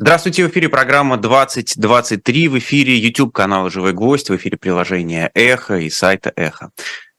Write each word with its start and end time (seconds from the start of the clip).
Здравствуйте, 0.00 0.46
в 0.46 0.50
эфире 0.50 0.68
программа 0.68 1.16
2023, 1.16 2.46
в 2.46 2.58
эфире 2.60 2.96
YouTube 2.96 3.34
канала 3.34 3.68
«Живой 3.68 3.92
гвоздь», 3.92 4.30
в 4.30 4.36
эфире 4.36 4.56
приложения 4.56 5.28
«Эхо» 5.34 5.78
и 5.78 5.90
сайта 5.90 6.32
«Эхо». 6.36 6.70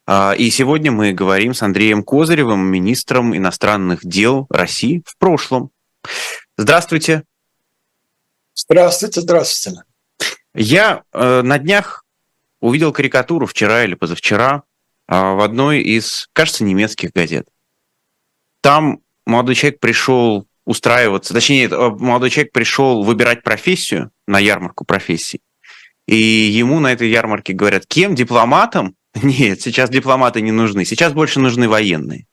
А, 0.06 0.32
и 0.32 0.48
сегодня 0.48 0.90
мы 0.90 1.12
говорим 1.12 1.52
с 1.52 1.62
Андреем 1.62 2.02
Козыревым, 2.02 2.60
министром 2.60 3.36
иностранных 3.36 4.02
дел 4.02 4.46
России 4.48 5.02
в 5.04 5.18
прошлом. 5.18 5.72
Здравствуйте. 6.56 7.24
Здравствуйте, 8.54 9.20
здравствуйте. 9.20 9.82
Я 10.54 11.02
э, 11.12 11.42
на 11.42 11.58
днях 11.58 12.06
увидел 12.60 12.94
карикатуру 12.94 13.44
вчера 13.44 13.84
или 13.84 13.92
позавчера 13.92 14.62
э, 15.06 15.14
в 15.14 15.44
одной 15.44 15.82
из, 15.82 16.30
кажется, 16.32 16.64
немецких 16.64 17.12
газет. 17.12 17.46
Там 18.62 19.00
молодой 19.26 19.54
человек 19.54 19.80
пришел 19.80 20.46
устраиваться, 20.64 21.34
точнее, 21.34 21.68
э, 21.68 21.90
молодой 21.90 22.30
человек 22.30 22.52
пришел 22.52 23.02
выбирать 23.02 23.42
профессию 23.42 24.10
на 24.26 24.38
ярмарку 24.38 24.84
профессий, 24.84 25.40
и 26.06 26.16
ему 26.16 26.80
на 26.80 26.92
этой 26.92 27.08
ярмарке 27.08 27.52
говорят, 27.52 27.86
кем? 27.86 28.14
Дипломатом? 28.14 28.96
Нет, 29.22 29.60
сейчас 29.60 29.90
дипломаты 29.90 30.40
не 30.40 30.52
нужны, 30.52 30.84
сейчас 30.84 31.12
больше 31.12 31.40
нужны 31.40 31.68
военные. 31.68 32.26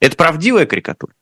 Это 0.00 0.16
правдивая 0.16 0.66
карикатура? 0.66 1.12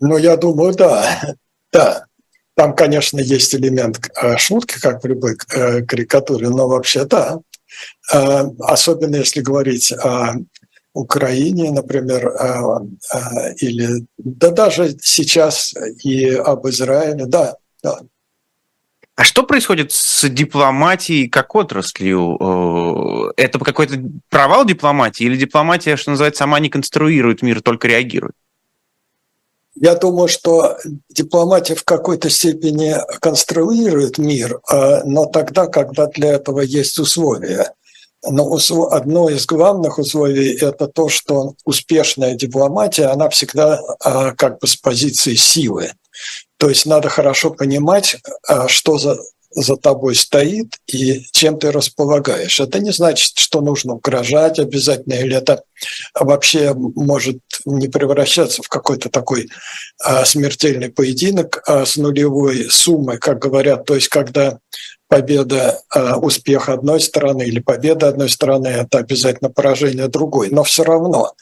Ну, 0.00 0.16
я 0.16 0.36
думаю, 0.36 0.74
да. 0.74 1.34
Да. 1.72 2.06
Там, 2.54 2.74
конечно, 2.74 3.18
есть 3.18 3.54
элемент 3.54 4.00
э, 4.20 4.36
шутки, 4.36 4.78
как 4.80 5.02
при 5.02 5.10
любой 5.10 5.36
э, 5.52 5.82
карикатуре, 5.82 6.48
но 6.48 6.68
вообще 6.68 7.04
да. 7.04 7.40
Особенно 8.60 9.16
если 9.16 9.40
говорить 9.40 9.90
о 9.92 10.34
Украине, 10.94 11.72
например, 11.72 12.28
а, 12.28 12.80
а, 13.10 13.50
или 13.58 14.06
да 14.16 14.50
даже 14.50 14.96
сейчас 15.02 15.74
и 16.04 16.30
об 16.30 16.66
Израиле, 16.68 17.26
да, 17.26 17.56
да. 17.82 18.00
А 19.16 19.22
что 19.22 19.44
происходит 19.44 19.92
с 19.92 20.28
дипломатией 20.28 21.28
как 21.28 21.54
отраслью? 21.54 22.36
Э, 22.40 23.32
это 23.36 23.58
какой-то 23.60 23.96
провал 24.28 24.64
дипломатии 24.64 25.24
или 25.24 25.36
дипломатия, 25.36 25.96
что 25.96 26.10
называется, 26.10 26.40
сама 26.40 26.58
не 26.58 26.68
конструирует 26.68 27.42
мир, 27.42 27.60
только 27.60 27.86
реагирует? 27.86 28.34
Я 29.76 29.94
думаю, 29.96 30.28
что 30.28 30.78
дипломатия 31.08 31.74
в 31.74 31.84
какой-то 31.84 32.30
степени 32.30 32.94
конструирует 33.20 34.18
мир, 34.18 34.60
а, 34.68 35.02
но 35.04 35.26
тогда, 35.26 35.66
когда 35.66 36.06
для 36.06 36.34
этого 36.34 36.60
есть 36.60 36.98
условия. 36.98 37.72
Но 38.30 38.58
одно 38.90 39.28
из 39.28 39.46
главных 39.46 39.98
условий– 39.98 40.56
это 40.60 40.88
то, 40.88 41.08
что 41.08 41.54
успешная 41.64 42.34
дипломатия, 42.34 43.06
она 43.06 43.28
всегда 43.28 43.80
а, 44.00 44.32
как 44.32 44.58
бы 44.60 44.66
с 44.66 44.76
позиции 44.76 45.34
силы. 45.34 45.92
То 46.56 46.68
есть 46.68 46.86
надо 46.86 47.08
хорошо 47.08 47.50
понимать, 47.50 48.16
а, 48.48 48.68
что 48.68 48.98
за, 48.98 49.18
за 49.54 49.76
тобой 49.76 50.14
стоит 50.14 50.76
и 50.86 51.24
чем 51.32 51.58
ты 51.58 51.70
располагаешь. 51.70 52.60
Это 52.60 52.80
не 52.80 52.92
значит, 52.92 53.38
что 53.38 53.60
нужно 53.60 53.94
угрожать 53.94 54.58
обязательно, 54.58 55.14
или 55.14 55.36
это 55.36 55.62
вообще 56.18 56.74
может 56.74 57.38
не 57.64 57.88
превращаться 57.88 58.62
в 58.62 58.68
какой-то 58.68 59.08
такой 59.08 59.48
а, 60.02 60.24
смертельный 60.24 60.90
поединок 60.90 61.62
с 61.66 61.96
нулевой 61.96 62.68
суммой, 62.70 63.18
как 63.18 63.38
говорят. 63.38 63.84
То 63.84 63.94
есть 63.94 64.08
когда 64.08 64.58
победа, 65.14 65.80
а, 65.90 66.18
успех 66.18 66.68
одной 66.68 67.00
стороны 67.00 67.42
или 67.42 67.60
победа 67.60 68.08
одной 68.08 68.28
стороны– 68.28 68.66
это 68.68 68.98
обязательно 68.98 69.50
поражение 69.50 70.08
другой. 70.08 70.48
Но 70.50 70.64
все 70.64 70.82
равно, 70.82 71.34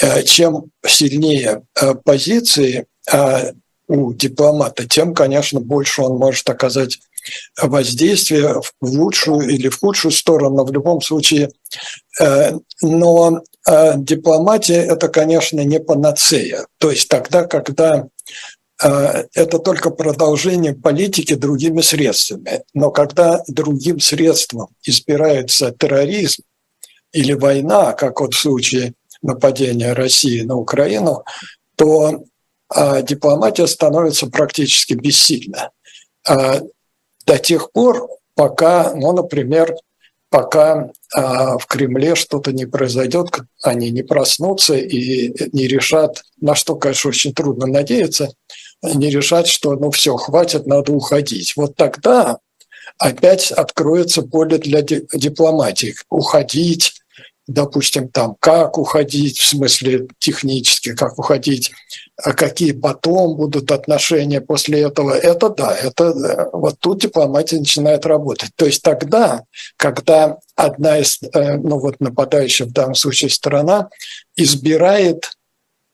э, 0.00 0.22
чем 0.22 0.70
сильнее 0.86 1.62
э, 1.80 1.94
позиции 2.02 2.86
а, 3.12 3.52
у 3.88 4.12
дипломата, 4.12 4.86
тем, 4.88 5.14
конечно, 5.14 5.60
больше 5.60 6.02
он 6.02 6.16
может 6.16 6.48
оказать 6.48 6.98
воздействие 7.60 8.60
в 8.62 8.72
лучшую 8.82 9.48
или 9.48 9.68
в 9.68 9.78
худшую 9.78 10.12
сторону, 10.12 10.64
в 10.64 10.72
любом 10.72 11.00
случае. 11.00 11.50
Э, 12.20 12.52
но 12.82 13.42
дипломатия– 13.96 14.82
это, 14.88 15.08
конечно, 15.08 15.60
не 15.60 15.78
панацея. 15.80 16.66
То 16.78 16.90
есть 16.90 17.08
тогда, 17.08 17.44
когда 17.44 18.06
а, 18.82 19.24
это 19.34 19.58
только 19.58 19.90
продолжение 19.90 20.74
политики 20.74 21.34
другими 21.34 21.82
средствами. 21.82 22.62
Но 22.72 22.90
когда 22.90 23.42
другим 23.46 24.00
средством 24.00 24.68
избирается 24.82 25.72
терроризм 25.72 26.42
или 27.12 27.32
война, 27.32 27.92
как 27.92 28.20
вот 28.20 28.34
в 28.34 28.40
случае 28.40 28.94
нападения 29.22 29.92
России 29.92 30.40
на 30.40 30.56
Украину, 30.56 31.24
то 31.76 32.24
а, 32.68 33.02
дипломатия 33.02 33.66
становится 33.66 34.28
практически 34.28 34.94
бессильна. 34.94 35.70
До 37.30 37.38
тех 37.38 37.70
пор, 37.70 38.08
пока, 38.34 38.92
ну, 38.96 39.12
например, 39.12 39.76
пока 40.30 40.90
в 41.14 41.64
Кремле 41.68 42.16
что-то 42.16 42.50
не 42.50 42.66
произойдет, 42.66 43.28
они 43.62 43.92
не 43.92 44.02
проснутся 44.02 44.74
и 44.74 45.32
не 45.52 45.68
решат, 45.68 46.24
на 46.40 46.56
что, 46.56 46.74
конечно, 46.74 47.10
очень 47.10 47.32
трудно 47.32 47.68
надеяться, 47.68 48.32
не 48.82 49.10
решать, 49.10 49.46
что 49.46 49.76
ну 49.76 49.92
все, 49.92 50.16
хватит, 50.16 50.66
надо 50.66 50.90
уходить. 50.90 51.52
Вот 51.54 51.76
тогда 51.76 52.38
опять 52.98 53.52
откроется 53.52 54.22
поле 54.22 54.58
для 54.58 54.82
дипломатии. 54.82 55.94
Уходить, 56.08 56.99
допустим, 57.52 58.08
там, 58.08 58.36
как 58.40 58.78
уходить, 58.78 59.38
в 59.38 59.46
смысле 59.46 60.08
технически, 60.18 60.94
как 60.94 61.18
уходить, 61.18 61.72
а 62.16 62.32
какие 62.32 62.72
потом 62.72 63.36
будут 63.36 63.70
отношения 63.72 64.40
после 64.40 64.82
этого, 64.82 65.12
это 65.12 65.50
да, 65.50 65.76
это 65.76 66.48
вот 66.52 66.78
тут 66.78 67.00
дипломатия 67.00 67.58
начинает 67.58 68.06
работать. 68.06 68.50
То 68.56 68.66
есть 68.66 68.82
тогда, 68.82 69.42
когда 69.76 70.38
одна 70.54 70.98
из, 70.98 71.18
э, 71.22 71.56
ну 71.56 71.78
вот 71.78 72.00
нападающая 72.00 72.66
в 72.66 72.72
данном 72.72 72.94
случае 72.94 73.30
сторона 73.30 73.88
избирает 74.36 75.32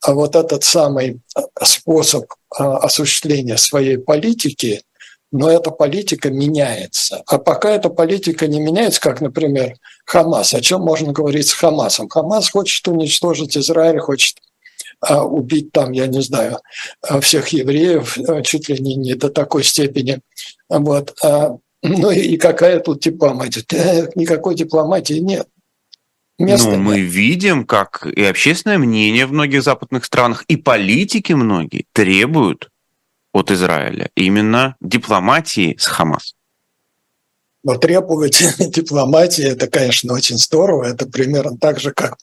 а 0.02 0.12
вот 0.12 0.36
этот 0.36 0.62
самый 0.62 1.20
э, 1.36 1.40
способ 1.64 2.24
э, 2.24 2.62
осуществления 2.62 3.56
своей 3.56 3.98
политики, 3.98 4.82
но 5.32 5.50
эта 5.50 5.70
политика 5.70 6.30
меняется. 6.30 7.22
А 7.26 7.38
пока 7.38 7.70
эта 7.70 7.90
политика 7.90 8.46
не 8.46 8.60
меняется, 8.60 9.00
как, 9.00 9.20
например, 9.20 9.76
Хамас, 10.04 10.54
о 10.54 10.60
чем 10.60 10.82
можно 10.82 11.12
говорить 11.12 11.48
с 11.48 11.52
Хамасом? 11.52 12.08
Хамас 12.08 12.50
хочет 12.50 12.86
уничтожить 12.88 13.56
Израиль, 13.56 13.98
хочет 13.98 14.38
э, 15.06 15.14
убить 15.14 15.72
там, 15.72 15.92
я 15.92 16.06
не 16.06 16.22
знаю, 16.22 16.58
всех 17.20 17.48
евреев 17.48 18.18
чуть 18.44 18.68
ли 18.68 18.78
не, 18.78 18.94
не 18.94 19.14
до 19.14 19.28
такой 19.28 19.64
степени. 19.64 20.20
Вот. 20.68 21.16
А, 21.22 21.56
ну 21.82 22.10
и 22.10 22.36
какая 22.36 22.80
тут 22.80 23.00
дипломатия? 23.00 23.64
Никакой 24.14 24.54
дипломатии 24.54 25.14
нет. 25.14 25.46
Ну, 26.38 26.76
мы 26.76 27.00
видим, 27.00 27.64
как 27.64 28.06
и 28.06 28.22
общественное 28.22 28.76
мнение 28.76 29.24
в 29.24 29.32
многих 29.32 29.62
западных 29.62 30.04
странах, 30.04 30.44
и 30.48 30.56
политики 30.56 31.32
многие 31.32 31.86
требуют 31.92 32.68
от 33.36 33.50
Израиля 33.50 34.08
именно 34.16 34.76
дипломатии 34.80 35.76
с 35.78 35.86
Хамас. 35.86 36.34
Но 37.62 37.76
требовать 37.76 38.42
дипломатии– 38.58 39.44
это, 39.44 39.66
конечно, 39.66 40.14
очень 40.14 40.38
здорово. 40.38 40.84
Это 40.84 41.06
примерно 41.06 41.58
так 41.58 41.80
же, 41.80 41.92
как 41.92 42.16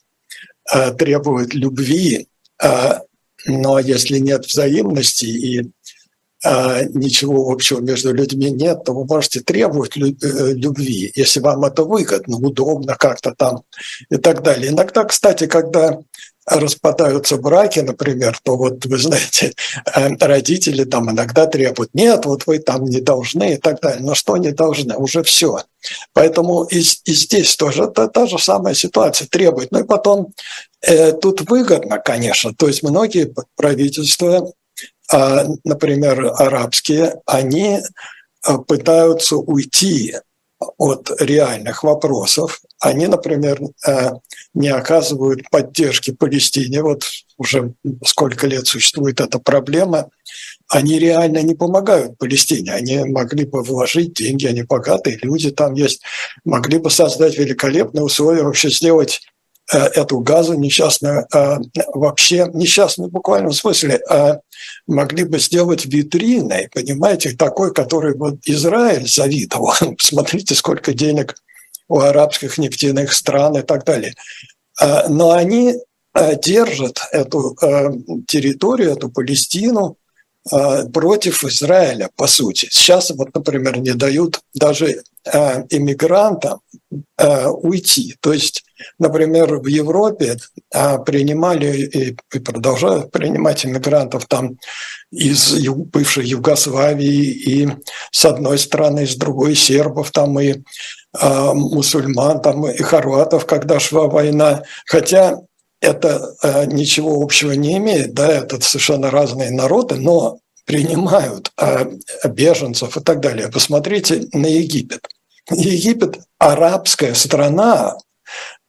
э, 0.72 0.92
требовать 0.92 1.54
любви. 1.54 2.26
Э, 2.62 3.00
но 3.46 3.78
если 3.78 4.18
нет 4.18 4.46
взаимности 4.46 5.26
и 5.26 5.70
а, 6.46 6.82
ничего 6.82 7.50
общего 7.50 7.80
между 7.80 8.12
людьми 8.12 8.50
нет, 8.50 8.84
то 8.84 8.92
вы 8.92 9.06
можете 9.06 9.40
требовать 9.40 9.96
э, 9.96 10.52
любви, 10.52 11.10
если 11.14 11.40
вам 11.40 11.64
это 11.64 11.84
выгодно, 11.84 12.36
удобно 12.36 12.96
как-то 12.96 13.34
там 13.36 13.62
и 14.10 14.16
так 14.16 14.42
далее. 14.42 14.70
Иногда, 14.70 15.04
кстати, 15.04 15.46
когда 15.46 15.98
распадаются 16.46 17.36
браки, 17.36 17.80
например, 17.80 18.38
то 18.42 18.56
вот 18.56 18.84
вы 18.86 18.98
знаете, 18.98 19.52
э, 19.94 20.08
родители 20.20 20.84
там 20.84 21.10
иногда 21.10 21.46
требуют, 21.46 21.94
нет, 21.94 22.26
вот 22.26 22.46
вы 22.46 22.58
там 22.58 22.84
не 22.84 23.00
должны 23.00 23.54
и 23.54 23.56
так 23.56 23.80
далее. 23.80 24.02
Но 24.02 24.14
что 24.14 24.36
не 24.36 24.52
должны? 24.52 24.94
Уже 24.96 25.22
все. 25.22 25.58
Поэтому 26.12 26.64
и, 26.64 26.80
и 26.80 27.12
здесь 27.12 27.56
тоже 27.56 27.88
та, 27.88 28.08
та 28.08 28.26
же 28.26 28.38
самая 28.38 28.74
ситуация 28.74 29.26
требует. 29.28 29.72
Ну 29.72 29.80
и 29.80 29.84
потом 29.84 30.32
э, 30.82 31.12
тут 31.12 31.48
выгодно, 31.48 31.98
конечно. 31.98 32.54
То 32.54 32.68
есть 32.68 32.82
многие 32.82 33.32
правительства 33.56 34.52
а, 35.12 35.44
например, 35.64 36.32
арабские, 36.38 37.20
они 37.26 37.80
а, 38.42 38.58
пытаются 38.58 39.36
уйти 39.36 40.14
от 40.78 41.10
реальных 41.20 41.82
вопросов. 41.82 42.60
Они, 42.80 43.06
например, 43.06 43.60
а, 43.86 44.18
не 44.54 44.68
оказывают 44.68 45.48
поддержки 45.50 46.12
Палестине. 46.12 46.82
Вот 46.82 47.04
уже 47.38 47.74
сколько 48.04 48.46
лет 48.46 48.66
существует 48.66 49.20
эта 49.20 49.38
проблема. 49.38 50.10
Они 50.68 50.98
реально 50.98 51.42
не 51.42 51.54
помогают 51.54 52.18
Палестине. 52.18 52.72
Они 52.72 52.98
могли 53.04 53.44
бы 53.44 53.62
вложить 53.62 54.14
деньги, 54.14 54.46
они 54.46 54.62
богатые 54.62 55.18
люди 55.22 55.50
там 55.50 55.74
есть, 55.74 56.02
могли 56.44 56.78
бы 56.78 56.90
создать 56.90 57.38
великолепные 57.38 58.02
условия, 58.02 58.42
вообще 58.42 58.70
сделать 58.70 59.20
эту 59.72 60.20
газу 60.20 60.54
несчастную, 60.54 61.26
вообще 61.94 62.50
несчастную 62.52 63.08
в 63.08 63.12
буквальном 63.12 63.52
смысле, 63.52 64.02
могли 64.86 65.24
бы 65.24 65.38
сделать 65.38 65.86
витриной, 65.86 66.68
понимаете, 66.72 67.34
такой, 67.36 67.72
который 67.72 68.16
вот 68.16 68.40
Израиль 68.44 69.08
завидовал. 69.08 69.72
Смотрите, 69.98 70.54
сколько 70.54 70.92
денег 70.92 71.34
у 71.88 72.00
арабских 72.00 72.58
нефтяных 72.58 73.12
стран 73.12 73.56
и 73.56 73.62
так 73.62 73.84
далее. 73.84 74.14
Но 75.08 75.32
они 75.32 75.76
держат 76.42 77.00
эту 77.12 77.56
территорию, 78.26 78.92
эту 78.92 79.10
Палестину 79.10 79.96
Э, 79.96 80.03
против 80.92 81.44
Израиля, 81.44 82.10
по 82.16 82.26
сути. 82.26 82.68
Сейчас, 82.70 83.10
вот, 83.10 83.34
например, 83.34 83.78
не 83.78 83.92
дают 83.92 84.40
даже 84.52 85.02
э, 85.24 85.64
иммигрантам 85.70 86.60
э, 87.16 87.46
уйти. 87.48 88.16
То 88.20 88.32
есть, 88.32 88.62
например, 88.98 89.56
в 89.56 89.66
Европе 89.66 90.36
принимали 91.06 92.16
и 92.32 92.38
продолжают 92.40 93.10
принимать 93.10 93.64
иммигрантов 93.64 94.26
там 94.26 94.58
из 95.10 95.66
бывшей 95.66 96.26
Югославии 96.26 97.24
и 97.24 97.68
с 98.10 98.24
одной 98.26 98.58
стороны, 98.58 99.06
с 99.06 99.16
другой 99.16 99.54
сербов 99.54 100.10
там 100.10 100.38
и 100.40 100.62
мусульман 101.22 102.42
там 102.42 102.66
и 102.66 102.82
хорватов, 102.82 103.46
когда 103.46 103.78
шла 103.78 104.08
война. 104.08 104.64
Хотя 104.84 105.38
это 105.84 106.34
э, 106.42 106.66
ничего 106.66 107.22
общего 107.22 107.52
не 107.52 107.76
имеет, 107.76 108.14
да, 108.14 108.32
это 108.32 108.60
совершенно 108.60 109.10
разные 109.10 109.50
народы, 109.50 109.96
но 109.96 110.38
принимают 110.64 111.52
э, 111.58 111.86
беженцев 112.24 112.96
и 112.96 113.00
так 113.00 113.20
далее. 113.20 113.50
Посмотрите 113.50 114.26
на 114.32 114.46
Египет. 114.46 115.06
Египет– 115.50 116.20
арабская 116.38 117.14
страна, 117.14 117.98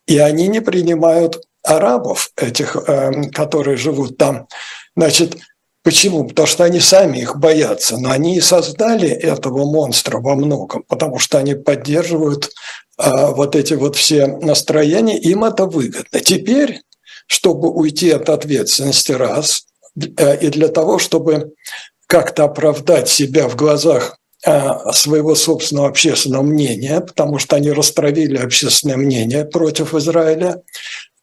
и 0.07 0.17
они 0.17 0.47
не 0.47 0.59
принимают 0.59 1.41
арабов, 1.63 2.31
этих, 2.35 2.75
э, 2.75 3.29
которые 3.31 3.77
живут 3.77 4.17
там. 4.17 4.47
Значит, 4.97 5.37
почему? 5.83 6.27
Потому 6.27 6.47
что 6.47 6.65
они 6.65 6.81
сами 6.81 7.19
их 7.19 7.37
боятся, 7.37 7.97
но 7.97 8.11
они 8.11 8.35
и 8.35 8.41
создали 8.41 9.07
этого 9.07 9.65
монстра 9.65 10.19
во 10.19 10.35
многом, 10.35 10.83
потому 10.87 11.17
что 11.19 11.37
они 11.37 11.55
поддерживают 11.55 12.51
вот 12.97 13.57
эти 13.57 13.73
вот 13.73 13.97
все 13.97 14.25
настроения, 14.25 15.17
им 15.17 15.43
это 15.43 15.65
выгодно. 15.65 16.21
Теперь 16.21 16.79
чтобы 17.27 17.69
уйти 17.69 18.11
от 18.11 18.29
ответственности, 18.29 19.11
раз, 19.11 19.65
э, 19.95 20.37
и 20.39 20.49
для 20.49 20.67
того, 20.67 20.99
чтобы 20.99 21.53
как-то 22.07 22.45
оправдать 22.45 23.09
себя 23.09 23.47
в 23.47 23.55
глазах 23.55 24.17
э, 24.45 24.91
своего 24.93 25.35
собственного 25.35 25.89
общественного 25.89 26.43
мнения, 26.43 27.01
потому 27.01 27.39
что 27.39 27.55
они 27.55 27.71
растравили 27.71 28.37
общественное 28.37 28.97
мнение 28.97 29.45
против 29.45 29.93
Израиля, 29.93 30.61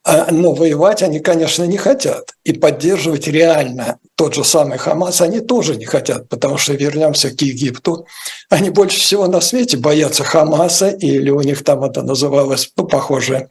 а, 0.05 0.33
но 0.33 0.53
воевать 0.53 1.03
они, 1.03 1.21
конечно, 1.21 1.63
не 1.63 1.77
хотят. 1.77 2.35
И 2.43 2.53
поддерживать 2.53 3.29
реально 3.29 3.99
тот 4.17 4.35
же 4.35 4.43
самый 4.43 4.77
Хамас 4.77 5.21
они 5.21 5.41
тоже 5.41 5.77
не 5.77 5.85
хотят, 5.85 6.29
потому 6.29 6.59
что 6.59 6.73
вернемся 6.75 7.31
к 7.31 7.41
Египту. 7.41 8.07
Они 8.51 8.71
больше 8.71 8.99
всего 8.99 9.29
на 9.29 9.41
свете 9.41 9.77
боятся 9.77 10.25
Хамаса, 10.25 10.89
или 10.89 11.31
у 11.31 11.41
них 11.43 11.63
там 11.63 11.85
это 11.85 12.03
называлось, 12.03 12.73
ну, 12.77 12.85
похоже, 12.87 13.35
э, 13.37 13.47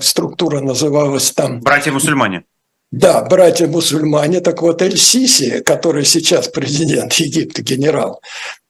структура 0.00 0.60
называлась 0.60 1.30
там... 1.32 1.60
Братья-мусульмане. 1.60 2.44
Да, 2.90 3.22
братья-мусульмане. 3.22 4.40
Так 4.40 4.62
вот, 4.62 4.82
Эль-Сиси, 4.82 5.60
который 5.60 6.04
сейчас 6.04 6.48
президент 6.48 7.12
Египта, 7.14 7.62
генерал, 7.62 8.20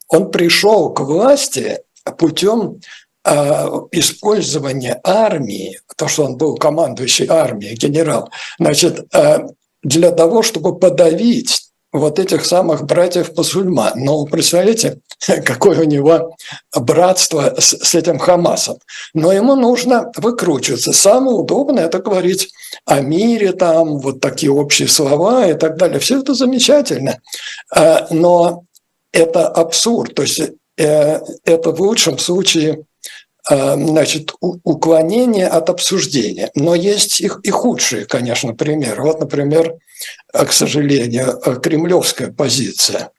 он 0.09 0.31
пришел 0.31 0.93
к 0.93 1.01
власти 1.01 1.81
путем 2.19 2.81
а, 3.25 3.69
использования 3.93 5.01
армии, 5.03 5.81
то, 5.97 6.09
что 6.09 6.25
он 6.25 6.37
был 6.37 6.57
командующий 6.57 7.27
армией, 7.29 7.75
генерал, 7.75 8.31
значит, 8.59 9.07
для 9.83 10.11
того, 10.13 10.43
чтобы 10.43 10.79
подавить 10.79 11.62
вот 11.93 12.19
этих 12.19 12.45
самых 12.47 12.85
братьев-мусульман. 12.85 13.93
Но 13.97 14.25
представляете, 14.25 15.01
какое 15.45 15.81
у 15.81 15.85
него 15.85 16.35
братство 16.75 17.55
с, 17.59 17.77
с 17.77 17.95
этим 17.95 18.19
Хамасом. 18.19 18.79
Но 19.15 19.33
ему 19.33 19.55
нужно 19.55 20.11
выкручиваться. 20.17 20.93
Самое 20.93 21.37
удобное– 21.37 21.85
это 21.87 21.99
говорить 21.99 22.49
о 22.87 23.01
мире, 23.01 23.53
там, 23.53 23.99
вот 23.99 24.21
такие 24.21 24.51
общие 24.51 24.89
слова 24.89 25.47
и 25.47 25.55
так 25.55 25.77
далее. 25.77 26.01
Все 26.01 26.21
это 26.21 26.35
замечательно. 26.35 27.19
А, 27.71 28.07
но 28.11 28.65
это 29.13 29.47
абсурд. 29.47 30.15
То 30.15 30.23
есть 30.23 30.41
э, 30.79 31.21
это 31.45 31.71
в 31.73 31.81
лучшем 31.81 32.19
случае 32.19 32.85
а, 33.49 33.77
значит, 33.77 34.33
уклонение 34.41 35.49
от 35.49 35.69
обсуждения. 35.69 36.51
Но 36.55 36.75
есть 36.75 37.21
и, 37.21 37.31
и 37.43 37.51
худшие, 37.51 38.07
конечно, 38.07 38.55
примеры. 38.55 39.03
Вот, 39.03 39.21
например, 39.21 39.75
к 40.33 40.53
сожалению, 40.53 41.41
а, 41.45 41.57
кремлевская 41.57 42.33
позиция. 42.33 43.11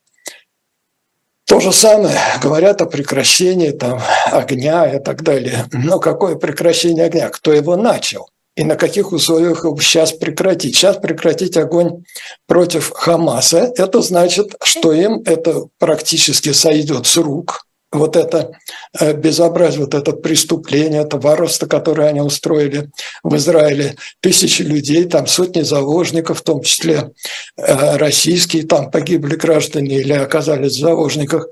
То 1.46 1.60
же 1.60 1.72
самое 1.72 2.18
говорят 2.42 2.80
о 2.80 2.86
прекращении 2.86 3.70
там, 3.70 4.00
огня 4.32 4.96
и 4.96 4.98
так 4.98 5.22
далее. 5.22 5.66
Но 5.72 6.00
какое 6.00 6.36
прекращение 6.36 7.04
огня? 7.04 7.28
Кто 7.28 7.52
его 7.52 7.76
начал? 7.76 8.28
И 8.56 8.64
на 8.64 8.76
каких 8.76 9.12
условиях 9.12 9.64
его 9.64 9.78
сейчас 9.80 10.12
прекратить? 10.12 10.76
Сейчас 10.76 10.96
прекратить 10.96 11.56
огонь 11.56 12.04
против 12.46 12.92
Хамаса, 12.94 13.72
это 13.76 14.00
значит, 14.00 14.54
что 14.62 14.92
им 14.92 15.22
это 15.26 15.66
практически 15.78 16.52
сойдет 16.52 17.06
с 17.06 17.16
рук, 17.16 17.66
вот 17.94 18.16
это 18.16 18.50
э, 18.98 19.12
безобразие, 19.12 19.80
вот 19.80 19.94
это 19.94 20.12
преступление, 20.12 21.02
это 21.02 21.16
варварство, 21.16 21.66
которое 21.66 22.08
они 22.08 22.20
устроили 22.20 22.90
в 23.22 23.36
Израиле. 23.36 23.96
Тысячи 24.20 24.62
людей, 24.62 25.04
там 25.04 25.26
сотни 25.26 25.62
заложников, 25.62 26.40
в 26.40 26.42
том 26.42 26.62
числе 26.62 27.12
э, 27.56 27.96
российские, 27.96 28.66
там 28.66 28.90
погибли 28.90 29.36
граждане 29.36 30.00
или 30.00 30.12
оказались 30.12 30.76
в 30.76 30.80
заложниках. 30.80 31.46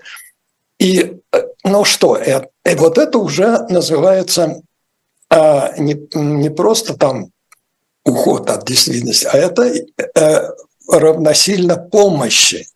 И 0.78 1.16
э, 1.32 1.42
ну 1.64 1.84
что, 1.84 2.20
вот 2.64 2.98
это 2.98 3.18
уже 3.18 3.66
называется 3.68 4.62
не, 5.78 5.96
не 6.14 6.50
просто 6.50 6.94
там 6.94 7.30
уход 8.04 8.50
от 8.50 8.66
действительности, 8.66 9.26
а 9.32 9.38
это 9.38 9.72
равносильно 10.88 11.76
помощи. 11.76 12.66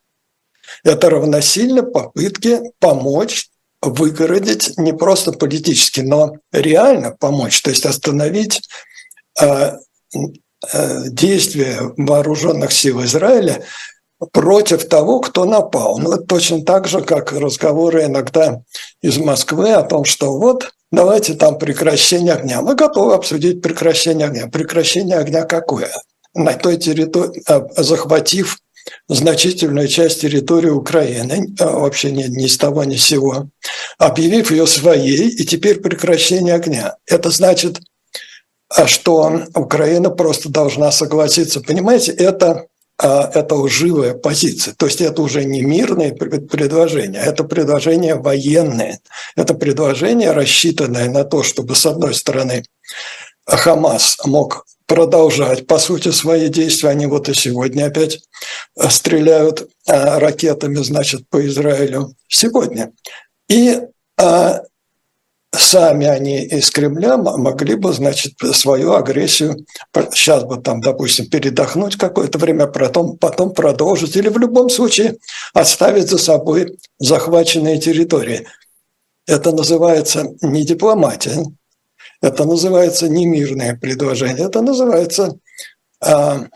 Это 0.84 1.10
равносильно 1.10 1.82
попытке 1.82 2.62
помочь 2.78 3.50
выгородить 3.86 4.76
не 4.76 4.92
просто 4.92 5.32
политически, 5.32 6.00
но 6.00 6.34
реально 6.52 7.12
помочь, 7.18 7.62
то 7.62 7.70
есть 7.70 7.86
остановить 7.86 8.60
э, 9.40 9.72
э, 10.72 11.02
действия 11.08 11.92
вооруженных 11.96 12.72
сил 12.72 13.02
Израиля 13.04 13.62
против 14.32 14.88
того, 14.88 15.20
кто 15.20 15.44
напал. 15.44 15.98
Ну, 15.98 16.12
это 16.12 16.24
точно 16.24 16.62
так 16.64 16.88
же, 16.88 17.02
как 17.02 17.32
разговоры 17.32 18.05
иногда 18.05 18.62
из 19.02 19.19
Москвы 19.19 19.72
о 19.72 19.82
том, 19.82 20.05
что 20.05 20.38
вот 20.38 20.70
давайте 20.90 21.34
там 21.34 21.58
прекращение 21.58 22.34
огня. 22.34 22.62
Мы 22.62 22.74
готовы 22.74 23.14
обсудить 23.14 23.62
прекращение 23.62 24.26
огня. 24.26 24.48
Прекращение 24.48 25.19
огня 25.19 25.43
какое? 25.44 25.90
На 26.34 26.55
той 26.55 26.76
территории, 26.76 27.43
э, 27.48 27.82
захватив 27.82 28.58
значительную 29.08 29.88
часть 29.88 30.20
территории 30.20 30.70
Украины, 30.70 31.55
а 31.58 31.78
вообще 31.78 32.10
ни, 32.10 32.24
ни 32.24 32.46
с 32.46 32.56
того 32.56 32.84
ни 32.84 32.96
с 32.96 33.05
сего, 33.05 33.48
объявив 33.98 34.50
ее 34.50 34.66
своей, 34.66 35.28
и 35.28 35.44
теперь 35.44 35.81
прекращение 35.81 36.55
огня. 36.55 36.96
Это 37.06 37.31
значит, 37.31 37.81
а, 38.69 38.86
что 38.86 39.44
Украина 39.55 40.10
просто 40.10 40.48
должна 40.48 40.90
согласиться. 40.90 41.60
Понимаете, 41.60 42.12
это, 42.12 42.66
а, 42.98 43.31
это 43.32 43.55
лживая 43.55 44.14
позиция. 44.14 44.74
То 44.74 44.86
есть 44.86 45.00
это 45.00 45.22
уже 45.22 45.44
не 45.44 45.62
мирные 45.62 46.12
предложения, 46.12 47.20
это 47.20 47.44
предложения 47.44 48.16
военные. 48.16 48.98
Это 49.36 49.55
предложение, 49.55 50.32
рассчитанное 50.32 51.08
на 51.08 51.24
то, 51.24 51.43
чтобы, 51.43 51.74
с 51.74 51.86
одной 51.86 52.14
стороны, 52.14 52.64
Хамас 53.46 54.19
мог 54.24 54.67
продолжать, 54.86 55.67
по 55.67 55.79
сути, 55.79 56.10
свои 56.10 56.48
действия. 56.48 56.91
Они 56.91 57.06
вот 57.06 57.29
и 57.29 57.34
сегодня 57.34 57.86
опять 57.86 58.20
э, 58.76 58.88
стреляют 58.88 59.69
э, 59.86 60.19
ракетами, 60.19 60.76
значит, 60.76 61.29
по 61.29 61.44
Израилю. 61.46 62.15
Сегодня. 62.29 62.93
И 63.48 63.81
а, 64.19 64.62
сами 65.55 66.06
они 66.06 66.43
из 66.43 66.70
Кремля 66.70 67.17
могли 67.17 67.74
бы, 67.74 67.93
значит, 67.93 68.34
свою 68.53 68.94
агрессию, 68.94 69.65
сейчас 70.12 70.44
бы 70.44 70.56
там, 70.56 70.81
допустим, 70.81 71.29
передохнуть 71.29 71.96
какое-то 71.96 72.38
время, 72.38 72.67
потом, 72.67 73.17
потом 73.17 73.53
продолжить, 73.53 74.17
или 74.17 74.29
в 74.29 74.38
любом 74.38 74.69
случае 74.70 75.17
оставить 75.55 76.08
за 76.08 76.19
собой 76.19 76.79
захваченные 76.98 77.79
территории. 77.79 78.46
Это 79.26 79.53
называется 79.53 80.34
не 80.41 80.65
дипломатия, 80.65 81.44
это 82.20 82.44
называется 82.44 83.08
не 83.08 83.27
мирное 83.27 83.77
предложение, 83.77 84.46
это 84.46 84.63
называется 84.63 85.39
э, 86.05 86.46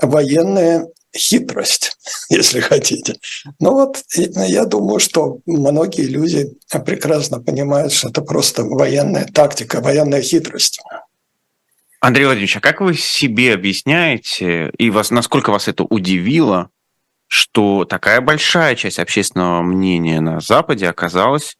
военная 0.00 0.88
хитрость. 1.16 1.96
если 2.30 2.60
хотите. 2.60 3.14
Но 3.58 3.72
вот 3.72 4.02
я 4.14 4.64
думаю, 4.64 5.00
что 5.00 5.38
многие 5.46 6.06
люди 6.06 6.52
прекрасно 6.84 7.40
понимают, 7.40 7.92
что 7.92 8.08
это 8.08 8.22
просто 8.22 8.64
военная 8.64 9.26
тактика, 9.26 9.80
военная 9.80 10.22
хитрость. 10.22 10.80
Андрей 12.00 12.24
Владимирович, 12.24 12.56
а 12.56 12.60
как 12.60 12.80
вы 12.80 12.94
себе 12.94 13.52
объясняете, 13.52 14.70
и 14.78 14.90
вас, 14.90 15.10
насколько 15.10 15.50
вас 15.50 15.68
это 15.68 15.84
удивило, 15.84 16.70
что 17.26 17.84
такая 17.84 18.20
большая 18.20 18.74
часть 18.74 18.98
общественного 18.98 19.62
мнения 19.62 20.20
на 20.20 20.40
Западе 20.40 20.88
оказалась, 20.88 21.56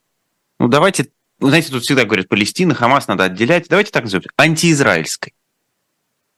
ну 0.58 0.68
давайте, 0.68 1.08
знаете, 1.40 1.70
тут 1.70 1.84
всегда 1.84 2.04
говорят, 2.04 2.28
Палестина, 2.28 2.74
Хамас 2.74 3.08
надо 3.08 3.24
отделять, 3.24 3.66
давайте 3.68 3.90
так 3.90 4.04
назовем, 4.04 4.24
антиизраильской. 4.36 5.34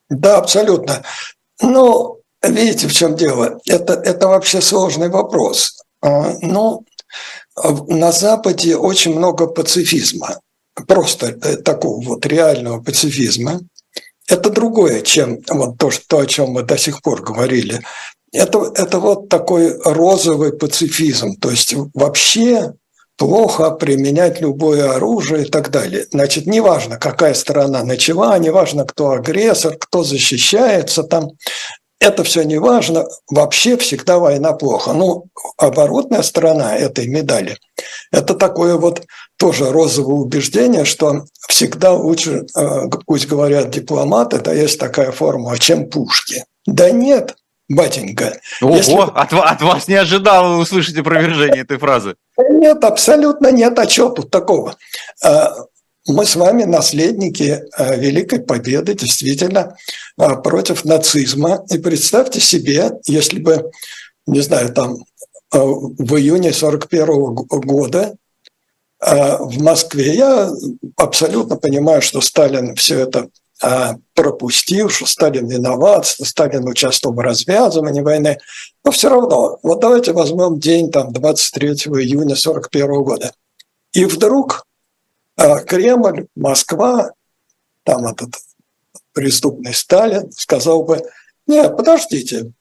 Да, 0.08 0.38
абсолютно. 0.38 1.02
Ну, 1.60 2.20
видите, 2.42 2.88
в 2.88 2.92
чем 2.92 3.16
дело? 3.16 3.60
Это, 3.66 3.94
это 3.94 4.28
вообще 4.28 4.60
сложный 4.60 5.08
вопрос. 5.08 5.82
А, 6.00 6.34
ну, 6.40 6.84
на 7.88 8.12
Западе 8.12 8.76
очень 8.76 9.14
много 9.14 9.46
пацифизма, 9.46 10.40
просто 10.86 11.38
э, 11.42 11.56
такого 11.56 12.02
вот 12.02 12.26
реального 12.26 12.80
пацифизма– 12.82 13.60
это 14.28 14.50
другое, 14.50 15.02
чем 15.02 15.40
вот 15.48 15.78
то, 15.78 15.90
что, 15.90 16.18
о 16.18 16.26
чем 16.26 16.50
мы 16.50 16.62
до 16.62 16.78
сих 16.78 17.02
пор 17.02 17.22
говорили. 17.22 17.80
Это, 18.32 18.72
это 18.74 18.98
вот 18.98 19.28
такой 19.28 19.78
розовый 19.84 20.52
пацифизм, 20.56 21.36
то 21.36 21.50
есть 21.50 21.74
вообще 21.92 22.72
плохо 23.26 23.70
применять 23.70 24.40
любое 24.40 24.90
оружие 24.90 25.44
и 25.44 25.48
так 25.48 25.70
далее. 25.70 26.06
Значит, 26.10 26.46
неважно, 26.46 26.96
какая 26.96 27.34
сторона 27.34 27.84
начала, 27.84 28.36
неважно, 28.38 28.84
кто 28.84 29.12
агрессор, 29.12 29.76
кто 29.78 30.02
защищается 30.02 31.04
там, 31.04 31.30
это 32.00 32.24
все 32.24 32.42
не 32.42 32.58
важно, 32.58 33.06
вообще 33.30 33.76
всегда 33.76 34.18
война 34.18 34.54
плохо. 34.54 34.92
Ну, 34.92 35.26
оборотная 35.56 36.22
сторона 36.22 36.74
этой 36.76 37.06
медали– 37.06 37.58
это 38.12 38.34
такое 38.34 38.76
вот 38.76 39.02
тоже 39.36 39.70
розовое 39.70 40.16
убеждение, 40.16 40.84
что 40.84 41.24
всегда 41.48 41.92
лучше, 41.92 42.46
э, 42.56 42.88
пусть 43.06 43.28
говорят 43.28 43.70
дипломаты, 43.70 44.40
да 44.40 44.52
есть 44.52 44.80
такая 44.80 45.12
формула, 45.12 45.58
чем 45.58 45.88
пушки. 45.88 46.44
Да 46.66 46.90
нет, 46.90 47.36
батенька. 47.68 48.40
Ого, 48.60 48.76
если... 48.76 48.94
от, 48.94 49.32
от 49.32 49.62
вас 49.62 49.86
не 49.86 49.94
ожидал 49.94 50.58
услышать 50.58 50.96
опровержение 50.96 51.62
этой 51.62 51.78
фразы. 51.78 52.16
Нет, 52.38 52.82
абсолютно 52.84 53.52
нет. 53.52 53.78
А 53.78 53.88
что 53.88 54.10
тут 54.10 54.30
такого? 54.30 54.76
Э, 55.24 55.48
мы 56.06 56.24
с 56.24 56.34
вами 56.34 56.64
наследники 56.64 57.62
э, 57.76 57.96
Великой 57.98 58.40
Победы, 58.40 58.94
действительно, 58.94 59.76
э, 60.18 60.36
против 60.42 60.84
нацизма. 60.84 61.64
И 61.70 61.78
представьте 61.78 62.40
себе, 62.40 62.92
если 63.06 63.38
бы, 63.38 63.70
не 64.26 64.40
знаю, 64.40 64.72
там 64.72 65.04
в 65.50 66.16
июне 66.16 66.50
41 66.50 67.34
года 67.34 68.16
в 68.98 69.62
Москве, 69.62 70.14
я 70.14 70.50
абсолютно 70.96 71.56
понимаю, 71.56 72.00
что 72.00 72.22
Сталин 72.22 72.74
все 72.74 73.00
это 73.00 73.28
пропустил, 74.14 74.88
что 74.88 75.06
Сталин 75.06 75.46
виноват, 75.46 76.06
что 76.06 76.24
Сталин 76.24 76.66
участвовал 76.68 77.14
в 77.14 77.20
развязывании 77.20 78.00
войны. 78.00 78.38
Но 78.84 78.90
все 78.90 79.08
равно, 79.08 79.58
вот 79.62 79.80
давайте 79.80 80.12
возьмем 80.12 80.58
день 80.58 80.90
там, 80.90 81.12
23 81.12 81.68
июня 81.68 82.34
1941 82.34 83.02
года. 83.02 83.32
И 83.92 84.04
вдруг 84.04 84.66
а 85.36 85.60
Кремль, 85.60 86.26
Москва, 86.36 87.12
там 87.84 88.06
этот 88.06 88.34
преступный 89.12 89.74
Сталин 89.74 90.30
сказал 90.32 90.84
бы, 90.84 91.02
нет, 91.46 91.76
подождите, 91.76 92.52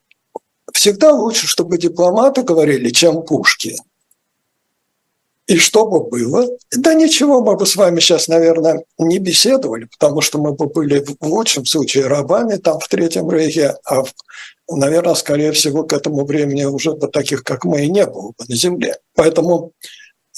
всегда 0.74 1.12
лучше, 1.12 1.48
чтобы 1.48 1.78
дипломаты 1.78 2.44
говорили, 2.44 2.90
чем 2.90 3.24
пушки. 3.24 3.76
И 5.48 5.58
что 5.58 5.86
бы 5.86 6.08
было? 6.08 6.48
Да 6.76 6.94
ничего, 6.94 7.42
мы 7.42 7.56
бы 7.56 7.66
с 7.66 7.76
вами 7.76 8.00
сейчас, 8.00 8.28
наверное, 8.28 8.84
не 8.98 9.20
беседовали, 9.20 9.86
потому 9.86 10.22
что 10.22 10.40
мы 10.40 10.54
бы 10.54 10.68
были 10.68 11.04
в 11.04 11.26
лучшем 11.26 11.66
случае 11.66 12.08
рабами 12.08 12.56
там 12.56 12.80
в 12.80 12.88
Третьем 12.88 13.30
Рейхе, 13.30 13.76
а, 13.86 14.04
наверное, 14.70 15.16
скорее 15.16 15.52
всего, 15.52 15.84
к 15.84 15.94
этому 15.94 16.26
времени 16.26 16.64
уже 16.64 16.94
бы 16.94 17.08
таких, 17.08 17.44
как 17.44 17.66
мы, 17.66 17.86
и 17.86 17.92
не 17.92 18.06
было 18.06 18.30
бы 18.30 18.46
на 18.48 18.56
земле. 18.56 18.98
Поэтому 19.16 19.74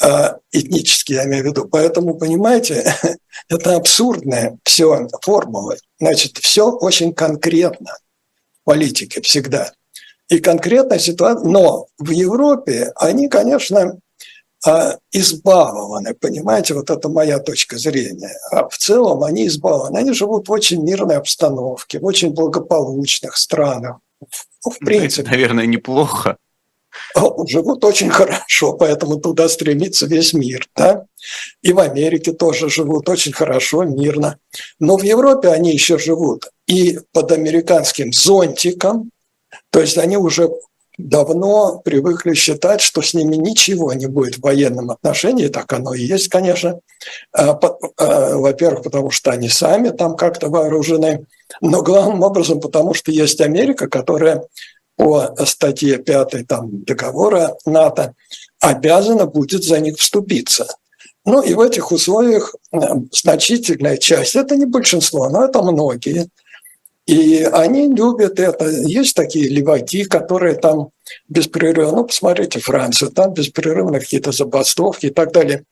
а, 0.02 0.38
этнические, 0.52 1.18
я 1.18 1.26
имею 1.26 1.44
в 1.44 1.48
виду. 1.48 1.68
Поэтому, 1.68 2.18
понимаете, 2.18 2.96
это 3.50 3.76
абсурдная 3.76 4.58
все 4.64 5.08
формулы. 5.22 5.78
Значит, 6.00 6.38
все 6.38 6.72
очень 6.72 7.14
конкретно 7.14 7.98
в 8.62 8.66
политике 8.66 9.22
всегда. 9.22 9.72
И 10.30 10.40
конкретная 10.40 11.00
ситуация, 11.00 11.48
но 11.48 11.88
в 12.00 12.10
Европе 12.10 12.92
они, 12.96 13.28
конечно, 13.28 14.00
а, 14.66 14.98
избалованы, 15.12 16.14
понимаете, 16.14 16.74
вот 16.74 16.90
это 16.90 17.10
моя 17.10 17.40
точка 17.40 17.78
зрения. 17.78 18.36
А 18.52 18.68
в 18.70 18.78
целом 18.78 19.24
они 19.24 19.48
избалованы. 19.48 19.98
Они 19.98 20.14
живут 20.14 20.48
в 20.48 20.52
очень 20.52 20.84
мирной 20.84 21.18
обстановке, 21.18 22.00
в 22.00 22.06
очень 22.06 22.32
благополучных 22.32 23.38
странах. 23.38 23.98
В 24.62 24.78
принципе. 24.80 25.30
Наверное, 25.30 25.66
неплохо 25.66 26.38
живут 27.48 27.84
очень 27.84 28.10
хорошо, 28.10 28.74
поэтому 28.74 29.20
туда 29.20 29.50
стремится 29.50 30.06
весь 30.06 30.34
мир. 30.34 30.68
Да? 30.76 31.06
И 31.62 31.74
в 31.74 31.80
Америке 31.80 32.34
тоже 32.34 32.70
живут 32.70 33.10
очень 33.10 33.34
хорошо, 33.34 33.84
мирно. 33.84 34.38
Но 34.80 34.98
в 34.98 35.04
Европе 35.04 35.50
они 35.50 35.72
еще 35.72 35.98
живут 35.98 36.50
и 36.68 37.00
под 37.12 37.32
американским 37.32 38.14
зонтиком, 38.14 39.10
то 39.70 39.82
есть 39.82 39.98
они 39.98 40.18
уже 40.18 40.50
давно 40.98 41.80
привыкли 41.84 42.34
считать, 42.34 42.82
что 42.82 43.02
с 43.02 43.14
ними 43.14 43.36
ничего 43.36 43.94
не 43.94 44.06
будет 44.06 44.36
в 44.36 44.42
военном 44.42 44.92
отношении, 44.92 45.48
так 45.48 45.72
оно 45.74 45.94
и 45.94 46.04
есть, 46.04 46.30
конечно. 46.30 46.80
А, 47.32 47.60
а, 47.98 48.38
во-первых, 48.38 48.84
потому 48.84 49.10
что 49.10 49.32
они 49.32 49.50
сами 49.50 49.90
там 49.90 50.16
как-то 50.16 50.50
вооружены, 50.50 51.26
но 51.62 51.82
главным 51.82 52.22
образом 52.22 52.60
потому, 52.60 52.94
что 52.94 53.12
есть 53.12 53.42
Америка, 53.42 53.88
которая 53.88 54.44
по 54.96 55.36
статье 55.46 55.98
5 55.98 56.48
там, 56.48 56.84
договора 56.84 57.56
НАТО 57.66 58.14
обязана 58.60 59.26
будет 59.26 59.64
за 59.64 59.80
них 59.80 59.98
вступиться. 59.98 60.68
Ну 61.26 61.42
и 61.42 61.54
в 61.54 61.62
этих 61.62 61.92
условиях 61.92 62.54
э, 62.72 62.78
значительная 63.12 63.98
часть, 63.98 64.36
это 64.36 64.56
не 64.56 64.66
большинство, 64.66 65.30
но 65.30 65.46
это 65.46 65.62
многие, 65.62 66.30
и 67.06 67.44
они 67.44 67.88
любят 67.88 68.40
это. 68.40 68.70
Есть 68.70 69.16
такие 69.16 69.50
леваки, 69.50 70.06
которые 70.06 70.56
там 70.56 70.90
беспрерывно, 71.28 71.98
ну, 71.98 72.06
посмотрите 72.06 72.60
Францию, 72.60 73.12
там 73.12 73.34
беспрерывно 73.34 74.00
какие-то 74.00 74.32
забастовки 74.32 75.08
и 75.08 75.10
так 75.10 75.34
далее. 75.34 75.66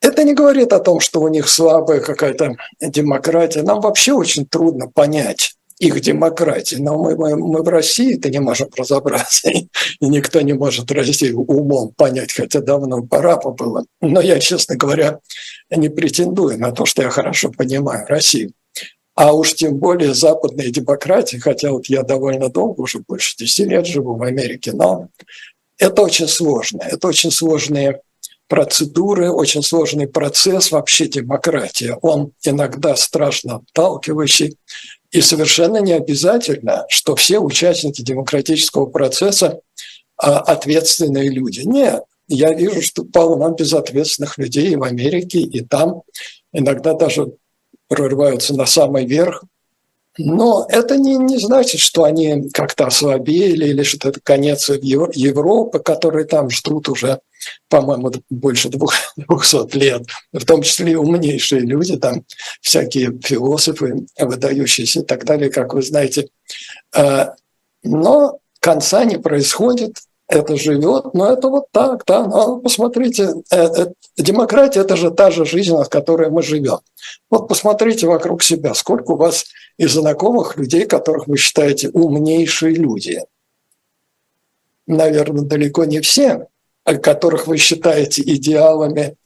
Это 0.00 0.24
не 0.24 0.34
говорит 0.34 0.72
о 0.72 0.80
том, 0.80 1.00
что 1.00 1.20
у 1.20 1.28
них 1.28 1.48
слабая 1.48 2.00
какая-то 2.00 2.56
демократия. 2.80 3.62
Нам 3.62 3.80
вообще 3.80 4.12
очень 4.12 4.44
трудно 4.44 4.88
понять, 4.88 5.54
их 5.78 6.00
демократии. 6.00 6.76
Но 6.76 6.98
мы, 6.98 7.16
мы, 7.16 7.36
мы 7.36 7.62
в 7.62 7.68
России-то 7.68 8.28
не 8.28 8.40
можем 8.40 8.68
разобраться, 8.76 9.48
и 9.50 9.68
никто 10.00 10.40
не 10.40 10.52
может 10.52 10.90
Россию 10.90 11.42
умом 11.42 11.92
понять, 11.96 12.32
хотя 12.32 12.60
давно 12.60 13.02
пора 13.02 13.36
бы 13.36 13.52
было. 13.52 13.84
Но 14.00 14.20
я, 14.20 14.40
честно 14.40 14.76
говоря, 14.76 15.20
не 15.70 15.88
претендую 15.88 16.58
на 16.58 16.72
то, 16.72 16.86
что 16.86 17.02
я 17.02 17.10
хорошо 17.10 17.50
понимаю 17.50 18.06
Россию. 18.08 18.52
А 19.16 19.32
уж 19.32 19.54
тем 19.54 19.78
более 19.78 20.12
западные 20.12 20.70
демократии, 20.70 21.38
хотя 21.38 21.72
вот 21.72 21.86
я 21.86 22.02
довольно 22.02 22.50
долго, 22.50 22.82
уже 22.82 22.98
больше 23.00 23.34
10 23.38 23.66
лет 23.66 23.86
живу 23.86 24.14
в 24.14 24.22
Америке, 24.22 24.72
но 24.72 25.08
это 25.78 26.02
очень 26.02 26.28
сложно. 26.28 26.82
Это 26.82 27.08
очень 27.08 27.30
сложные 27.30 28.02
процедуры, 28.46 29.30
очень 29.30 29.62
сложный 29.62 30.06
процесс 30.06 30.70
вообще 30.70 31.08
демократия. 31.08 31.98
Он 32.02 32.32
иногда 32.42 32.94
страшно 32.94 33.56
отталкивающий. 33.56 34.58
И 35.10 35.22
совершенно 35.22 35.78
не 35.78 35.92
обязательно, 35.92 36.84
что 36.90 37.16
все 37.16 37.38
участники 37.38 38.02
демократического 38.02 38.84
процесса 38.84 39.60
а, 40.18 40.40
ответственные 40.40 41.30
люди. 41.30 41.60
Нет, 41.60 42.02
я 42.28 42.52
вижу, 42.52 42.82
что 42.82 43.04
полно 43.04 43.48
безответственных 43.50 44.36
людей 44.36 44.76
в 44.76 44.82
Америке, 44.82 45.38
и 45.38 45.64
там 45.64 46.02
иногда 46.52 46.92
даже 46.92 47.32
прорываются 47.88 48.54
на 48.54 48.66
самый 48.66 49.06
верх. 49.06 49.44
Но 50.18 50.66
это 50.70 50.96
не, 50.96 51.16
не 51.16 51.38
значит, 51.38 51.80
что 51.80 52.04
они 52.04 52.48
как-то 52.50 52.86
ослабели 52.86 53.66
или 53.66 53.82
что 53.82 54.08
это 54.08 54.20
конец 54.22 54.70
Европы, 54.70 55.78
которые 55.78 56.24
там 56.24 56.48
ждут 56.48 56.88
уже 56.88 57.20
по-моему, 57.68 58.12
больше 58.30 58.68
двух, 58.68 58.94
двухсот 59.16 59.74
лет, 59.74 60.02
в 60.32 60.44
том 60.44 60.62
числе 60.62 60.92
и 60.92 60.96
умнейшие 60.96 61.60
люди, 61.60 61.96
там 61.96 62.24
всякие 62.60 63.18
философы, 63.22 64.06
выдающиеся 64.18 65.00
и 65.00 65.04
так 65.04 65.24
далее, 65.24 65.50
как 65.50 65.74
вы 65.74 65.82
знаете. 65.82 66.28
А, 66.94 67.34
но 67.82 68.38
конца 68.60 69.04
не 69.04 69.18
происходит, 69.18 69.98
это 70.28 70.56
живет, 70.56 71.14
но 71.14 71.32
это 71.32 71.48
вот 71.48 71.66
так, 71.72 72.04
да. 72.06 72.26
Но 72.26 72.58
посмотрите, 72.58 73.34
э, 73.50 73.56
э, 73.56 73.86
демократия– 74.16 74.80
это 74.82 74.96
же 74.96 75.10
та 75.10 75.30
же 75.30 75.44
жизнь, 75.44 75.74
от 75.74 75.88
которой 75.88 76.30
мы 76.30 76.42
живем. 76.42 76.78
Вот 77.30 77.48
посмотрите 77.48 78.06
вокруг 78.06 78.42
себя, 78.42 78.74
сколько 78.74 79.12
у 79.12 79.16
вас 79.16 79.44
из 79.78 79.92
знакомых 79.92 80.56
людей, 80.56 80.86
которых 80.86 81.26
вы 81.26 81.36
считаете 81.36 81.90
умнейшие 81.90 82.74
люди– 82.74 83.22
наверное, 84.86 85.44
далеко 85.44 85.84
не 85.84 86.00
все, 86.00 86.46
которых 86.84 87.46
вы 87.46 87.58
считаете 87.58 88.22
идеалами 88.22 89.16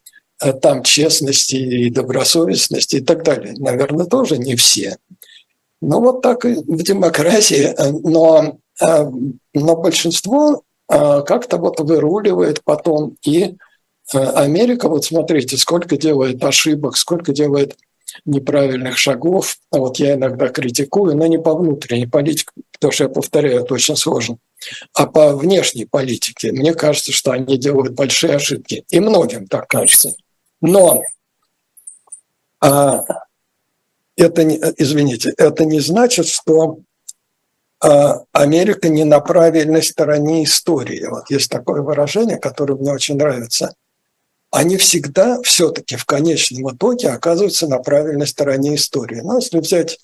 э, 0.41 0.53
там 0.53 0.83
честности 0.83 1.55
и 1.55 1.89
добросовестности 1.89 2.97
и 2.97 3.01
так 3.01 3.23
далее. 3.23 3.53
Наверное, 3.57 4.05
тоже 4.05 4.37
не 4.37 4.55
все. 4.55 4.97
Ну 5.81 5.99
вот 6.01 6.21
так 6.21 6.45
и 6.45 6.55
в 6.55 6.83
демократии. 6.83 7.73
Но, 8.03 8.57
э, 8.81 9.11
но 9.53 9.75
большинство 9.75 10.55
э, 10.55 10.70
как-то 10.91 11.57
вот 11.57 11.79
выруливает 11.79 12.63
потом. 12.63 13.15
И 13.23 13.55
Америка, 14.13 14.89
вот 14.89 15.05
смотрите, 15.05 15.57
сколько 15.57 15.97
делает 15.97 16.43
ошибок, 16.43 16.97
сколько 16.97 17.31
делает 17.31 17.77
неправильных 18.25 18.97
шагов. 18.97 19.57
Вот 19.71 19.97
я 19.97 20.15
иногда 20.15 20.49
критикую, 20.49 21.15
но 21.15 21.27
не 21.27 21.39
по 21.39 21.55
внутренней 21.55 22.07
политике, 22.07 22.51
потому 22.73 22.91
что 22.91 23.03
я 23.05 23.09
повторяю, 23.09 23.61
это 23.61 23.73
очень 23.73 23.95
сложно, 23.95 24.37
а 24.93 25.07
по 25.07 25.35
внешней 25.35 25.85
политике. 25.85 26.51
Мне 26.51 26.73
кажется, 26.73 27.11
что 27.11 27.31
они 27.31 27.57
делают 27.57 27.93
большие 27.93 28.35
ошибки. 28.35 28.83
И 28.89 28.99
многим 28.99 29.47
так 29.47 29.67
кажется. 29.67 30.13
Но 30.59 31.01
а, 32.59 33.03
это, 34.15 34.43
не, 34.43 34.57
извините, 34.77 35.33
это 35.37 35.65
не 35.65 35.79
значит, 35.79 36.27
что 36.27 36.51
а, 36.63 36.75
Америка 37.81 38.89
не 38.89 39.03
на 39.03 39.19
правильной 39.19 39.81
стороне 39.81 40.43
истории. 40.43 41.05
Вот 41.07 41.29
есть 41.31 41.49
такое 41.49 41.81
выражение, 41.81 42.37
которое 42.37 42.75
мне 42.75 42.91
очень 42.91 43.17
нравится 43.17 43.73
они 44.51 44.75
всегда 44.77 45.41
все-таки 45.43 45.95
в 45.95 46.05
конечном 46.05 46.75
итоге 46.75 47.09
оказываются 47.09 47.67
на 47.67 47.79
правильной 47.79 48.27
стороне 48.27 48.75
истории. 48.75 49.21
Но 49.21 49.37
если 49.37 49.59
взять 49.59 49.97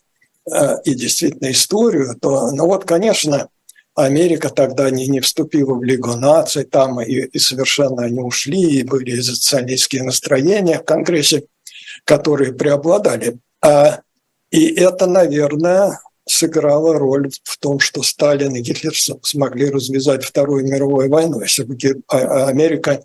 э, 0.50 0.77
и 0.86 0.96
действительно 0.96 1.51
историю, 1.51 2.15
то, 2.19 2.50
ну 2.51 2.65
вот, 2.65 2.86
конечно, 2.86 3.50
Америка 3.93 4.50
тогда 4.50 4.89
не, 4.89 5.07
не 5.07 5.19
вступила 5.19 5.74
в 5.74 5.84
Лигу 5.84 6.15
наций, 6.15 6.63
там 6.63 7.01
и, 7.01 7.13
и 7.13 7.39
совершенно 7.39 8.03
они 8.03 8.22
ушли, 8.22 8.62
и 8.62 8.84
были 8.84 9.19
социалистские 9.19 10.03
настроения 10.03 10.79
в 10.79 10.86
Конгрессе, 10.86 11.43
которые 12.05 12.53
преобладали. 12.53 13.39
А, 13.62 14.00
и 14.50 14.67
это, 14.75 15.07
наверное, 15.07 16.00
сыграло 16.27 16.98
роль 16.98 17.29
в 17.43 17.57
том, 17.57 17.79
что 17.79 18.03
Сталин 18.03 18.55
и 18.55 18.62
Гитлер 18.62 18.93
смогли 19.24 19.69
развязать 19.69 20.24
Вторую 20.24 20.67
мировую 20.67 21.10
войну. 21.10 21.41
Если 21.41 21.63
бы 21.63 21.77
а, 22.07 22.17
а 22.17 22.48
Америка 22.48 23.03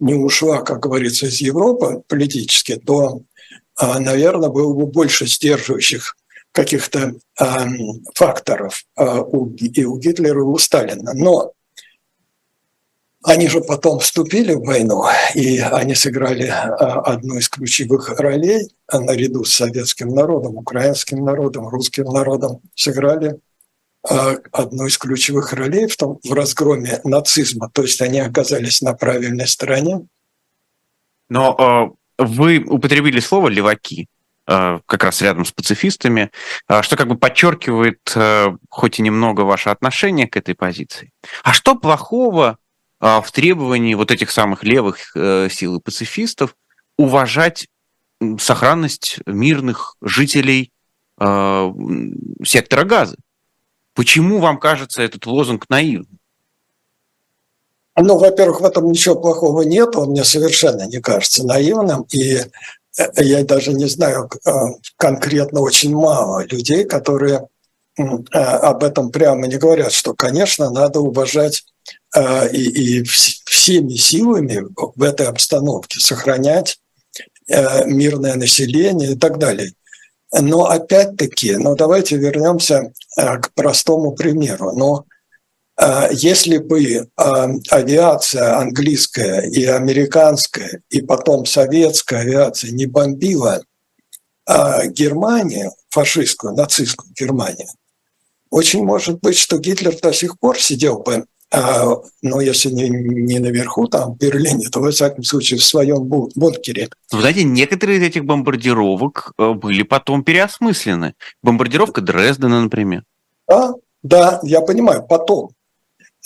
не 0.00 0.14
ушла, 0.14 0.62
как 0.62 0.80
говорится, 0.80 1.26
из 1.26 1.40
Европы 1.40 2.02
политически, 2.08 2.76
то, 2.76 3.22
а, 3.76 3.98
наверное, 4.00 4.48
было 4.48 4.72
бы 4.72 4.86
больше 4.86 5.26
сдерживающих 5.26 6.16
каких-то 6.52 7.14
факторов 8.14 8.84
и 8.98 9.84
у 9.84 9.98
Гитлера, 9.98 10.40
и 10.40 10.44
у 10.44 10.58
Сталина. 10.58 11.12
Но 11.14 11.52
они 13.24 13.48
же 13.48 13.60
потом 13.60 14.00
вступили 14.00 14.54
в 14.54 14.64
войну, 14.64 15.04
и 15.34 15.58
они 15.58 15.94
сыграли 15.94 16.48
а, 16.48 17.00
одну 17.00 17.38
из 17.38 17.48
ключевых 17.48 18.08
ролей 18.18 18.68
наряду 18.92 19.44
с 19.44 19.54
советским 19.54 20.08
народом, 20.08 20.56
украинским 20.56 21.24
народом, 21.24 21.68
русским 21.68 22.04
народом, 22.04 22.60
сыграли 22.74 23.38
а, 24.08 24.36
одну 24.50 24.86
из 24.86 24.98
ключевых 24.98 25.52
ролей 25.52 25.86
в, 25.86 25.96
том, 25.96 26.18
в 26.24 26.32
разгроме 26.32 27.00
нацизма. 27.04 27.70
То 27.72 27.82
есть 27.82 28.00
они 28.00 28.18
оказались 28.18 28.82
на 28.82 28.92
правильной 28.94 29.46
стороне. 29.46 30.06
Но 31.28 31.94
э, 32.18 32.22
вы 32.24 32.58
употребили 32.58 33.20
слово 33.20 33.48
«леваки», 33.48 34.08
как 34.44 35.04
раз 35.04 35.22
рядом 35.22 35.44
с 35.44 35.52
пацифистами, 35.52 36.32
что 36.80 36.96
как 36.96 37.06
бы 37.06 37.16
подчеркивает 37.16 38.00
хоть 38.68 38.98
и 38.98 39.02
немного 39.02 39.42
ваше 39.42 39.70
отношение 39.70 40.26
к 40.26 40.36
этой 40.36 40.56
позиции. 40.56 41.12
А 41.44 41.52
что 41.52 41.76
плохого 41.76 42.58
в 43.02 43.32
требовании 43.32 43.94
вот 43.94 44.12
этих 44.12 44.30
самых 44.30 44.62
левых 44.62 45.16
э, 45.16 45.48
сил 45.50 45.76
и 45.76 45.80
пацифистов 45.80 46.54
уважать 46.96 47.66
сохранность 48.38 49.18
мирных 49.26 49.96
жителей 50.00 50.70
э, 51.18 51.72
сектора 52.44 52.84
газа? 52.84 53.16
Почему 53.94 54.38
вам 54.38 54.58
кажется 54.58 55.02
этот 55.02 55.26
лозунг 55.26 55.68
наивным? 55.68 56.20
Ну, 57.96 58.16
во-первых, 58.18 58.60
в 58.60 58.64
этом 58.64 58.86
ничего 58.86 59.16
плохого 59.16 59.62
нет, 59.62 59.96
он 59.96 60.10
мне 60.10 60.22
совершенно 60.22 60.86
не 60.86 61.00
кажется 61.00 61.44
наивным, 61.44 62.06
и 62.12 62.36
э, 62.36 62.44
я 63.16 63.44
даже 63.44 63.72
не 63.72 63.86
знаю 63.86 64.30
э, 64.46 64.50
конкретно 64.96 65.60
очень 65.60 65.92
мало 65.92 66.46
людей, 66.46 66.84
которые 66.84 67.48
об 68.30 68.84
этом 68.84 69.10
прямо 69.10 69.46
не 69.46 69.58
говорят, 69.58 69.92
что, 69.92 70.14
конечно, 70.14 70.70
надо 70.70 71.00
уважать 71.00 71.64
и, 72.52 72.98
и 72.98 73.02
всеми 73.04 73.94
силами 73.94 74.62
в 74.96 75.02
этой 75.02 75.26
обстановке 75.26 76.00
сохранять 76.00 76.78
мирное 77.86 78.34
население 78.34 79.12
и 79.12 79.16
так 79.16 79.38
далее. 79.38 79.72
Но 80.32 80.64
опять-таки, 80.64 81.56
ну 81.56 81.76
давайте 81.76 82.16
вернемся 82.16 82.92
э, 83.18 83.38
к 83.38 83.52
простому 83.54 84.12
примеру. 84.12 84.72
Но 84.72 85.04
э, 85.78 86.08
если 86.12 86.56
бы 86.56 86.82
э, 86.82 87.06
авиация 87.70 88.56
английская 88.56 89.42
и 89.42 89.64
американская, 89.64 90.80
и 90.88 91.02
потом 91.02 91.44
советская 91.44 92.20
авиация 92.20 92.70
не 92.70 92.86
бомбила 92.86 93.62
Германию, 94.88 95.70
фашистскую, 95.88 96.54
нацистскую 96.54 97.12
Германию, 97.14 97.68
очень 98.50 98.84
может 98.84 99.20
быть, 99.20 99.38
что 99.38 99.58
Гитлер 99.58 99.96
до 100.00 100.12
сих 100.12 100.36
пор 100.40 100.58
сидел 100.60 100.98
бы 100.98 101.26
ну, 102.22 102.40
если 102.40 102.70
не, 102.70 102.88
не 102.88 103.38
наверху, 103.38 103.86
там, 103.86 104.14
в 104.14 104.18
Берлине, 104.18 104.68
то, 104.70 104.80
во 104.80 104.90
всяком 104.90 105.22
случае, 105.22 105.58
в 105.58 105.64
своем 105.64 106.04
бункере. 106.04 106.88
Вы 107.10 107.20
знаете, 107.20 107.44
некоторые 107.44 107.98
из 107.98 108.02
этих 108.02 108.24
бомбардировок 108.24 109.32
э, 109.38 109.52
были 109.52 109.82
потом 109.82 110.24
переосмыслены. 110.24 111.14
Бомбардировка 111.42 112.00
Дрездена, 112.00 112.62
например. 112.62 113.04
Да, 113.46 113.74
да, 114.02 114.40
я 114.42 114.62
понимаю, 114.62 115.04
потом. 115.06 115.50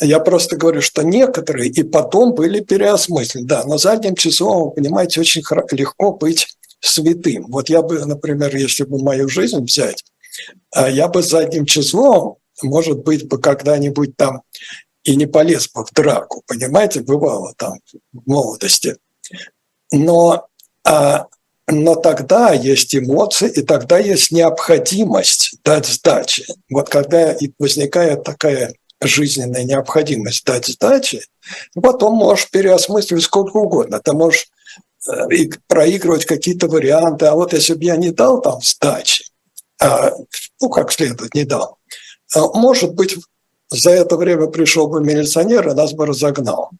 Я 0.00 0.20
просто 0.20 0.56
говорю, 0.56 0.80
что 0.80 1.02
некоторые 1.02 1.70
и 1.70 1.82
потом 1.82 2.34
были 2.34 2.60
переосмыслены. 2.60 3.46
Да, 3.46 3.64
на 3.64 3.78
заднем 3.78 4.14
числом, 4.14 4.64
вы 4.64 4.70
понимаете, 4.72 5.20
очень 5.20 5.42
легко 5.72 6.12
быть 6.12 6.48
святым. 6.80 7.46
Вот 7.48 7.68
я 7.68 7.82
бы, 7.82 8.04
например, 8.04 8.54
если 8.54 8.84
бы 8.84 9.02
мою 9.02 9.28
жизнь 9.28 9.64
взять, 9.64 10.04
а, 10.72 10.88
я 10.88 11.08
бы 11.08 11.22
задним 11.22 11.64
числом, 11.64 12.36
может 12.62 13.02
быть, 13.04 13.26
бы 13.28 13.38
когда-нибудь 13.38 14.16
там 14.16 14.42
и 15.06 15.14
не 15.14 15.26
полез 15.26 15.68
бы 15.68 15.84
в 15.84 15.92
драку, 15.92 16.42
понимаете, 16.46 17.00
бывало 17.00 17.54
там 17.56 17.78
в 18.12 18.28
молодости. 18.28 18.96
Но, 19.92 20.48
а, 20.84 21.26
но 21.68 21.94
тогда 21.94 22.52
есть 22.52 22.94
эмоции, 22.94 23.48
и 23.48 23.62
тогда 23.62 23.98
есть 23.98 24.32
необходимость 24.32 25.58
дать 25.64 25.86
сдачи. 25.86 26.44
Вот 26.68 26.88
когда 26.88 27.36
возникает 27.60 28.24
такая 28.24 28.74
жизненная 29.00 29.62
необходимость 29.62 30.44
дать 30.44 30.66
сдачи, 30.66 31.22
потом 31.80 32.14
можешь 32.14 32.50
переосмысливать 32.50 33.22
сколько 33.22 33.58
угодно. 33.58 34.00
Ты 34.00 34.12
можешь 34.12 34.48
э, 35.08 35.32
и 35.32 35.52
проигрывать 35.68 36.24
какие-то 36.24 36.66
варианты. 36.66 37.26
А 37.26 37.34
вот 37.34 37.52
если 37.52 37.74
бы 37.74 37.84
я 37.84 37.96
не 37.96 38.10
дал 38.10 38.40
там 38.40 38.60
сдачи, 38.60 39.24
а, 39.80 40.10
ну, 40.60 40.68
как 40.68 40.90
следует, 40.90 41.34
не 41.34 41.44
дал, 41.44 41.78
а, 42.34 42.48
может 42.54 42.94
быть, 42.94 43.16
за 43.68 43.90
это 43.90 44.16
время 44.16 44.46
пришел 44.46 44.88
бы 44.88 45.02
милиционер 45.02 45.68
и 45.68 45.74
нас 45.74 45.92
бы 45.92 46.06
разогнал. 46.06 46.70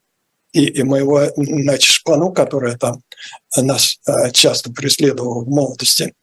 И, 0.53 0.65
и 0.67 0.83
моего, 0.85 1.23
значит, 1.37 1.91
шпану, 1.91 2.33
которая 2.33 2.77
там 2.77 3.03
нас 3.57 3.99
э, 4.07 4.31
часто 4.31 4.73
преследовала 4.73 5.45
в 5.45 5.49
молодости, 5.49 6.15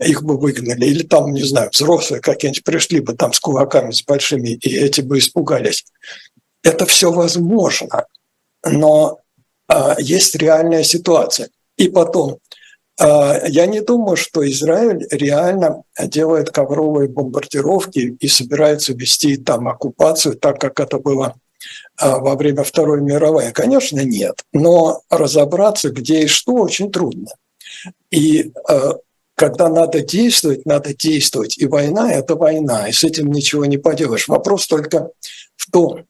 их 0.00 0.22
бы 0.22 0.36
выгнали. 0.36 0.84
Или 0.84 1.02
там, 1.02 1.32
не 1.32 1.44
знаю, 1.44 1.70
взрослые 1.70 2.20
какие-нибудь 2.20 2.64
пришли 2.64 3.00
бы 3.00 3.14
там 3.14 3.32
с 3.32 3.40
кулаками, 3.40 3.92
с 3.92 4.02
большими, 4.02 4.50
и 4.50 4.76
эти 4.76 5.00
бы 5.00 5.18
испугались. 5.18 5.84
Это 6.62 6.86
все 6.86 7.10
возможно, 7.12 8.04
но 8.64 9.20
а, 9.68 9.96
есть 9.98 10.34
реальная 10.34 10.82
ситуация. 10.82 11.50
И 11.76 11.88
потом, 11.88 12.38
я 13.00 13.66
не 13.66 13.80
думаю, 13.80 14.16
что 14.16 14.48
Израиль 14.48 15.06
реально 15.10 15.84
делает 16.00 16.50
ковровые 16.50 17.08
бомбардировки 17.08 18.16
и 18.18 18.28
собирается 18.28 18.92
вести 18.92 19.36
там 19.36 19.68
оккупацию, 19.68 20.36
так 20.36 20.60
как 20.60 20.80
это 20.80 20.98
было 20.98 21.36
а, 21.96 22.18
во 22.18 22.36
время 22.36 22.62
Второй 22.62 23.00
мировой. 23.00 23.52
Конечно, 23.52 24.00
нет. 24.00 24.44
Но 24.52 25.02
разобраться, 25.10 25.90
где 25.90 26.22
и 26.22 26.26
что, 26.26 26.54
очень 26.54 26.90
трудно. 26.90 27.30
И 28.10 28.52
а, 28.68 28.96
когда 29.34 29.68
надо 29.68 30.00
действовать, 30.00 30.66
надо 30.66 30.94
действовать. 30.94 31.58
И 31.58 31.66
война– 31.66 32.12
это 32.14 32.34
война, 32.34 32.88
и 32.88 32.92
с 32.92 33.04
этим 33.04 33.30
ничего 33.30 33.64
не 33.64 33.78
поделаешь. 33.78 34.28
Вопрос 34.28 34.66
только 34.66 35.10
в 35.56 35.70
том, 35.70 36.04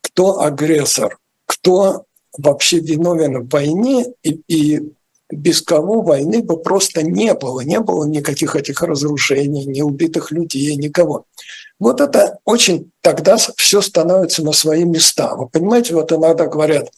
кто 0.00 0.40
агрессор, 0.40 1.18
кто 1.46 2.04
вообще 2.36 2.78
виновен 2.78 3.42
в 3.42 3.48
войне 3.48 4.06
и, 4.22 4.40
и 4.48 4.92
без 5.30 5.62
кого 5.62 6.02
войны 6.02 6.42
бы 6.42 6.60
просто 6.60 7.02
не 7.02 7.34
было. 7.34 7.60
Не 7.60 7.80
было 7.80 8.04
никаких 8.06 8.56
этих 8.56 8.82
разрушений, 8.82 9.66
ни 9.66 9.82
убитых 9.82 10.30
людей, 10.30 10.74
никого. 10.76 11.26
Вот 11.78 12.00
это 12.00 12.38
очень 12.44 12.90
тогда 13.02 13.36
все 13.56 13.80
становится 13.80 14.42
на 14.42 14.52
свои 14.52 14.84
места. 14.84 15.34
Вы 15.34 15.48
понимаете, 15.48 15.94
вот 15.94 16.12
иногда 16.12 16.46
говорят, 16.46 16.90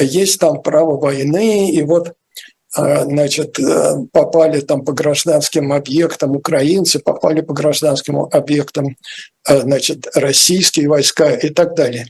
есть 0.00 0.40
там 0.40 0.62
право 0.62 0.98
войны, 0.98 1.70
и 1.70 1.82
вот 1.82 2.14
а, 2.76 3.04
значит, 3.04 3.58
э, 3.60 4.04
попали 4.10 4.60
там 4.60 4.84
по 4.84 4.92
гражданским 4.92 5.72
объектам 5.72 6.34
украинцы, 6.34 6.98
попали 6.98 7.40
по 7.40 7.54
гражданским 7.54 8.18
объектам 8.18 8.96
э, 9.48 9.60
значит, 9.60 10.08
российские 10.16 10.88
войска 10.88 11.30
и 11.30 11.50
так 11.50 11.76
далее. 11.76 12.08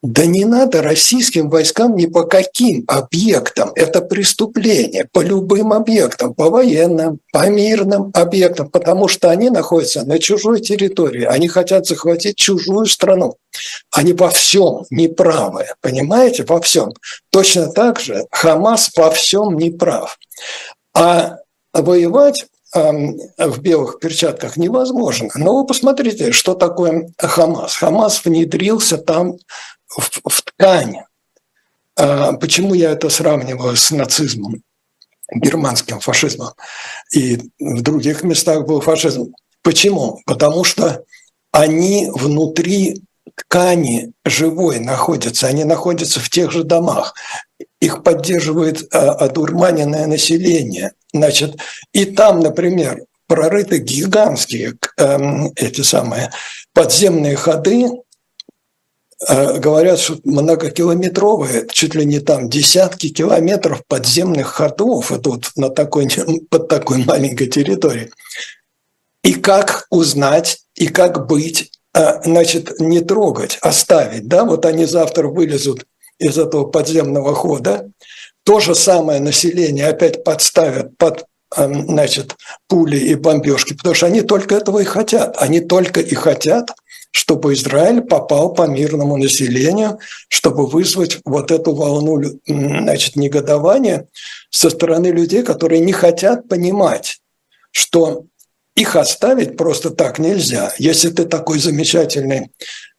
Да 0.00 0.26
не 0.26 0.44
надо 0.44 0.80
российским 0.80 1.50
войскам 1.50 1.96
ни 1.96 2.06
по 2.06 2.22
каким 2.22 2.84
объектам. 2.86 3.72
Это 3.74 4.00
преступление 4.00 5.08
по 5.10 5.20
любым 5.20 5.72
объектам, 5.72 6.34
по 6.34 6.50
военным, 6.50 7.18
по 7.32 7.48
мирным 7.48 8.12
объектам, 8.14 8.70
потому 8.70 9.08
что 9.08 9.28
они 9.28 9.50
находятся 9.50 10.04
на 10.04 10.20
чужой 10.20 10.60
территории. 10.60 11.24
Они 11.24 11.48
хотят 11.48 11.86
захватить 11.86 12.36
чужую 12.36 12.86
страну. 12.86 13.34
Они 13.90 14.12
во 14.12 14.30
всем 14.30 14.84
неправы, 14.90 15.66
понимаете, 15.80 16.44
во 16.44 16.60
всем. 16.60 16.92
Точно 17.30 17.72
так 17.72 17.98
же 17.98 18.24
Хамас 18.30 18.90
во 18.96 19.10
всем 19.10 19.56
неправ. 19.58 20.16
А 20.94 21.38
воевать 21.72 22.46
в 22.72 23.60
белых 23.60 23.98
перчатках 23.98 24.56
невозможно. 24.56 25.30
Но 25.34 25.56
вы 25.56 25.66
посмотрите, 25.66 26.30
что 26.30 26.54
такое 26.54 27.10
Хамас. 27.18 27.74
Хамас 27.74 28.24
внедрился 28.24 28.98
там 28.98 29.38
в, 29.88 30.20
в 30.24 30.42
ткань. 30.42 30.98
А 31.96 32.32
почему 32.34 32.74
я 32.74 32.92
это 32.92 33.08
сравниваю 33.08 33.76
с 33.76 33.90
нацизмом, 33.90 34.62
германским 35.32 36.00
фашизмом? 36.00 36.52
И 37.12 37.50
в 37.58 37.82
других 37.82 38.22
местах 38.22 38.66
был 38.66 38.80
фашизм. 38.80 39.34
Почему? 39.62 40.20
Потому 40.26 40.64
что 40.64 41.04
они 41.50 42.10
внутри 42.14 43.02
ткани 43.34 44.12
живой 44.24 44.78
находятся, 44.78 45.46
они 45.46 45.64
находятся 45.64 46.20
в 46.20 46.30
тех 46.30 46.52
же 46.52 46.64
домах. 46.64 47.14
Их 47.80 48.02
поддерживает 48.02 48.92
а, 48.92 49.12
одурманенное 49.12 50.06
население. 50.06 50.92
Значит, 51.12 51.56
и 51.92 52.04
там, 52.04 52.40
например, 52.40 53.02
прорыты 53.26 53.78
гигантские 53.78 54.74
эм, 54.96 55.52
эти 55.54 55.82
самые 55.82 56.32
подземные 56.72 57.36
ходы, 57.36 57.88
говорят, 59.26 59.98
что 59.98 60.18
многокилометровые, 60.24 61.66
чуть 61.70 61.94
ли 61.94 62.04
не 62.04 62.20
там 62.20 62.48
десятки 62.48 63.08
километров 63.08 63.82
подземных 63.86 64.46
ходов 64.46 65.10
идут 65.10 65.50
на 65.56 65.70
такой, 65.70 66.08
под 66.50 66.68
такой 66.68 67.04
маленькой 67.04 67.48
территории. 67.48 68.10
И 69.24 69.34
как 69.34 69.86
узнать, 69.90 70.60
и 70.76 70.86
как 70.86 71.26
быть, 71.26 71.72
а, 71.92 72.22
значит, 72.22 72.78
не 72.78 73.00
трогать, 73.00 73.58
оставить, 73.60 74.28
да, 74.28 74.44
вот 74.44 74.64
они 74.64 74.84
завтра 74.84 75.26
вылезут 75.26 75.84
из 76.20 76.38
этого 76.38 76.64
подземного 76.64 77.34
хода, 77.34 77.90
то 78.44 78.60
же 78.60 78.74
самое 78.74 79.20
население 79.20 79.88
опять 79.88 80.22
подставят 80.22 80.96
под 80.96 81.24
а, 81.56 81.66
значит, 81.66 82.36
пули 82.68 82.98
и 82.98 83.16
бомбежки, 83.16 83.74
потому 83.74 83.96
что 83.96 84.06
они 84.06 84.20
только 84.20 84.54
этого 84.54 84.78
и 84.78 84.84
хотят. 84.84 85.34
Они 85.38 85.60
только 85.60 86.00
и 86.00 86.14
хотят– 86.14 86.70
чтобы 87.10 87.54
Израиль 87.54 88.02
попал 88.02 88.52
по 88.52 88.66
мирному 88.66 89.16
населению, 89.16 89.98
чтобы 90.28 90.66
вызвать 90.66 91.18
вот 91.24 91.50
эту 91.50 91.74
волну 91.74 92.22
значит, 92.46 93.16
негодования 93.16 94.08
со 94.50 94.70
стороны 94.70 95.08
людей, 95.08 95.42
которые 95.42 95.80
не 95.80 95.92
хотят 95.92 96.48
понимать, 96.48 97.20
что 97.70 98.24
их 98.74 98.94
оставить 98.94 99.56
просто 99.56 99.90
так 99.90 100.18
нельзя. 100.18 100.72
Если 100.78 101.10
ты 101.10 101.24
такой 101.24 101.58
замечательный, 101.58 102.50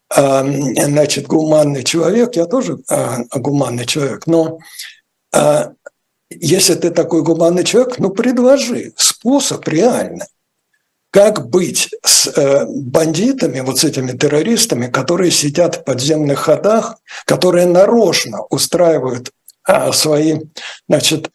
а, 0.09 0.43
значит, 0.43 1.27
гуманный 1.27 1.83
человек, 1.83 2.35
я 2.35 2.45
тоже 2.45 2.79
а, 2.89 3.19
гуманный 3.33 3.85
человек, 3.85 4.25
но 4.25 4.59
а, 5.31 5.71
если 6.29 6.75
ты 6.75 6.89
такой 6.89 7.21
гуманный 7.21 7.63
человек, 7.63 7.99
ну 7.99 8.09
предложи 8.09 8.91
способ 8.97 9.67
реально– 9.67 10.25
как 11.11 11.49
быть 11.49 11.89
с 12.03 12.27
э, 12.27 12.65
бандитами, 12.67 13.61
вот 13.61 13.79
с 13.79 13.83
этими 13.83 14.11
террористами, 14.11 14.87
которые 14.87 15.31
сидят 15.31 15.77
в 15.77 15.83
подземных 15.83 16.39
ходах, 16.39 16.97
которые 17.25 17.65
нарочно 17.65 18.43
устраивают 18.49 19.31
а, 19.63 19.91
свои, 19.91 20.39
значит, 20.87 21.31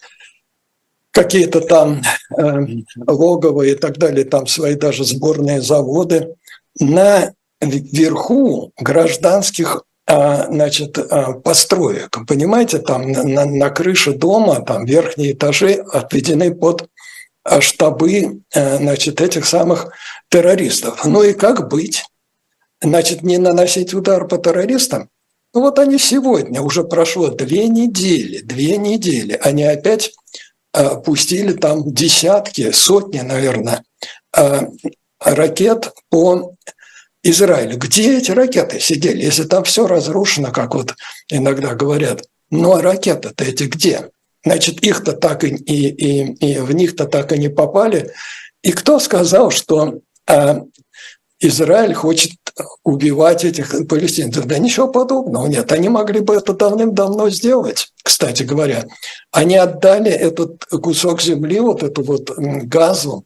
какие-то 1.11 1.61
там 1.61 2.03
э, 2.37 2.67
логовые 3.07 3.73
и 3.73 3.77
так 3.77 3.99
далее, 3.99 4.25
там 4.25 4.47
свои 4.47 4.75
даже 4.75 5.05
сборные 5.05 5.61
заводы 5.61 6.35
на 6.79 7.33
верху 7.61 8.73
гражданских 8.79 9.85
а, 10.07 10.47
значит, 10.49 10.99
а, 10.99 11.33
построек. 11.33 12.19
Понимаете, 12.29 12.79
там 12.79 13.11
на, 13.11 13.47
на 13.47 13.71
крыше 13.71 14.13
дома, 14.13 14.61
там 14.61 14.85
верхние 14.85 15.33
этажи 15.33 15.75
отведены 15.75 16.55
под 16.55 16.89
штабы 17.61 18.41
э, 18.53 18.77
значит, 18.79 19.21
этих 19.21 19.47
самых 19.47 19.93
террористов. 20.29 21.05
Ну 21.05 21.23
и 21.23 21.33
как 21.33 21.69
быть? 21.69 22.05
Значит, 22.81 23.23
не 23.23 23.39
наносить 23.39 23.95
удар 23.95 24.27
по 24.27 24.39
террористам? 24.39 25.09
Ну 25.53 25.61
вот 25.61 25.79
они 25.79 25.99
сегодня, 25.99 26.61
уже 26.61 26.83
прошло 26.83 27.29
две 27.29 27.69
недели, 27.69 28.41
две 28.41 28.77
недели, 28.77 29.39
они 29.41 29.63
опять 29.63 30.13
э, 30.73 30.97
пустили 31.05 31.53
там 31.53 31.93
десятки, 31.93 32.73
сотни, 32.73 33.21
наверное, 33.21 33.85
э, 34.37 34.63
ракет 35.21 35.93
по 36.11 36.55
Израилю. 37.23 37.79
Где 37.79 38.19
эти 38.19 38.33
ракеты 38.33 38.81
сидели, 38.81 39.23
если 39.23 39.45
там 39.45 39.65
все 39.65 39.87
разрушено, 39.87 40.51
как 40.51 40.75
вот 40.75 40.95
иногда 41.29 41.75
говорят? 41.75 42.25
Ну 42.51 42.75
а 42.75 42.83
ракеты-то 42.83 43.45
эти 43.45 43.65
где? 43.65 44.11
Значит, 44.45 44.83
их-то 44.83 45.13
так 45.13 45.45
и, 45.45 45.49
и, 45.49 45.89
и, 45.89 46.33
и 46.35 46.59
в 46.59 46.73
них-то 46.73 47.07
так 47.07 47.33
и 47.33 47.39
не 47.39 47.49
попали. 47.49 48.13
И 48.63 48.73
кто 48.73 48.99
сказал, 48.99 49.51
что 49.51 50.01
э, 50.27 50.61
Израиль 51.41 51.95
хочет 51.95 52.33
убивать 52.83 53.45
этих 53.45 53.89
палестинцев? 53.89 54.45
Да 54.45 54.59
ничего 54.59 54.89
подобного 54.89 55.47
нет. 55.47 55.73
Они 55.73 55.89
могли 55.89 56.21
бы 56.21 56.35
это 56.35 56.53
давным-давно 56.53 57.31
сделать, 57.31 57.93
кстати 58.03 58.43
говоря. 58.43 58.87
Они 59.31 59.57
отдали 59.57 60.11
этот 60.11 60.65
кусок 60.67 61.23
земли, 61.23 61.61
вот 61.61 61.83
эту 61.83 62.03
вот 62.03 62.31
газу 62.37 63.25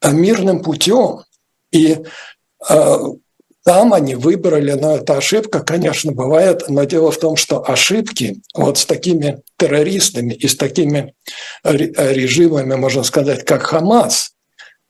а, 0.00 0.12
мирным 0.12 0.62
путем. 0.62 1.20
И 1.72 1.98
э, 2.68 2.98
там 3.70 3.94
они 3.94 4.16
выбрали, 4.16 4.72
но 4.72 4.96
это 4.96 5.16
ошибка, 5.16 5.60
конечно, 5.60 6.10
бывает, 6.10 6.64
но 6.68 6.82
дело 6.82 7.12
в 7.12 7.20
том, 7.20 7.36
что 7.36 7.62
ошибки 7.64 8.42
вот 8.52 8.78
с 8.78 8.84
такими 8.84 9.42
террористами 9.58 10.34
и 10.34 10.48
с 10.48 10.56
такими 10.56 11.14
режимами, 11.62 12.74
можно 12.74 13.04
сказать, 13.04 13.44
как 13.44 13.62
Хамас, 13.62 14.32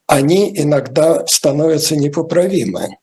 они 0.06 0.58
иногда 0.58 1.26
становятся 1.26 1.94
непоправимы. 1.94 2.96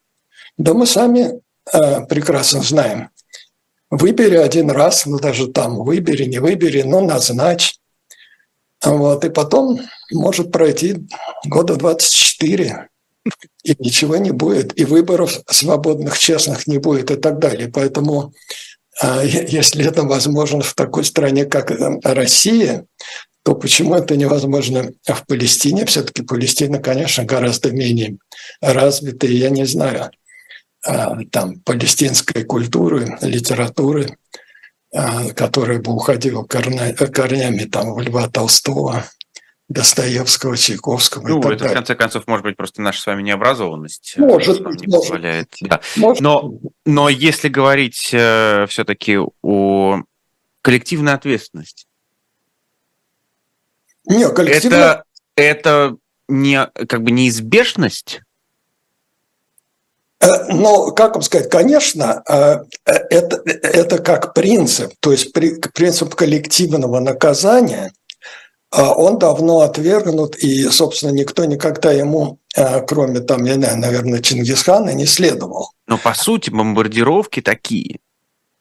Да 0.57 0.73
мы 0.73 0.87
сами 0.87 1.41
э, 1.71 2.05
прекрасно 2.07 2.63
знаем. 2.63 3.11
Выбери 3.91 4.37
один 4.37 4.71
раз, 4.71 5.05
ну 5.05 5.19
даже 5.19 5.45
там 5.45 5.83
выбери, 5.83 6.25
не 6.25 6.39
выбери, 6.39 6.81
но 6.81 7.01
назначь. 7.01 7.75
Вот, 8.83 9.23
и 9.23 9.29
потом 9.29 9.79
может 10.11 10.51
пройти 10.51 11.07
года 11.45 11.75
24, 11.75 12.89
и 13.63 13.75
ничего 13.79 14.17
не 14.17 14.31
будет, 14.31 14.77
и 14.79 14.85
выборов 14.85 15.41
свободных, 15.49 16.17
честных 16.17 16.67
не 16.67 16.77
будет 16.77 17.11
и 17.11 17.15
так 17.15 17.39
далее. 17.39 17.69
Поэтому 17.69 18.33
а, 19.01 19.23
если 19.23 19.85
это 19.85 20.03
возможно 20.03 20.61
в 20.61 20.73
такой 20.73 21.03
стране, 21.05 21.45
как 21.45 21.71
э, 21.71 21.99
Россия, 22.03 22.85
то 23.43 23.55
почему 23.55 23.95
это 23.95 24.17
невозможно 24.17 24.91
в 25.05 25.25
Палестине? 25.25 25.85
Все-таки 25.85 26.21
Палестина, 26.23 26.79
конечно, 26.79 27.23
гораздо 27.23 27.71
менее 27.71 28.17
развитая, 28.61 29.31
я 29.31 29.49
не 29.49 29.65
знаю, 29.65 30.11
а, 30.85 31.15
там 31.31 31.59
палестинской 31.61 32.43
культуры, 32.43 33.17
литературы, 33.21 34.17
а, 34.93 35.29
которая 35.29 35.79
бы 35.79 35.93
уходила 35.93 36.43
корнями 36.43 37.65
там, 37.65 37.93
в 37.93 37.99
Льва 37.99 38.27
Толстого, 38.29 39.05
Достоевского, 39.69 40.55
Чайковского. 40.55 41.27
Ну, 41.27 41.39
это, 41.39 41.49
далее. 41.49 41.69
в 41.69 41.73
конце 41.73 41.95
концов, 41.95 42.25
может 42.25 42.43
быть, 42.43 42.55
просто 42.55 42.81
наша 42.81 43.01
с 43.01 43.05
вами 43.05 43.21
необразованность 43.21 44.13
э, 44.15 44.21
может, 44.21 44.61
нам 44.61 44.73
не 44.73 44.87
может. 44.87 45.01
позволяет. 45.01 45.53
Да. 45.61 45.81
Может. 45.97 46.21
Но, 46.21 46.53
но 46.85 47.09
если 47.09 47.49
говорить 47.49 48.09
э, 48.13 48.65
все-таки 48.69 49.19
о 49.41 50.03
коллективной 50.61 51.13
ответственности, 51.13 51.85
не, 54.05 54.29
коллективная... 54.29 54.79
это, 54.79 55.03
это 55.35 55.97
не, 56.29 56.65
как 56.87 57.03
бы 57.03 57.11
неизбежность? 57.11 58.21
Э, 60.21 60.53
ну, 60.53 60.93
как 60.93 61.15
вам 61.15 61.23
сказать, 61.23 61.49
конечно, 61.49 62.23
э, 62.29 62.63
это, 62.85 63.41
это 63.45 63.97
как 63.99 64.33
принцип, 64.33 64.93
то 65.01 65.11
есть 65.11 65.33
принцип 65.33 66.15
коллективного 66.15 67.01
наказания– 67.01 67.91
он 68.71 69.17
давно 69.17 69.61
отвергнут, 69.61 70.35
и, 70.37 70.69
собственно, 70.69 71.11
никто 71.11 71.45
никогда 71.45 71.91
ему 71.91 72.39
кроме 72.87 73.19
там, 73.19 73.43
я 73.45 73.55
не 73.55 73.63
знаю, 73.63 73.79
наверное, 73.79 74.19
Чингисхана, 74.19 74.91
не 74.91 75.05
следовал. 75.05 75.71
Но 75.85 75.97
по 75.97 76.13
сути 76.13 76.49
бомбардировки 76.49 77.41
такие. 77.41 77.99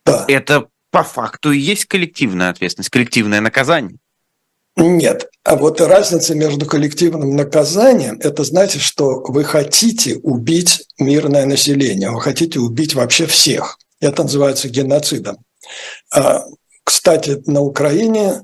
Да. 0.05 0.25
Это 0.29 0.67
по 0.91 1.03
факту 1.03 1.53
и 1.53 1.59
есть 1.59 1.87
коллективная 1.87 2.51
ответственность, 2.51 2.91
коллективное 2.91 3.41
наказание. 3.41 3.99
Нет. 4.77 5.31
А 5.43 5.57
вот 5.57 5.81
разница 5.81 6.35
между 6.35 6.67
коллективным 6.67 7.35
наказанием– 7.35 8.19
это 8.21 8.45
значит, 8.45 8.83
что 8.83 9.23
вы 9.27 9.43
хотите 9.43 10.17
убить 10.17 10.87
мирное 10.99 11.47
население, 11.47 12.11
вы 12.11 12.21
хотите 12.21 12.61
убить 12.61 12.95
вообще 12.95 13.27
всех. 13.27 13.79
Это 14.01 14.25
называется 14.25 14.69
геноцидом. 14.69 15.39
А, 16.15 16.45
кстати, 16.85 17.43
на 17.47 17.63
Украине 17.63 18.43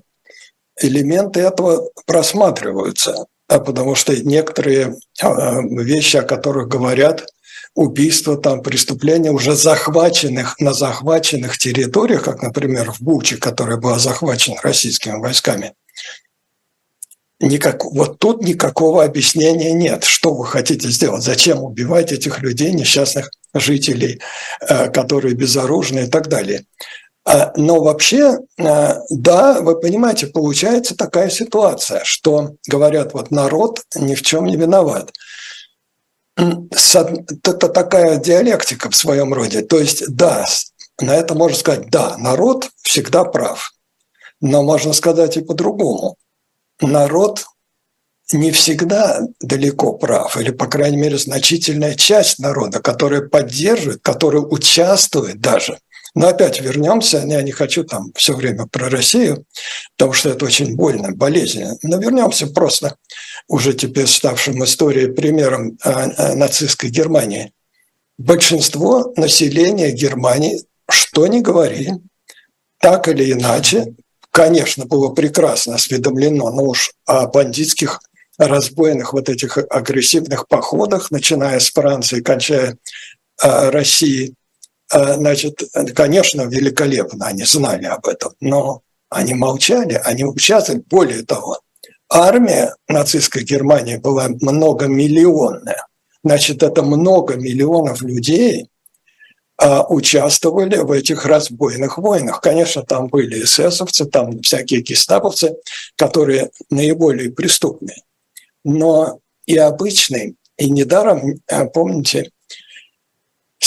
элементы 0.80 1.40
этого 1.40 1.90
просматриваются, 2.06 3.26
а 3.48 3.58
потому 3.58 3.94
что 3.94 4.16
некоторые 4.16 4.96
а, 5.22 5.60
вещи, 5.62 6.16
о 6.16 6.22
которых 6.22 6.68
говорят, 6.68 7.26
убийства, 7.74 8.36
там, 8.36 8.62
преступления 8.62 9.30
уже 9.30 9.54
захваченных 9.54 10.58
на 10.58 10.74
захваченных 10.74 11.56
территориях, 11.58 12.24
как, 12.24 12.42
например, 12.42 12.92
в 12.92 13.00
Буче, 13.00 13.36
которая 13.36 13.78
была 13.78 13.98
захвачена 13.98 14.58
российскими 14.62 15.18
войсками, 15.18 15.72
Никак, 17.42 17.84
вот 17.84 18.20
тут 18.20 18.44
никакого 18.44 19.02
объяснения 19.02 19.72
нет. 19.72 20.04
Что 20.04 20.32
вы 20.32 20.46
хотите 20.46 20.88
сделать? 20.88 21.24
Зачем 21.24 21.64
убивать 21.64 22.12
этих 22.12 22.40
людей, 22.40 22.70
несчастных 22.70 23.30
жителей, 23.52 24.20
э, 24.60 24.88
которые 24.90 25.34
безоружны 25.34 26.04
и 26.04 26.06
так 26.06 26.28
далее? 26.28 26.64
А, 27.24 27.52
но 27.56 27.80
вообще, 27.82 28.38
э, 28.58 28.94
да, 29.10 29.60
вы 29.60 29.78
понимаете, 29.78 30.26
получается 30.26 30.96
такая 30.96 31.30
ситуация, 31.30 32.02
что 32.04 32.56
говорят, 32.66 33.14
вот 33.14 33.30
народ 33.30 33.82
ни 33.94 34.14
в 34.14 34.22
чем 34.22 34.46
не 34.46 34.56
виноват. 34.56 35.12
Это 36.36 37.68
такая 37.68 38.16
диалектика 38.16 38.90
в 38.90 38.96
своем 38.96 39.34
роде. 39.34 39.62
То 39.62 39.78
есть, 39.78 40.04
да, 40.08 40.46
на 41.00 41.14
это 41.14 41.34
можно 41.34 41.56
сказать, 41.56 41.90
да, 41.90 42.16
народ 42.16 42.70
всегда 42.82 43.24
прав. 43.24 43.72
Но 44.40 44.62
можно 44.62 44.92
сказать 44.92 45.36
и 45.36 45.42
по-другому 45.42 46.16
народ 46.80 47.44
не 48.32 48.50
всегда 48.50 49.20
далеко 49.40 49.92
прав, 49.92 50.36
или, 50.36 50.50
по 50.50 50.66
крайней 50.66 50.96
мере, 50.96 51.18
значительная 51.18 51.94
часть 51.94 52.38
народа, 52.38 52.80
которая 52.80 53.20
поддерживает, 53.20 54.00
которая 54.02 54.42
участвует 54.42 55.40
даже. 55.40 55.78
Но 56.14 56.28
опять 56.28 56.60
вернемся, 56.60 57.24
я 57.26 57.42
не 57.42 57.52
хочу 57.52 57.84
там 57.84 58.12
все 58.14 58.34
время 58.34 58.66
про 58.66 58.90
Россию, 58.90 59.44
потому 59.96 60.12
что 60.12 60.30
это 60.30 60.44
очень 60.44 60.76
больно, 60.76 61.12
болезненно. 61.12 61.76
Но 61.82 61.98
вернемся 61.98 62.46
просто 62.46 62.96
уже 63.48 63.72
теперь 63.72 64.06
ставшим 64.06 64.62
историей 64.62 65.12
примером 65.12 65.78
э, 65.82 65.90
э, 65.90 66.34
нацистской 66.34 66.90
Германии. 66.90 67.52
Большинство 68.18 69.12
населения 69.16 69.90
Германии, 69.90 70.62
что 70.88 71.26
ни 71.26 71.40
говори, 71.40 71.92
так 72.78 73.08
или 73.08 73.32
иначе 73.32 73.94
конечно, 74.32 74.86
было 74.86 75.10
прекрасно 75.10 75.76
осведомлено, 75.76 76.50
но 76.50 76.64
уж 76.64 76.92
о 77.04 77.28
бандитских 77.28 78.00
разбойных 78.38 79.12
вот 79.12 79.28
этих 79.28 79.58
агрессивных 79.70 80.48
походах, 80.48 81.10
начиная 81.12 81.60
с 81.60 81.70
Франции, 81.70 82.22
кончая 82.22 82.76
э, 83.42 83.70
Россией, 83.70 84.34
значит, 84.92 85.62
конечно, 85.94 86.42
великолепно 86.42 87.26
они 87.26 87.44
знали 87.44 87.86
об 87.86 88.06
этом, 88.06 88.32
но 88.40 88.82
они 89.08 89.34
молчали, 89.34 90.00
они 90.04 90.24
участвовали. 90.24 90.82
Более 90.88 91.22
того, 91.22 91.60
армия 92.10 92.74
нацистской 92.88 93.42
Германии 93.42 93.96
была 93.96 94.28
многомиллионная. 94.28 95.86
Значит, 96.24 96.62
это 96.62 96.82
много 96.82 97.34
миллионов 97.36 98.02
людей, 98.02 98.68
а, 99.58 99.84
участвовали 99.86 100.76
в 100.78 100.90
этих 100.90 101.24
разбойных 101.24 101.98
войнах. 101.98 102.40
Конечно, 102.40 102.82
там 102.82 103.06
были 103.06 103.44
эсэсовцы, 103.44 104.06
там 104.06 104.40
всякие 104.40 104.80
гестаповцы, 104.80 105.56
которые 105.96 106.50
наиболее 106.70 107.30
преступные. 107.30 108.02
Но 108.64 109.20
и 109.46 109.56
обычный, 109.56 110.36
и 110.56 110.70
недаром, 110.70 111.40
а, 111.48 111.66
помните, 111.66 112.30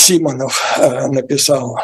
Симонов 0.05 0.61
а, 0.77 1.07
написал 1.07 1.77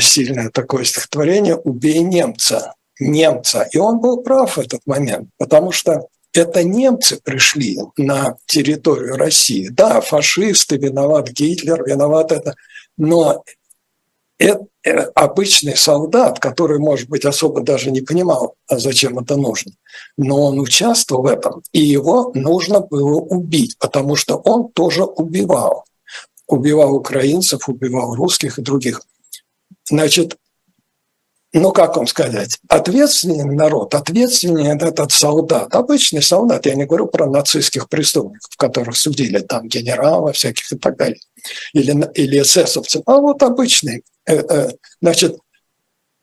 сильное 0.00 0.50
такое 0.50 0.84
стихотворение 0.84 1.56
«Убей 1.56 2.00
немца», 2.00 2.74
немца. 3.00 3.68
И 3.72 3.78
он 3.78 4.00
был 4.00 4.22
прав 4.22 4.56
в 4.56 4.60
этот 4.60 4.80
момент, 4.86 5.28
потому 5.38 5.72
что 5.72 6.06
это 6.34 6.64
немцы 6.64 7.20
пришли 7.22 7.78
на 7.96 8.36
территорию 8.46 9.16
России. 9.16 9.68
Да, 9.68 10.00
фашисты, 10.00 10.76
виноват 10.76 11.30
Гитлер, 11.30 11.84
виноват 11.84 12.32
это– 12.32 12.54
но 12.96 13.42
это 14.38 14.66
обычный 15.14 15.76
солдат, 15.76 16.40
который, 16.40 16.78
может 16.78 17.08
быть, 17.08 17.24
особо 17.24 17.60
даже 17.62 17.90
не 17.90 18.00
понимал, 18.00 18.54
а 18.68 18.78
зачем 18.78 19.18
это 19.18 19.36
нужно, 19.36 19.72
но 20.16 20.46
он 20.46 20.58
участвовал 20.58 21.22
в 21.22 21.26
этом, 21.26 21.62
и 21.72 21.80
его 21.80 22.32
нужно 22.34 22.80
было 22.80 23.20
убить, 23.20 23.78
потому 23.78 24.16
что 24.16 24.36
он 24.36 24.70
тоже 24.72 25.04
убивал. 25.04 25.84
Убивал 26.46 26.94
украинцев, 26.94 27.68
убивал 27.68 28.14
русских 28.14 28.58
и 28.58 28.62
других. 28.62 29.02
Значит, 29.88 30.36
ну 31.52 31.70
как 31.72 31.96
вам 31.96 32.06
сказать, 32.06 32.58
ответственный 32.68 33.44
народ, 33.44 33.94
ответственный 33.94 34.68
этот 34.68 35.12
солдат, 35.12 35.74
обычный 35.74 36.22
солдат, 36.22 36.64
я 36.66 36.74
не 36.74 36.86
говорю 36.86 37.06
про 37.06 37.26
нацистских 37.26 37.88
преступников, 37.88 38.56
которых 38.56 38.96
судили 38.96 39.38
там 39.40 39.68
генералы 39.68 40.32
всяких 40.32 40.72
и 40.72 40.78
так 40.78 40.96
далее, 40.96 41.20
или, 41.74 42.10
или 42.14 42.40
эсэсовцев, 42.40 43.02
а 43.06 43.18
вот 43.18 43.42
обычный, 43.42 44.02
э, 44.26 44.36
э, 44.36 44.70
значит, 45.00 45.38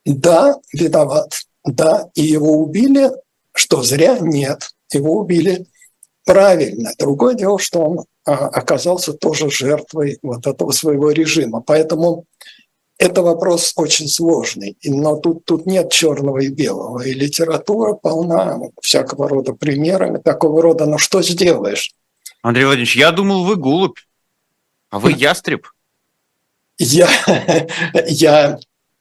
да, 0.06 0.56
виноват, 0.74 1.42
да, 1.64 2.10
и 2.16 2.24
его 2.24 2.58
убили, 2.58 3.12
что 3.54 3.84
зря, 3.84 4.18
нет, 4.20 4.72
его 4.92 5.18
убили 5.18 5.68
правильно. 6.30 6.92
Другое 7.00 7.34
дело, 7.34 7.58
что 7.58 7.80
он 7.80 8.06
а, 8.24 8.34
оказался 8.50 9.13
тоже 9.13 9.50
жертвой 9.50 10.20
вот 10.22 10.46
этого 10.46 10.72
своего 10.72 11.10
режима. 11.10 11.60
Поэтому 11.60 12.26
это 13.00 13.24
вопрос 13.24 13.74
очень 13.76 14.08
сложный, 14.08 14.78
но 14.84 15.15
тут, 15.15 15.46
тут 15.46 15.65
нет 15.65 15.92
черного 15.92 16.38
и 16.39 16.50
белого. 16.50 17.02
И 17.02 17.13
литература 17.13 17.94
полна 17.94 18.60
всякого 18.80 19.28
рода 19.28 19.54
примерами 19.54 20.20
такого 20.20 20.62
рода. 20.62 20.86
Но 20.86 21.00
что 21.00 21.24
сделаешь? 21.24 21.94
Андрей 22.44 22.65
Владимирович, 22.65 22.96
я 22.96 23.12
думал, 23.12 23.46
вы 23.46 23.56
голубь, 23.56 23.98
а 24.92 25.00
вы 25.00 25.13
ястреб. 25.18 25.65
Я, 26.78 27.10
я 28.08 28.60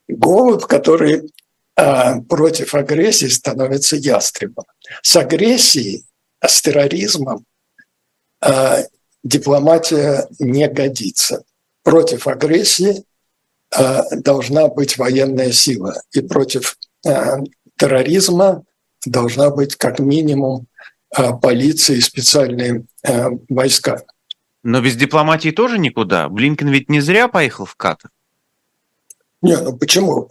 голубь, 0.08 0.64
который 0.64 1.30
а, 1.76 2.20
против 2.22 2.74
агрессии 2.74 3.26
становится 3.26 3.96
ястребом. 3.96 4.64
С 5.02 5.14
агрессией, 5.16 6.07
с 6.44 6.62
терроризмом 6.62 7.44
а, 8.40 8.78
дипломатия 9.22 10.28
не 10.38 10.68
годится. 10.68 11.44
Против 11.82 12.26
агрессии 12.26 13.04
Э, 13.76 14.00
должна 14.12 14.68
быть 14.68 14.96
военная 14.96 15.52
сила. 15.52 16.00
И 16.12 16.22
против 16.22 16.78
э, 17.06 17.36
терроризма 17.76 18.64
должна 19.04 19.50
быть 19.50 19.76
как 19.76 19.98
минимум 19.98 20.66
э, 21.16 21.32
полиция 21.40 21.96
и 21.96 22.00
специальные 22.00 22.84
войска. 23.48 24.02
Но 24.62 24.80
без 24.80 24.96
дипломатии 24.96 25.50
тоже 25.50 25.78
никуда. 25.78 26.28
Блинкен 26.28 26.68
ведь 26.68 26.90
не 26.90 27.00
зря 27.00 27.28
поехал 27.28 27.64
в 27.64 27.74
Катар. 27.76 28.10
Не, 29.40 29.56
ну 29.56 29.76
почему? 29.76 30.28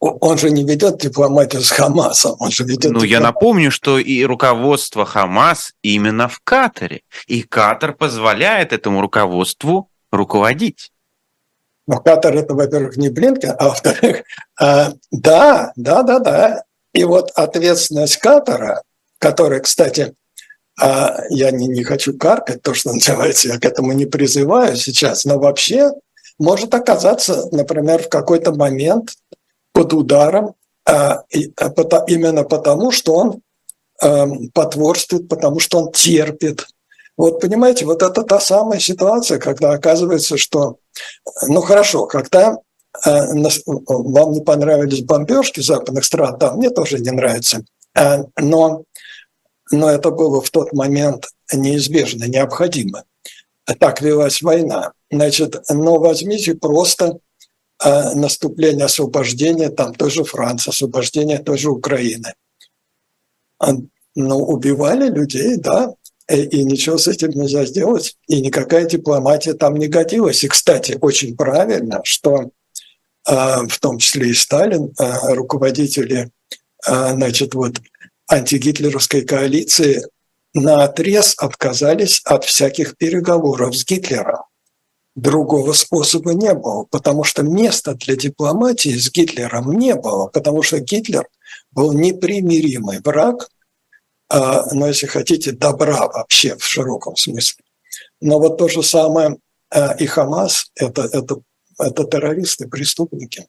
Он 0.00 0.38
же 0.38 0.50
не 0.50 0.64
ведет 0.64 0.98
дипломатию 0.98 1.60
с 1.60 1.70
Хамасом, 1.70 2.36
он 2.38 2.50
же 2.50 2.64
ведет. 2.64 2.92
Ну, 2.92 3.02
я 3.02 3.18
напомню, 3.18 3.72
что 3.72 3.98
и 3.98 4.24
руководство 4.24 5.04
Хамас 5.04 5.72
именно 5.82 6.28
в 6.28 6.40
Катаре, 6.44 7.02
и 7.26 7.42
Катар 7.42 7.94
позволяет 7.94 8.72
этому 8.72 9.00
руководству 9.00 9.90
руководить. 10.12 10.92
Но 11.88 11.98
Катар 11.98 12.36
это, 12.36 12.54
во-первых, 12.54 12.96
не 12.96 13.08
Блинкен, 13.08 13.54
а 13.58 13.68
во-вторых, 13.70 14.22
а, 14.60 14.92
да, 15.10 15.72
да, 15.74 16.02
да, 16.02 16.18
да. 16.20 16.62
И 16.92 17.02
вот 17.02 17.30
ответственность 17.34 18.18
Катара, 18.18 18.82
которая, 19.18 19.60
кстати, 19.60 20.14
а, 20.80 21.16
я 21.30 21.50
не, 21.50 21.66
не 21.66 21.82
хочу 21.82 22.16
каркать, 22.16 22.62
то, 22.62 22.72
что 22.72 22.92
называется, 22.92 23.48
я 23.48 23.58
к 23.58 23.64
этому 23.64 23.92
не 23.92 24.06
призываю 24.06 24.76
сейчас, 24.76 25.24
но 25.24 25.38
вообще 25.38 25.90
может 26.38 26.72
оказаться, 26.74 27.46
например, 27.50 28.02
в 28.02 28.08
какой-то 28.08 28.52
момент 28.52 29.14
под 29.72 29.92
ударом 29.92 30.54
а, 30.86 31.22
именно 31.30 32.44
потому, 32.44 32.90
что 32.90 33.14
он 33.14 33.42
потворствует, 34.54 35.28
потому 35.28 35.58
что 35.58 35.80
он 35.80 35.92
терпит, 35.92 36.66
вот 37.18 37.40
понимаете, 37.40 37.84
вот 37.84 38.00
это 38.00 38.22
та 38.22 38.38
самая 38.38 38.78
ситуация, 38.78 39.38
когда 39.40 39.72
оказывается, 39.72 40.38
что, 40.38 40.76
ну 41.48 41.60
хорошо, 41.60 42.06
когда 42.06 42.58
э, 43.04 43.10
вам 43.66 44.32
не 44.32 44.40
понравились 44.40 45.02
бомбежки 45.02 45.58
западных 45.58 46.04
стран, 46.04 46.38
да, 46.38 46.54
мне 46.54 46.70
тоже 46.70 47.00
не 47.00 47.10
нравится, 47.10 47.64
э, 47.96 48.22
но, 48.36 48.84
но 49.72 49.90
это 49.90 50.12
было 50.12 50.40
в 50.40 50.48
тот 50.50 50.72
момент 50.72 51.26
неизбежно, 51.52 52.26
необходимо. 52.26 53.02
Так 53.80 54.00
велась 54.00 54.40
война. 54.40 54.92
Значит, 55.10 55.60
но 55.68 55.98
возьмите 55.98 56.54
просто 56.54 57.18
э, 57.84 58.14
наступление 58.14 58.86
освобождения 58.86 59.70
там 59.70 59.94
той 59.94 60.10
же 60.10 60.24
Франции, 60.24 60.70
освобождение 60.70 61.38
той 61.38 61.58
же 61.58 61.70
Украины. 61.70 62.34
Ну, 64.14 64.36
убивали 64.36 65.08
людей, 65.10 65.56
да, 65.56 65.94
и 66.28 66.64
ничего 66.64 66.98
с 66.98 67.08
этим 67.08 67.30
нельзя 67.30 67.64
сделать, 67.64 68.16
и 68.26 68.40
никакая 68.40 68.84
дипломатия 68.84 69.54
там 69.54 69.76
не 69.76 69.88
годилась. 69.88 70.44
И, 70.44 70.48
кстати, 70.48 70.98
очень 71.00 71.36
правильно, 71.36 72.00
что 72.04 72.50
в 73.24 73.78
том 73.80 73.98
числе 73.98 74.30
и 74.30 74.34
Сталин, 74.34 74.92
руководители 75.22 76.30
значит, 76.84 77.54
вот, 77.54 77.80
антигитлеровской 78.30 79.22
коалиции 79.22 80.02
на 80.54 80.84
отрез 80.84 81.34
отказались 81.38 82.20
от 82.24 82.44
всяких 82.44 82.96
переговоров 82.96 83.76
с 83.76 83.84
Гитлером. 83.84 84.42
Другого 85.18 85.72
способа 85.72 86.32
не 86.32 86.54
было, 86.54 86.84
потому 86.84 87.24
что 87.24 87.42
места 87.42 87.94
для 87.94 88.14
дипломатии 88.14 88.96
с 88.96 89.10
Гитлером 89.10 89.72
не 89.72 89.96
было, 89.96 90.28
потому 90.28 90.62
что 90.62 90.78
Гитлер 90.78 91.26
был 91.72 91.92
непримиримый 91.92 93.00
враг, 93.00 93.48
а, 94.28 94.72
но 94.72 94.86
если 94.86 95.08
хотите, 95.08 95.50
добра 95.50 96.06
вообще 96.06 96.56
в 96.56 96.64
широком 96.64 97.16
смысле. 97.16 97.64
Но 98.20 98.38
вот 98.38 98.58
то 98.58 98.68
же 98.68 98.84
самое 98.84 99.38
а, 99.70 99.94
и 99.94 100.06
Хамас 100.06 100.70
это, 100.76 101.02
это, 101.02 101.38
это 101.80 102.04
террористы, 102.04 102.68
преступники. 102.68 103.48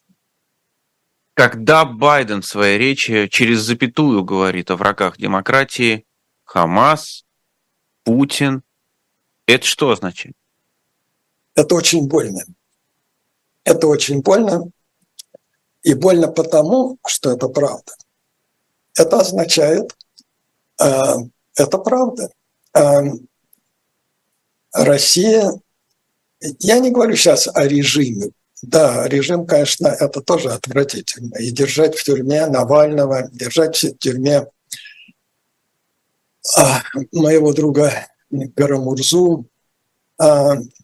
Когда 1.35 1.85
Байден 1.85 2.41
в 2.41 2.47
своей 2.47 2.79
речи 2.79 3.27
через 3.27 3.59
запятую 3.59 4.23
говорит 4.23 4.71
о 4.71 4.75
врагах 4.75 5.19
демократии, 5.19 6.07
Хамас, 6.45 7.25
Путин, 8.03 8.63
это 9.45 9.67
что 9.67 9.91
означает? 9.91 10.38
Это 11.59 11.75
очень 11.75 12.07
больно. 12.07 12.41
Это 13.65 13.87
очень 13.87 14.21
больно. 14.21 14.71
И 15.83 15.93
больно 15.93 16.29
потому, 16.29 16.97
что 17.05 17.31
это 17.31 17.49
правда. 17.49 17.93
Это 18.95 19.19
означает, 19.19 19.93
э, 20.81 21.15
это 21.55 21.77
правда. 21.79 22.31
Э, 22.73 23.01
Россия, 24.71 25.51
я 26.59 26.79
не 26.79 26.91
говорю 26.91 27.17
сейчас 27.17 27.49
о 27.53 27.67
режиме, 27.67 28.31
да, 28.61 29.05
режим, 29.09 29.45
конечно, 29.45 29.87
это 29.87 30.21
тоже 30.21 30.51
отвратительно. 30.51 31.35
И 31.39 31.51
держать 31.51 31.97
в 31.97 32.03
тюрьме 32.05 32.47
Навального, 32.47 33.27
держать 33.33 33.75
в 33.75 33.97
тюрьме 33.97 34.47
а, 36.55 36.81
моего 37.11 37.51
друга 37.51 38.07
Гарамурзу, 38.29 39.48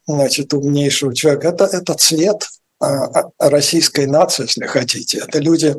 значит, 0.07 0.53
умнейшего 0.53 1.13
человека, 1.13 1.49
это, 1.49 1.65
это 1.65 1.93
цвет 1.95 2.47
а, 2.79 3.29
российской 3.39 4.05
нации, 4.05 4.43
если 4.43 4.65
хотите. 4.65 5.19
Это 5.19 5.39
люди, 5.39 5.75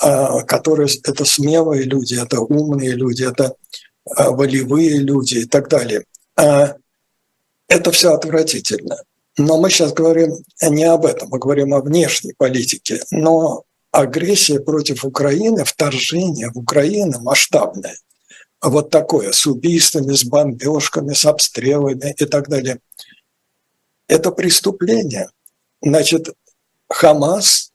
а, 0.00 0.42
которые, 0.42 0.88
это 1.04 1.24
смелые 1.24 1.84
люди, 1.84 2.14
это 2.20 2.40
умные 2.40 2.92
люди, 2.92 3.24
это 3.24 3.54
а, 4.16 4.30
волевые 4.30 4.98
люди 4.98 5.38
и 5.38 5.44
так 5.44 5.68
далее. 5.68 6.04
А, 6.36 6.74
это 7.68 7.90
все 7.92 8.12
отвратительно. 8.12 8.96
Но 9.36 9.60
мы 9.60 9.70
сейчас 9.70 9.92
говорим 9.92 10.36
не 10.62 10.84
об 10.84 11.06
этом, 11.06 11.28
мы 11.30 11.38
говорим 11.38 11.74
о 11.74 11.80
внешней 11.80 12.34
политике. 12.36 13.00
Но 13.10 13.64
агрессия 13.90 14.60
против 14.60 15.04
Украины, 15.04 15.64
вторжение 15.64 16.50
в 16.50 16.58
Украину 16.58 17.20
масштабное, 17.20 17.96
вот 18.70 18.90
такое, 18.90 19.32
с 19.32 19.46
убийствами, 19.46 20.12
с 20.12 20.24
бомбежками, 20.24 21.12
с 21.12 21.24
обстрелами 21.24 22.14
и 22.16 22.24
так 22.24 22.48
далее, 22.48 22.80
это 24.08 24.30
преступление. 24.30 25.28
Значит, 25.82 26.34
Хамас, 26.88 27.72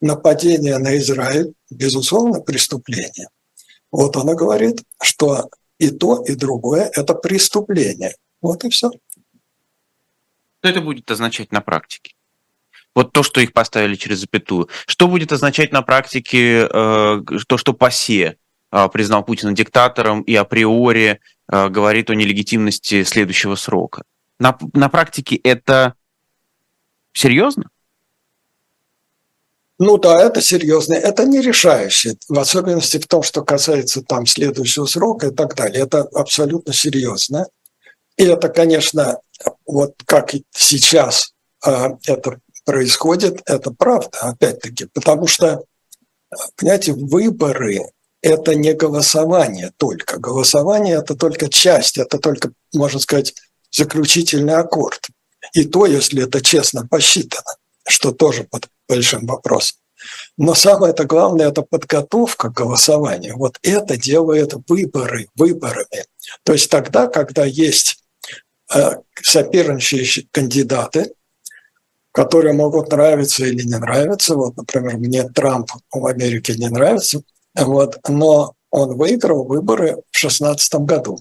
нападение 0.00 0.78
на 0.78 0.96
Израиль, 0.98 1.52
безусловно, 1.70 2.40
преступление. 2.40 3.28
Вот 3.90 4.16
она 4.16 4.34
говорит, 4.34 4.82
что 5.02 5.50
и 5.78 5.90
то, 5.90 6.22
и 6.22 6.34
другое– 6.34 6.90
это 6.94 7.14
преступление. 7.14 8.14
Вот 8.40 8.64
и 8.64 8.70
все. 8.70 8.90
Что 8.90 10.68
это 10.68 10.80
будет 10.80 11.10
означать 11.10 11.52
на 11.52 11.60
практике? 11.60 12.14
Вот 12.94 13.12
то, 13.12 13.22
что 13.22 13.40
их 13.40 13.52
поставили 13.52 13.94
через 13.94 14.18
запятую. 14.18 14.68
Что 14.86 15.06
будет 15.06 15.32
означать 15.32 15.72
на 15.72 15.82
практике 15.82 16.66
э, 16.66 17.22
то, 17.46 17.56
что 17.56 17.72
ПАСЕ 17.72 18.36
признал 18.88 19.24
Путина 19.24 19.52
диктатором 19.52 20.22
и 20.22 20.34
априори 20.34 21.20
э, 21.50 21.68
говорит 21.68 22.10
о 22.10 22.14
нелегитимности 22.14 23.02
следующего 23.04 23.56
срока? 23.56 24.04
На, 24.38 24.56
на 24.72 24.88
практике 24.88 25.36
это 25.36 25.94
серьезно? 27.12 27.64
Ну 29.78 29.96
да, 29.96 30.22
это 30.22 30.42
серьезно. 30.42 30.94
Это 30.94 31.24
не 31.24 31.40
решающее, 31.40 32.16
в 32.28 32.38
особенности 32.38 32.98
в 32.98 33.06
том, 33.06 33.22
что 33.22 33.42
касается 33.42 34.02
там 34.02 34.26
следующего 34.26 34.86
срока 34.86 35.28
и 35.28 35.34
так 35.34 35.54
далее. 35.54 35.82
Это 35.82 36.02
абсолютно 36.02 36.72
серьезно. 36.72 37.46
И 38.16 38.24
это, 38.24 38.50
конечно, 38.50 39.20
вот 39.66 39.94
как 40.04 40.32
сейчас 40.50 41.32
а, 41.64 41.96
это 42.06 42.40
происходит, 42.66 43.40
это 43.46 43.70
правда, 43.70 44.10
опять-таки, 44.20 44.86
потому 44.92 45.26
что, 45.26 45.64
понимаете, 46.56 46.92
выборы– 46.92 47.80
это 48.22 48.54
не 48.54 48.72
голосование 48.72 49.72
только. 49.76 50.18
Голосование– 50.18 50.96
это 50.98 51.14
только 51.14 51.48
часть, 51.48 51.98
это 51.98 52.18
только, 52.18 52.52
можно 52.74 53.00
сказать, 53.00 53.34
заключительный 53.70 54.54
аккорд. 54.54 55.08
И 55.54 55.64
то, 55.64 55.86
если 55.86 56.24
это 56.24 56.40
честно 56.40 56.86
посчитано, 56.86 57.56
что 57.88 58.12
тоже 58.12 58.44
под 58.44 58.68
большим 58.88 59.26
вопросом. 59.26 59.78
Но 60.36 60.54
самое 60.54 60.92
это 60.92 61.04
главное– 61.04 61.48
это 61.50 61.62
подготовка 61.62 62.48
к 62.48 62.56
голосованию. 62.56 63.36
Вот 63.36 63.58
это 63.62 63.96
делает 63.96 64.54
выборы 64.68 65.28
выборами. 65.34 66.04
То 66.42 66.52
есть 66.52 66.70
тогда, 66.70 67.06
когда 67.06 67.44
есть 67.44 68.00
Э, 68.72 68.92
соперничающие 69.20 70.26
кандидаты, 70.30 71.12
которые 72.12 72.54
могут 72.54 72.90
нравиться 72.90 73.44
или 73.44 73.64
не 73.64 73.76
нравиться. 73.76 74.36
Вот, 74.36 74.56
например, 74.56 74.96
мне 74.96 75.28
Трамп 75.28 75.70
в 75.92 76.06
Америке 76.06 76.54
не 76.54 76.68
нравится, 76.68 77.22
вот, 77.60 77.98
но 78.08 78.54
он 78.70 78.96
выиграл 78.96 79.44
выборы 79.44 79.96
в 80.10 80.20
2016 80.20 80.74
году. 80.80 81.18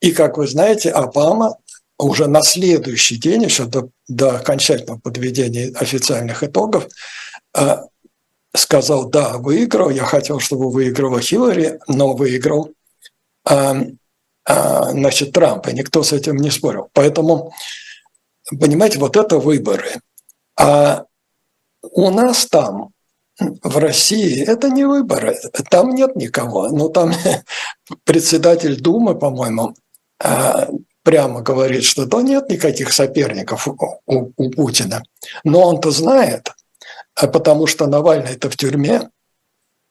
И, 0.00 0.12
как 0.12 0.38
вы 0.38 0.46
знаете, 0.46 0.90
Обама 0.90 1.56
уже 1.98 2.26
на 2.26 2.42
следующий 2.42 3.16
день, 3.16 3.42
еще 3.42 3.66
до, 3.66 3.90
до 4.08 4.36
окончательного 4.36 4.98
подведения 4.98 5.72
официальных 5.76 6.42
итогов, 6.42 6.88
э, 7.56 7.76
сказал, 8.54 9.08
да, 9.08 9.36
выиграл, 9.36 9.90
я 9.90 10.04
хотел, 10.04 10.40
чтобы 10.40 10.70
выиграла 10.70 11.20
Хиллари, 11.20 11.78
но 11.86 12.14
выиграл 12.14 12.70
эм, 13.48 13.98
а, 14.44 14.90
значит, 14.90 15.32
Трампа. 15.32 15.70
Никто 15.70 16.02
с 16.02 16.12
этим 16.12 16.36
не 16.36 16.50
спорил. 16.50 16.88
Поэтому, 16.92 17.52
понимаете, 18.48 18.98
вот 18.98 19.16
это 19.16 19.38
выборы. 19.38 20.00
А 20.56 21.04
у 21.82 22.10
нас 22.10 22.46
там, 22.46 22.90
в 23.40 23.78
России, 23.78 24.44
это 24.44 24.68
не 24.68 24.84
выборы. 24.84 25.36
Там 25.70 25.94
нет 25.94 26.16
никого. 26.16 26.68
Ну, 26.68 26.88
там 26.88 27.12
председатель 28.04 28.80
Думы, 28.80 29.18
по-моему, 29.18 29.74
а, 30.22 30.68
прямо 31.02 31.40
говорит, 31.40 31.84
что 31.84 32.06
да 32.06 32.22
нет 32.22 32.48
никаких 32.50 32.92
соперников 32.92 33.66
у, 33.66 34.32
у 34.36 34.50
Путина. 34.50 35.02
Но 35.44 35.62
он-то 35.62 35.90
знает, 35.90 36.52
а 37.14 37.26
потому 37.26 37.66
что 37.66 37.86
Навальный 37.86 38.32
это 38.32 38.50
в 38.50 38.56
тюрьме. 38.56 39.10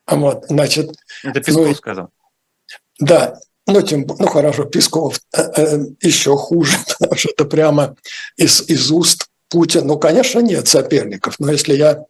Вот, 0.07 0.45
значит, 0.49 0.91
это 1.23 1.41
Песков 1.41 1.67
ну, 1.67 1.75
сказал. 1.75 2.09
Да, 2.99 3.39
ну, 3.67 3.81
тем, 3.81 4.05
ну 4.07 4.27
хорошо, 4.27 4.65
Песков 4.65 5.19
э, 5.35 5.41
э, 5.55 5.85
еще 6.01 6.35
хуже, 6.35 6.77
потому 6.99 7.15
что 7.15 7.29
это 7.29 7.45
прямо 7.45 7.95
из, 8.35 8.67
из 8.67 8.91
уст 8.91 9.27
Путина. 9.49 9.83
Ну, 9.83 9.99
конечно, 9.99 10.39
нет 10.39 10.67
соперников, 10.67 11.35
но 11.39 11.51
если 11.51 11.75
я 11.75 12.03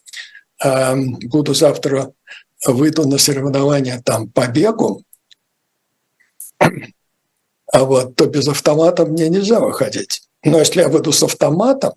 буду 0.61 1.53
завтра 1.53 2.11
выйду 2.65 3.07
на 3.07 3.17
соревнования 3.17 4.01
там 4.03 4.29
по 4.29 4.47
бегу, 4.47 5.03
а 7.71 7.83
вот, 7.83 8.15
то 8.15 8.25
без 8.25 8.47
автомата 8.47 9.05
мне 9.05 9.29
нельзя 9.29 9.59
выходить. 9.59 10.23
Но 10.43 10.59
если 10.59 10.81
я 10.81 10.89
выйду 10.89 11.11
с 11.11 11.23
автоматом, 11.23 11.93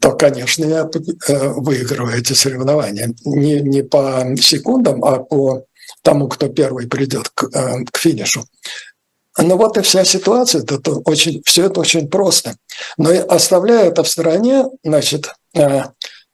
то, 0.00 0.12
конечно, 0.12 0.64
я 0.64 0.88
э, 1.28 1.48
выигрываю 1.48 2.18
эти 2.18 2.34
соревнования. 2.34 3.14
Не, 3.24 3.60
не 3.60 3.82
по 3.82 4.24
секундам, 4.40 5.04
а 5.04 5.18
по 5.18 5.64
тому, 6.02 6.28
кто 6.28 6.48
первый 6.48 6.86
придет 6.86 7.30
к, 7.30 7.44
э, 7.52 7.84
к 7.90 7.98
финишу. 7.98 8.44
Ну 9.38 9.56
вот 9.56 9.78
и 9.78 9.82
вся 9.82 10.04
ситуация, 10.04 10.62
это 10.62 10.92
очень, 10.92 11.42
все 11.44 11.66
это 11.66 11.80
очень 11.80 12.08
просто. 12.08 12.54
Но 12.96 13.10
оставляя 13.28 13.88
это 13.88 14.04
в 14.04 14.08
стороне, 14.08 14.66
значит, 14.84 15.34
э, 15.56 15.82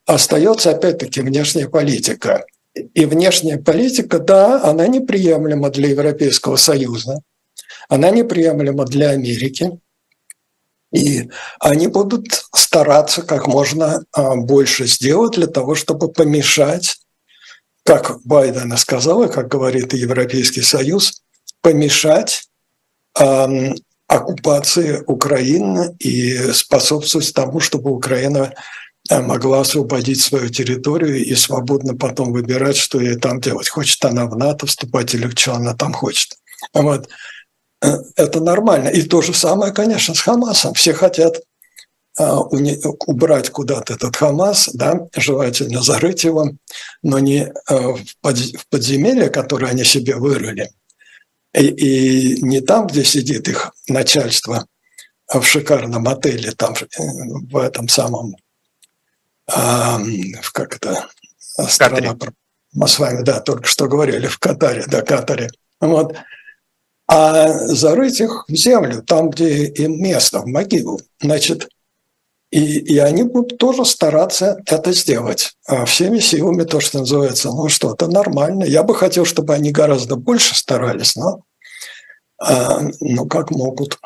остается 0.09 0.71
опять-таки 0.71 1.21
внешняя 1.21 1.69
политика. 1.69 2.45
И 2.93 3.05
внешняя 3.05 3.57
политика, 3.57 4.19
да, 4.19 4.61
она 4.63 4.87
неприемлема 4.87 5.69
для 5.69 5.89
Европейского 5.89 6.55
Союза. 6.55 7.21
она 7.89 8.11
неприемлема 8.11 8.85
для 8.85 9.09
Америки, 9.09 9.79
и 10.91 11.29
они 11.59 11.87
будут 11.87 12.25
стараться 12.53 13.21
как 13.21 13.47
можно 13.47 14.03
а, 14.11 14.35
больше 14.35 14.85
сделать 14.87 15.33
для 15.33 15.47
того, 15.47 15.75
чтобы 15.75 16.11
помешать, 16.11 16.97
как 17.83 18.21
Байден 18.23 18.75
сказал, 18.77 19.23
и 19.23 19.31
как 19.31 19.47
говорит 19.47 19.93
Европейский 19.93 20.61
Союз, 20.61 21.23
помешать 21.61 22.49
э, 23.19 23.73
оккупации 24.07 25.03
Украины 25.05 25.95
и 25.99 26.51
способствовать 26.53 27.33
тому, 27.33 27.59
чтобы 27.59 27.91
Украина 27.91 28.53
могла 29.09 29.61
освободить 29.61 30.21
свою 30.21 30.49
территорию 30.49 31.23
и 31.23 31.33
свободно 31.35 31.95
потом 31.95 32.31
выбирать, 32.31 32.77
что 32.77 32.99
ей 32.99 33.15
там 33.15 33.41
делать. 33.41 33.69
Хочет 33.69 34.03
она 34.05 34.25
в 34.25 34.37
НАТО 34.37 34.67
вступать 34.67 35.13
или 35.15 35.29
что 35.35 35.55
она 35.55 35.73
там 35.73 35.93
хочет. 35.93 36.37
Вот. 36.73 37.09
Э, 37.81 37.97
это 38.15 38.39
нормально. 38.41 38.89
И 38.89 39.01
то 39.03 39.21
же 39.21 39.33
самое, 39.33 39.73
конечно, 39.73 40.13
с 40.13 40.19
Хамасом. 40.19 40.73
Все 40.73 40.93
хотят 40.93 41.41
а, 42.19 42.41
убрать 42.41 43.49
куда-то 43.49 43.93
этот 43.93 44.15
Хамас, 44.17 44.69
да, 44.73 45.07
желательно 45.15 45.81
зарыть 45.81 46.25
его, 46.25 46.51
но 47.01 47.19
не 47.19 47.43
э, 47.43 47.51
в 47.69 48.67
подземелье, 48.69 49.29
которое 49.29 49.67
они 49.67 49.85
себе 49.85 50.17
вырыли, 50.17 50.69
и, 51.53 51.67
и 51.67 52.41
не 52.41 52.59
там, 52.59 52.87
где 52.87 53.05
сидит 53.05 53.47
их 53.47 53.71
начальство, 53.87 54.65
а 55.27 55.39
в 55.39 55.47
шикарном 55.47 56.09
отеле, 56.09 56.51
там 56.51 56.75
в 56.97 57.57
этом 57.57 57.87
самом, 57.87 58.35
а, 59.53 59.99
как 60.53 60.75
это, 60.75 61.07
страна, 61.67 62.15
мы 62.73 62.87
с 62.87 62.99
вами, 62.99 63.23
да, 63.23 63.39
только 63.39 63.65
что 63.65 63.87
говорили, 63.87 64.27
в 64.27 64.37
Катаре, 64.39 64.85
да, 64.87 65.01
Катаре. 65.01 65.49
Вот 65.79 66.15
а 67.11 67.49
зарыть 67.65 68.21
их 68.21 68.45
в 68.47 68.55
землю, 68.55 69.01
там, 69.01 69.31
где 69.31 69.65
им 69.65 69.99
место, 69.99 70.41
в 70.41 70.45
могилу. 70.45 71.01
Значит, 71.19 71.67
и, 72.51 72.77
и 72.77 72.99
они 72.99 73.23
будут 73.23 73.57
тоже 73.57 73.83
стараться 73.83 74.61
это 74.67 74.91
сделать 74.91 75.53
а 75.65 75.85
всеми 75.85 76.19
силами, 76.19 76.65
то, 76.65 76.79
что 76.79 76.99
называется. 76.99 77.49
Ну 77.49 77.67
что, 77.67 77.95
это 77.95 78.07
нормально. 78.07 78.63
Я 78.63 78.83
бы 78.83 78.93
хотел, 78.93 79.25
чтобы 79.25 79.55
они 79.55 79.71
гораздо 79.71 80.17
больше 80.17 80.55
старались, 80.55 81.15
но 81.15 81.41
а, 82.39 82.81
ну 82.99 83.25
как 83.25 83.49
могут. 83.49 83.99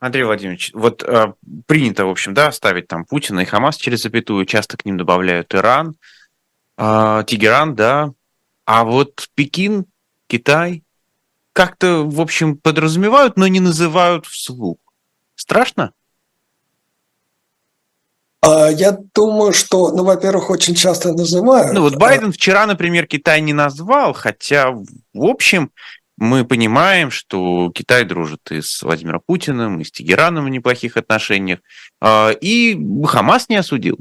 Андрей 0.00 0.24
Владимирович, 0.24 0.72
вот 0.72 1.02
э, 1.02 1.34
принято, 1.66 2.06
в 2.06 2.10
общем, 2.10 2.32
да, 2.32 2.50
ставить 2.52 2.88
там 2.88 3.04
Путина 3.04 3.40
и 3.40 3.44
Хамас 3.44 3.76
через 3.76 4.02
запятую, 4.02 4.46
часто 4.46 4.78
к 4.78 4.86
ним 4.86 4.96
добавляют 4.96 5.54
Иран, 5.54 5.94
э, 6.78 7.24
Тегеран, 7.26 7.74
да, 7.74 8.10
а 8.64 8.84
вот 8.84 9.28
Пекин, 9.34 9.84
Китай, 10.26 10.82
как-то, 11.52 12.04
в 12.04 12.18
общем, 12.20 12.56
подразумевают, 12.56 13.36
но 13.36 13.46
не 13.46 13.60
называют 13.60 14.24
вслух. 14.24 14.78
Страшно? 15.34 15.92
А 18.40 18.68
я 18.70 18.96
думаю, 19.14 19.52
что, 19.52 19.92
ну, 19.92 20.04
во-первых, 20.04 20.48
очень 20.48 20.74
часто 20.74 21.12
называют. 21.12 21.74
Ну, 21.74 21.82
вот 21.82 21.96
Байден 21.96 22.32
вчера, 22.32 22.64
например, 22.64 23.06
Китай 23.06 23.42
не 23.42 23.52
назвал, 23.52 24.14
хотя, 24.14 24.70
в 24.70 25.24
общем, 25.24 25.72
мы 26.20 26.44
понимаем, 26.44 27.10
что 27.10 27.72
Китай 27.74 28.04
дружит 28.04 28.52
и 28.52 28.60
с 28.60 28.82
Владимиром 28.82 29.22
Путиным, 29.26 29.80
и 29.80 29.84
с 29.84 29.90
Тегераном 29.90 30.44
в 30.44 30.50
неплохих 30.50 30.98
отношениях, 30.98 31.60
а, 32.00 32.30
и 32.30 32.78
Хамас 33.06 33.48
не 33.48 33.56
осудил. 33.56 33.98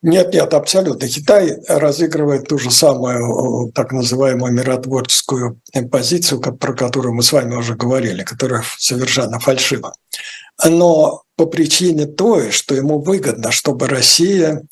Нет, 0.00 0.32
нет, 0.32 0.54
абсолютно. 0.54 1.08
Китай 1.08 1.58
разыгрывает 1.66 2.46
ту 2.46 2.56
же 2.56 2.70
самую 2.70 3.72
так 3.72 3.90
называемую 3.90 4.52
миротворческую 4.52 5.60
позицию, 5.90 6.40
про 6.40 6.72
которую 6.72 7.14
мы 7.14 7.24
с 7.24 7.32
вами 7.32 7.56
уже 7.56 7.74
говорили, 7.74 8.22
которая 8.22 8.62
совершенно 8.78 9.40
фальшива. 9.40 9.92
Но 10.64 11.24
по 11.34 11.46
причине 11.46 12.06
той, 12.06 12.52
что 12.52 12.76
ему 12.76 13.00
выгодно, 13.00 13.50
чтобы 13.50 13.88
Россия 13.88 14.62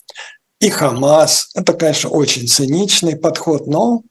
и 0.61 0.71
Хамас, 0.71 1.51
это, 1.57 1.73
конечно, 1.73 2.11
очень 2.11 2.47
циничный 2.47 3.17
подход, 3.17 3.67
но 3.67 4.03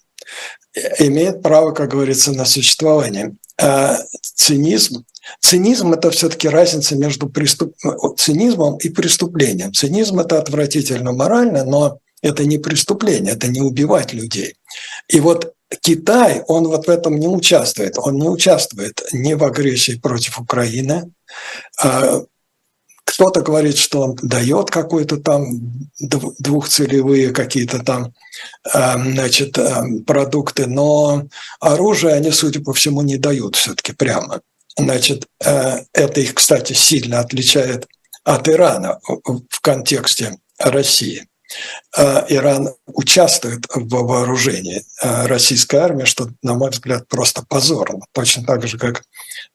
имеет 1.00 1.42
право, 1.42 1.72
как 1.72 1.92
говорится, 1.92 2.32
на 2.32 2.46
существование. 2.46 3.36
А 3.58 3.98
цинизм 4.22 5.06
Цинизм– 5.40 5.94
это 5.94 6.12
все-таки 6.12 6.48
разница 6.48 6.96
между 6.96 7.30
преступ... 7.30 7.76
цинизмом 8.18 8.78
и 8.78 8.90
преступлением. 8.90 9.74
Цинизм– 9.74 10.20
это 10.22 10.38
отвратительно 10.40 11.12
морально, 11.14 11.64
но 11.64 12.00
это 12.22 12.46
не 12.46 12.58
преступление, 12.58 13.34
это 13.34 13.48
не 13.48 13.62
убивать 13.62 14.14
людей. 14.14 14.56
И 15.08 15.20
вот 15.20 15.54
Китай, 15.82 16.44
он 16.48 16.68
вот 16.68 16.88
в 16.88 16.90
этом 16.90 17.20
не 17.20 17.28
участвует. 17.28 17.98
Он 17.98 18.18
не 18.18 18.30
участвует 18.30 19.02
ни 19.14 19.34
в 19.34 19.44
агрессии 19.44 20.00
против 20.00 20.40
Украины. 20.40 21.12
Кто-то 23.06 23.42
говорит, 23.42 23.78
что 23.78 24.02
он 24.02 24.16
дает 24.22 24.72
какой-то 24.72 25.18
там 25.18 25.46
двухцелевые 26.00 27.32
какие-то 27.32 27.80
там 27.80 28.14
а, 28.74 28.98
значит, 28.98 29.58
а, 29.58 29.84
продукты, 30.06 30.66
но 30.66 31.28
оружие 31.60 32.16
они, 32.16 32.32
судя 32.32 32.62
по 32.62 32.74
всему, 32.74 33.02
не 33.02 33.18
дают 33.18 33.56
все-таки 33.56 33.94
прямо. 33.94 34.42
Значит, 34.78 35.28
э, 35.44 35.84
это 35.94 36.20
их, 36.20 36.34
кстати, 36.34 36.74
сильно 36.74 37.20
отличает 37.20 37.88
от 38.24 38.50
Ирана 38.50 39.00
в 39.24 39.62
контексте 39.62 40.38
России. 40.60 41.28
Э, 41.96 42.26
Иран 42.28 42.70
участвует 42.86 43.66
в 43.74 43.88
вооружении 43.88 44.84
э, 45.02 45.28
российской 45.28 45.78
армии, 45.78 46.06
что, 46.06 46.30
на 46.42 46.56
мой 46.56 46.72
взгляд, 46.72 47.08
просто 47.08 47.44
позорно. 47.48 48.02
Точно 48.12 48.44
так 48.44 48.68
же, 48.68 48.78
как 48.78 49.04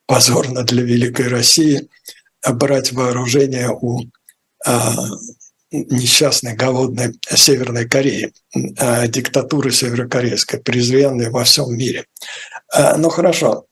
позорно 0.07 0.63
для 0.63 0.83
Великой 0.83 1.27
России 1.27 1.87
брать 2.47 2.91
вооружение 2.91 3.69
у 3.69 4.01
несчастной, 5.71 6.53
голодной 6.53 7.19
Северной 7.27 7.87
Кореи, 7.87 8.33
диктатуры 8.53 9.71
северокорейской, 9.71 10.59
презренной 10.59 11.29
во 11.29 11.43
всем 11.43 11.75
мире. 11.75 12.05
Ну 12.97 13.09
хорошо, 13.09 13.65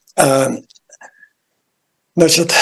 Значит, 2.16 2.54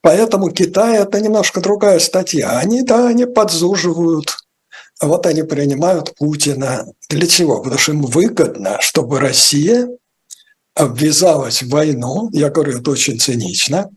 поэтому 0.00 0.50
Китай– 0.50 0.98
это 1.02 1.20
немножко 1.20 1.60
другая 1.60 1.98
статья. 1.98 2.58
Они, 2.58 2.82
да, 2.82 3.08
они 3.08 3.26
подзуживают, 3.26 4.38
вот 5.02 5.26
они 5.26 5.42
принимают 5.42 6.14
Путина. 6.16 6.86
Для 7.10 7.26
чего? 7.26 7.58
Потому 7.58 7.78
что 7.78 7.92
им 7.92 8.02
выгодно, 8.02 8.80
чтобы 8.80 9.20
Россия 9.20 9.88
ввязалась 10.80 11.62
в 11.62 11.68
войну, 11.68 12.30
я 12.32 12.48
говорю 12.48 12.78
это 12.78 12.90
очень 12.90 13.20
цинично, 13.20 13.90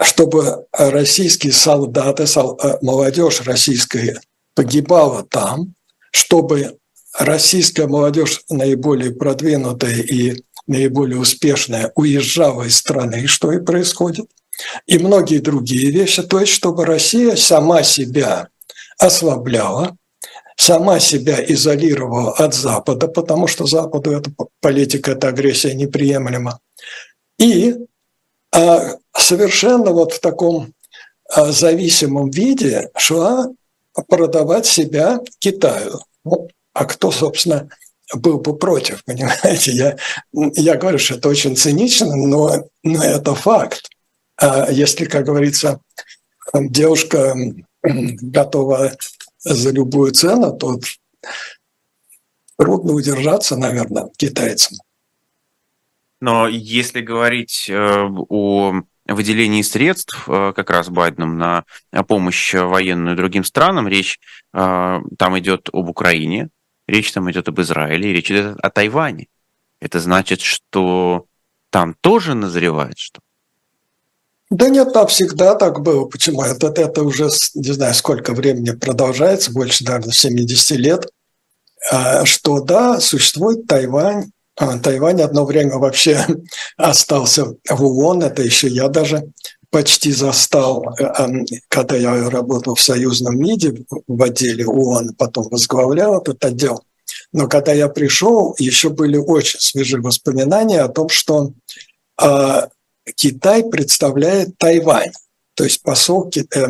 чтобы 0.00 0.66
российские 0.72 1.52
солдаты, 1.52 2.24
э, 2.24 2.78
молодежь 2.82 3.42
российская 3.42 4.20
погибала 4.54 5.24
там, 5.24 5.74
чтобы 6.10 6.78
российская 7.18 7.86
молодежь 7.86 8.42
наиболее 8.48 9.12
продвинутая 9.12 10.00
и 10.00 10.42
наиболее 10.66 11.18
успешная 11.18 11.92
уезжала 11.94 12.64
из 12.64 12.76
страны, 12.76 13.26
что 13.26 13.52
и 13.52 13.60
происходит, 13.60 14.26
и 14.86 14.98
многие 14.98 15.38
другие 15.38 15.90
вещи, 15.90 16.22
то 16.22 16.40
есть 16.40 16.52
чтобы 16.52 16.84
Россия 16.86 17.36
сама 17.36 17.82
себя 17.82 18.48
ослабляла, 18.98 19.96
сама 20.56 21.00
себя 21.00 21.44
изолировала 21.46 22.32
от 22.32 22.54
Запада, 22.54 23.08
потому 23.08 23.46
что 23.46 23.66
Западу 23.66 24.12
эта 24.12 24.32
политика, 24.60 25.12
эта 25.12 25.28
агрессия 25.28 25.74
неприемлема, 25.74 26.60
и 27.38 27.74
совершенно 29.16 29.90
вот 29.90 30.12
в 30.12 30.20
таком 30.20 30.72
а, 31.28 31.50
зависимом 31.50 32.30
виде 32.30 32.90
шла 32.96 33.48
продавать 34.08 34.66
себя 34.66 35.20
Китаю. 35.38 36.00
Ну, 36.24 36.48
а 36.72 36.84
кто, 36.84 37.10
собственно, 37.10 37.68
был 38.14 38.38
бы 38.38 38.56
против, 38.56 39.04
понимаете? 39.06 39.72
Я, 39.72 39.96
я 40.32 40.76
говорю, 40.76 40.98
что 40.98 41.14
это 41.14 41.28
очень 41.28 41.56
цинично, 41.56 42.14
но, 42.14 42.64
но 42.82 43.02
это 43.02 43.34
факт. 43.34 43.88
А 44.36 44.70
если, 44.70 45.04
как 45.04 45.24
говорится, 45.24 45.80
девушка 46.52 47.34
готова 47.82 48.92
за 49.40 49.70
любую 49.70 50.12
цену, 50.12 50.56
то 50.56 50.80
трудно 52.56 52.92
удержаться, 52.92 53.56
наверное, 53.56 54.08
китайцам. 54.16 54.78
Но 56.24 56.48
если 56.48 57.02
говорить 57.02 57.66
э, 57.68 57.74
о 57.76 58.72
выделении 59.06 59.60
средств 59.60 60.24
э, 60.26 60.52
как 60.56 60.70
раз 60.70 60.88
Байденом 60.88 61.36
на 61.36 61.64
помощь 62.08 62.54
военную 62.54 63.14
другим 63.14 63.44
странам, 63.44 63.88
речь 63.88 64.18
э, 64.54 65.00
там 65.18 65.38
идет 65.38 65.68
об 65.72 65.90
Украине, 65.90 66.48
Речь 66.86 67.12
там 67.12 67.30
идет 67.30 67.48
об 67.48 67.60
Израиле, 67.60 68.12
речь 68.12 68.30
идет 68.30 68.58
о 68.60 68.70
Тайване. 68.70 69.28
Это 69.80 70.00
значит, 70.00 70.40
что 70.40 71.26
там 71.70 71.94
тоже 72.00 72.34
назревает 72.34 72.98
что? 72.98 73.20
Да 74.50 74.68
нет, 74.68 74.92
там 74.92 75.06
всегда 75.06 75.54
так 75.54 75.80
было. 75.80 76.04
Почему? 76.06 76.42
Это, 76.42 76.68
это 76.68 77.02
уже, 77.02 77.30
не 77.54 77.72
знаю, 77.72 77.94
сколько 77.94 78.34
времени 78.34 78.72
продолжается, 78.72 79.50
больше, 79.50 79.84
наверное, 79.84 80.12
70 80.12 80.78
лет. 80.78 81.06
что 82.24 82.60
да, 82.60 83.00
существует 83.00 83.66
Тайвань, 83.66 84.30
Тайвань 84.54 85.20
одно 85.20 85.44
время 85.44 85.78
вообще 85.78 86.24
остался 86.76 87.56
в 87.68 87.84
ООН, 87.84 88.24
это 88.24 88.42
еще 88.42 88.68
я 88.68 88.88
даже 88.88 89.30
почти 89.70 90.12
застал, 90.12 90.84
когда 91.68 91.96
я 91.96 92.30
работал 92.30 92.76
в 92.76 92.80
союзном 92.80 93.36
МИДе 93.38 93.84
в 94.06 94.22
отделе 94.22 94.66
ООН, 94.66 95.14
потом 95.18 95.48
возглавлял 95.50 96.20
этот 96.20 96.44
отдел. 96.44 96.84
Но 97.32 97.48
когда 97.48 97.72
я 97.72 97.88
пришел, 97.88 98.54
еще 98.58 98.90
были 98.90 99.16
очень 99.16 99.58
свежие 99.58 100.00
воспоминания 100.00 100.80
о 100.80 100.88
том, 100.88 101.08
что 101.08 101.52
Китай 103.16 103.64
представляет 103.64 104.56
Тайвань. 104.58 105.12
То 105.54 105.64
есть 105.64 105.82
посол 105.82 106.30
э, 106.34 106.66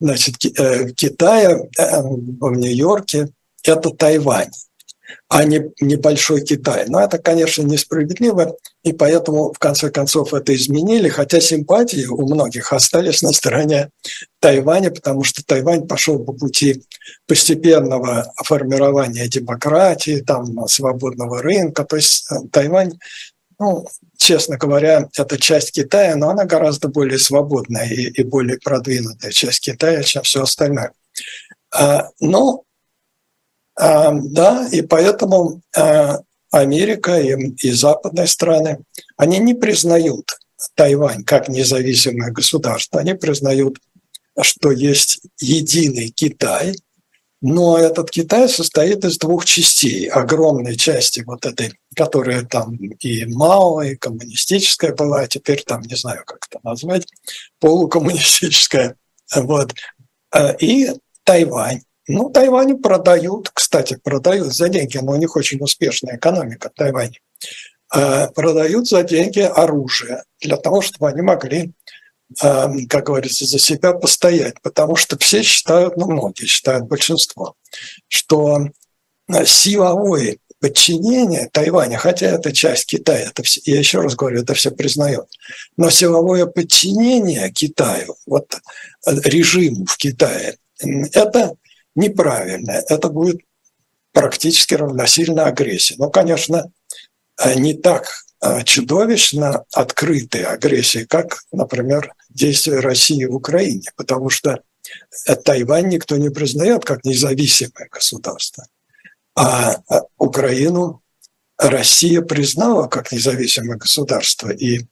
значит, 0.00 0.36
э, 0.58 0.90
Китая 0.92 1.58
э, 1.78 2.00
в 2.02 2.52
Нью-Йорке– 2.56 3.28
это 3.64 3.90
Тайвань, 3.90 4.50
а 5.28 5.44
не 5.44 5.70
небольшой 5.80 6.42
Китай. 6.42 6.84
Но 6.88 7.00
это, 7.00 7.18
конечно, 7.18 7.62
несправедливо, 7.62 8.56
и 8.82 8.92
поэтому, 8.92 9.52
в 9.52 9.58
конце 9.58 9.90
концов, 9.90 10.34
это 10.34 10.54
изменили, 10.54 11.08
хотя 11.08 11.40
симпатии 11.40 12.06
у 12.06 12.26
многих 12.26 12.72
остались 12.72 13.22
на 13.22 13.32
стороне 13.32 13.90
Тайваня, 14.40 14.90
потому 14.90 15.24
что 15.24 15.44
Тайвань 15.44 15.86
пошел 15.86 16.18
по 16.18 16.32
пути 16.32 16.82
постепенного 17.26 18.32
формирования 18.44 19.28
демократии, 19.28 20.20
там, 20.20 20.66
свободного 20.68 21.42
рынка. 21.42 21.84
То 21.84 21.96
есть 21.96 22.28
Тайвань 22.52 22.98
ну, 23.60 23.84
честно 24.16 24.56
говоря, 24.56 25.08
это 25.16 25.36
часть 25.36 25.72
Китая, 25.72 26.14
но 26.14 26.30
она 26.30 26.44
гораздо 26.44 26.88
более 26.88 27.18
свободная 27.18 27.88
и, 27.88 28.04
и 28.04 28.22
более 28.22 28.58
продвинутая 28.58 29.32
часть 29.32 29.60
Китая, 29.60 30.02
чем 30.04 30.22
все 30.22 30.42
остальное. 30.42 30.92
А, 31.70 32.10
а, 32.20 32.64
да, 33.78 34.68
и 34.72 34.82
поэтому 34.82 35.60
а, 35.76 36.20
Америка 36.50 37.20
и, 37.20 37.54
и 37.62 37.70
западные 37.70 38.26
страны, 38.26 38.78
они 39.16 39.38
не 39.38 39.54
признают 39.54 40.38
Тайвань 40.74 41.24
как 41.24 41.48
независимое 41.48 42.32
государство, 42.32 43.00
они 43.00 43.14
признают, 43.14 43.78
что 44.42 44.70
есть 44.70 45.20
единый 45.40 46.08
Китай– 46.08 46.74
но 47.40 47.78
этот 47.78 48.10
Китай 48.10 48.48
состоит 48.48 49.04
из 49.04 49.18
двух 49.18 49.44
частей. 49.44 50.08
Огромной 50.08 50.76
части 50.76 51.20
вот 51.24 51.46
этой, 51.46 51.72
которая 51.94 52.42
там 52.42 52.74
и 52.74 53.26
Мао, 53.26 53.82
и 53.82 53.94
коммунистическая 53.94 54.92
была, 54.92 55.20
а 55.20 55.28
теперь 55.28 55.62
там, 55.62 55.82
не 55.82 55.94
знаю, 55.94 56.24
как 56.26 56.48
это 56.50 56.58
назвать, 56.64 57.06
полукоммунистическая. 57.60 58.96
Вот. 59.34 59.72
А, 60.30 60.50
и 60.52 60.90
Тайвань. 61.22 61.82
Ну, 62.08 62.30
Тайвань 62.30 62.78
продают, 62.78 63.50
кстати, 63.50 63.98
продают 64.02 64.54
за 64.54 64.68
деньги, 64.68 64.98
но 64.98 65.12
у 65.12 65.16
них 65.16 65.36
очень 65.36 65.60
успешная 65.60 66.16
экономика 66.16 66.70
в 66.70 66.78
Тайване. 66.78 67.20
А, 67.90 68.28
продают 68.28 68.88
за 68.88 69.02
деньги 69.02 69.40
оружие 69.40 70.24
для 70.40 70.56
того, 70.56 70.80
чтобы 70.80 71.08
они 71.08 71.22
могли 71.22 71.72
Эм, 72.42 72.86
как 72.88 73.06
говорится, 73.06 73.46
за 73.46 73.58
себя 73.58 73.94
постоять, 73.94 74.60
потому 74.60 74.96
что 74.96 75.16
все 75.18 75.42
считают, 75.42 75.96
ну, 75.96 76.10
многие 76.10 76.44
считают, 76.44 76.84
большинство, 76.84 77.54
что 78.08 78.66
э, 79.28 79.46
силовое 79.46 80.36
подчинение 80.60 81.48
Тайваня, 81.50 81.96
хотя 81.96 82.26
это 82.26 82.52
часть 82.52 82.84
Китая, 82.84 83.30
это 83.30 83.42
все, 83.42 83.62
я 83.64 83.78
еще 83.78 84.02
раз 84.02 84.14
говорю, 84.14 84.42
это 84.42 84.52
все 84.52 84.70
признает, 84.70 85.24
но 85.78 85.88
силовое 85.88 86.44
подчинение 86.44 87.50
Китаю, 87.50 88.14
вот 88.26 88.54
э, 89.06 89.10
режиму 89.24 89.86
в 89.86 89.96
Китае, 89.96 90.58
это 91.14 91.54
неправильно, 91.98 92.82
это 92.88 93.08
будет 93.08 93.40
практически 94.12 94.74
равносильно 94.74 95.44
агрессии. 95.46 95.96
Ну, 95.98 96.10
конечно, 96.10 96.70
э, 97.42 97.54
не 97.54 97.74
так 97.74 98.06
чудовищно 98.64 99.64
открытой 99.72 100.44
агрессии, 100.44 101.04
как, 101.04 101.40
например, 101.50 102.14
действия 102.30 102.78
России 102.78 103.24
в 103.24 103.34
Украине, 103.34 103.90
потому 103.96 104.30
что 104.30 104.62
Тайвань 105.44 105.88
никто 105.88 106.16
не 106.16 106.30
признает 106.30 106.84
как 106.84 107.04
независимое 107.04 107.88
государство, 107.90 108.64
а 109.34 109.82
Украину 110.18 111.02
Россия 111.58 112.22
признала 112.22 112.86
как 112.86 113.10
независимое 113.10 113.76
государство. 113.76 114.50
И 114.50 114.86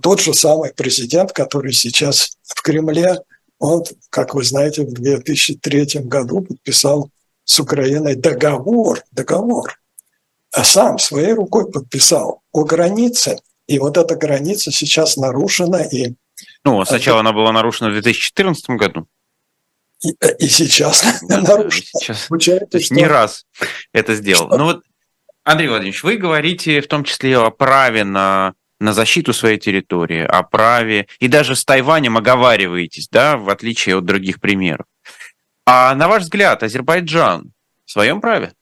тот 0.00 0.20
же 0.20 0.32
самый 0.32 0.72
президент, 0.72 1.32
который 1.32 1.72
сейчас 1.72 2.36
в 2.44 2.62
Кремле, 2.62 3.18
он, 3.64 3.84
как 4.10 4.34
вы 4.34 4.44
знаете, 4.44 4.82
в 4.84 4.92
2003 4.92 6.00
году 6.04 6.42
подписал 6.42 7.10
с 7.44 7.60
Украиной 7.60 8.14
договор, 8.14 9.00
договор, 9.12 9.78
а 10.52 10.64
сам 10.64 10.98
своей 10.98 11.32
рукой 11.32 11.70
подписал 11.70 12.42
о 12.52 12.64
границе. 12.64 13.38
И 13.66 13.78
вот 13.78 13.96
эта 13.96 14.14
граница 14.16 14.70
сейчас 14.70 15.16
нарушена, 15.16 15.82
и 15.82 16.14
ну, 16.64 16.80
а 16.80 16.86
сначала 16.86 17.20
она 17.20 17.32
была 17.32 17.52
нарушена 17.52 17.90
в 17.90 17.92
2014 17.92 18.70
году. 18.70 19.06
И, 20.02 20.14
и 20.38 20.48
сейчас 20.48 21.04
нарушена. 21.22 21.84
Сейчас. 21.84 22.26
Получается, 22.28 22.80
что... 22.80 22.94
Не 22.94 23.06
раз 23.06 23.46
это 23.92 24.14
сделал. 24.14 24.48
Что? 24.48 24.58
Ну 24.58 24.64
вот, 24.64 24.82
Андрей 25.44 25.68
Владимирович, 25.68 26.02
вы 26.02 26.16
говорите 26.16 26.80
в 26.80 26.88
том 26.88 27.04
числе 27.04 27.38
о 27.38 27.50
праве 27.50 28.04
на, 28.04 28.54
на 28.80 28.92
защиту 28.92 29.32
своей 29.32 29.58
территории, 29.58 30.22
о 30.22 30.42
праве, 30.42 31.06
и 31.18 31.28
даже 31.28 31.56
с 31.56 31.64
Тайванем 31.64 32.16
оговариваетесь, 32.16 33.08
да, 33.08 33.36
в 33.36 33.48
отличие 33.48 33.96
от 33.96 34.04
других 34.04 34.40
примеров. 34.40 34.86
А 35.66 35.94
на 35.94 36.08
ваш 36.08 36.24
взгляд, 36.24 36.62
Азербайджан 36.62 37.52
в 37.84 37.90
своем 37.90 38.20
праве? 38.20 38.52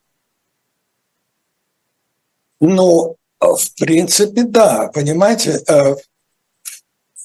Ну, 2.60 3.16
в 3.40 3.74
принципе, 3.76 4.44
да. 4.44 4.88
Понимаете, 4.94 5.60
э, 5.66 5.96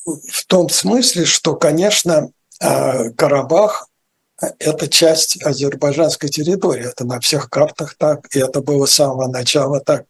в 0.05 0.45
том 0.47 0.69
смысле, 0.69 1.25
что, 1.25 1.55
конечно, 1.55 2.31
а, 2.59 3.09
Карабах– 3.11 3.87
это 4.59 4.87
часть 4.87 5.41
азербайджанской 5.43 6.29
территории. 6.29 6.89
Это 6.89 7.05
на 7.05 7.19
всех 7.19 7.49
картах 7.49 7.95
так, 7.97 8.27
и 8.35 8.39
это 8.39 8.61
было 8.61 8.85
с 8.85 8.93
самого 8.93 9.27
начала 9.27 9.79
так. 9.79 10.05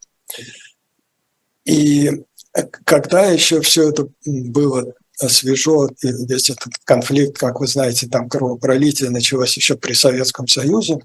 И 1.65 2.23
когда 2.85 3.25
еще 3.25 3.61
все 3.61 3.89
это 3.89 4.07
было 4.25 4.93
свежо, 5.15 5.89
весь 6.01 6.49
этот 6.49 6.73
конфликт, 6.83 7.37
как 7.37 7.59
вы 7.59 7.67
знаете, 7.67 8.07
там 8.07 8.29
кровопролитие 8.29 9.09
началось 9.09 9.55
еще 9.57 9.75
при 9.75 9.93
Советском 9.93 10.47
Союзе, 10.47 10.99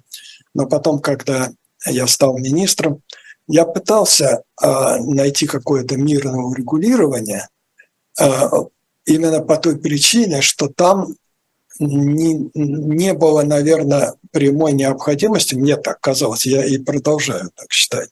но 0.54 0.66
потом, 0.66 1.00
когда 1.00 1.50
я 1.86 2.06
стал 2.06 2.38
министром, 2.38 3.02
я 3.48 3.64
пытался 3.64 4.42
э, 4.62 4.96
найти 4.98 5.46
какое-то 5.46 5.96
мирное 5.96 6.40
урегулирование, 6.40 7.48
э, 8.20 8.24
именно 9.04 9.40
по 9.40 9.56
той 9.56 9.78
причине, 9.78 10.42
что 10.42 10.68
там 10.68 11.14
не, 11.78 12.50
не 12.54 13.14
было, 13.14 13.42
наверное, 13.42 14.14
прямой 14.30 14.72
необходимости, 14.72 15.54
мне 15.54 15.76
так 15.76 16.00
казалось, 16.00 16.46
я 16.46 16.64
и 16.64 16.78
продолжаю 16.78 17.50
так 17.56 17.72
считать, 17.72 18.10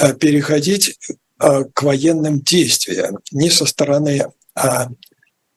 э, 0.00 0.12
переходить 0.12 0.98
к 1.38 1.82
военным 1.82 2.40
действиям 2.40 3.18
ни 3.32 3.48
со 3.48 3.66
стороны 3.66 4.26
э, 4.56 4.62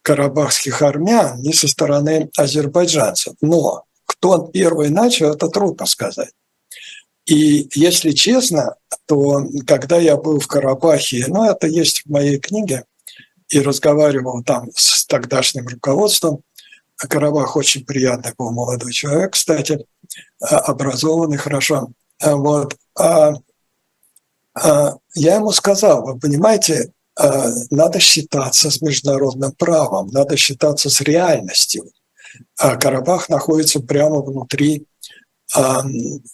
карабахских 0.02 0.82
армян, 0.82 1.42
ни 1.42 1.52
со 1.52 1.68
стороны 1.68 2.30
азербайджанцев. 2.38 3.36
Но 3.42 3.86
кто 4.06 4.40
первый 4.40 4.90
начал, 4.90 5.34
это 5.34 5.48
трудно 5.50 5.86
сказать. 5.86 6.32
И 7.26 7.70
если 7.74 8.12
честно, 8.12 8.76
то 9.06 9.46
когда 9.66 9.98
я 9.98 10.16
был 10.16 10.40
в 10.40 10.48
Карабахе, 10.48 11.26
ну 11.28 11.44
это 11.44 11.68
есть 11.68 12.04
в 12.06 12.10
моей 12.10 12.40
книге– 12.40 12.86
и 13.50 13.62
разговаривал 13.62 14.44
там 14.44 14.70
с 14.76 15.06
тогдашним 15.06 15.68
руководством. 15.68 16.42
Карабах 16.98 17.56
очень 17.56 17.86
приятный 17.86 18.34
был 18.38 18.52
молодой 18.52 18.92
человек, 18.92 19.34
кстати, 19.34 19.86
а, 20.42 20.58
образованный 20.60 21.38
хорошо. 21.38 21.90
А, 22.22 22.36
вот. 22.36 22.76
А, 24.62 24.96
я 25.16 25.36
ему 25.36 25.52
сказал, 25.52 26.06
вы 26.06 26.20
понимаете, 26.20 26.92
надо 27.72 28.00
считаться 28.00 28.70
с 28.70 28.80
международным 28.80 29.52
правом, 29.52 30.10
надо 30.12 30.38
считаться 30.38 30.90
с 30.92 31.02
реальностью. 31.02 31.92
Карабах 32.56 33.28
находится 33.28 33.80
прямо 33.80 34.22
внутри 34.22 34.86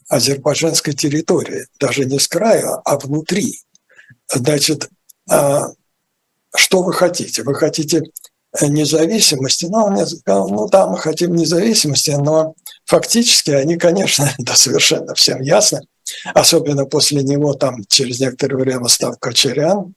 азербайджанской 0.10 0.94
территории, 0.94 1.68
даже 1.80 2.04
не 2.04 2.20
с 2.20 2.28
края, 2.28 2.82
а 2.84 2.98
внутри. 2.98 3.62
Значит, 4.30 4.90
что 6.56 6.84
вы 6.84 6.94
хотите? 6.94 7.44
Вы 7.44 7.56
хотите 7.56 8.04
э, 8.60 8.68
независимости? 8.68 9.66
Ну, 9.66 9.86
он 9.86 10.06
сказал, 10.06 10.50
ну 10.50 10.68
да, 10.68 10.88
мы 10.88 10.98
хотим 10.98 11.36
независимости, 11.36 12.12
но 12.12 12.56
фактически 12.86 13.52
они, 13.52 13.78
конечно, 13.78 14.30
это 14.40 14.56
совершенно 14.56 15.14
всем 15.16 15.42
ясно, 15.42 15.82
особенно 16.34 16.86
после 16.86 17.24
него 17.24 17.54
там 17.54 17.84
через 17.88 18.20
некоторое 18.20 18.58
время 18.58 18.88
стал 18.88 19.16
Кочерян, 19.20 19.94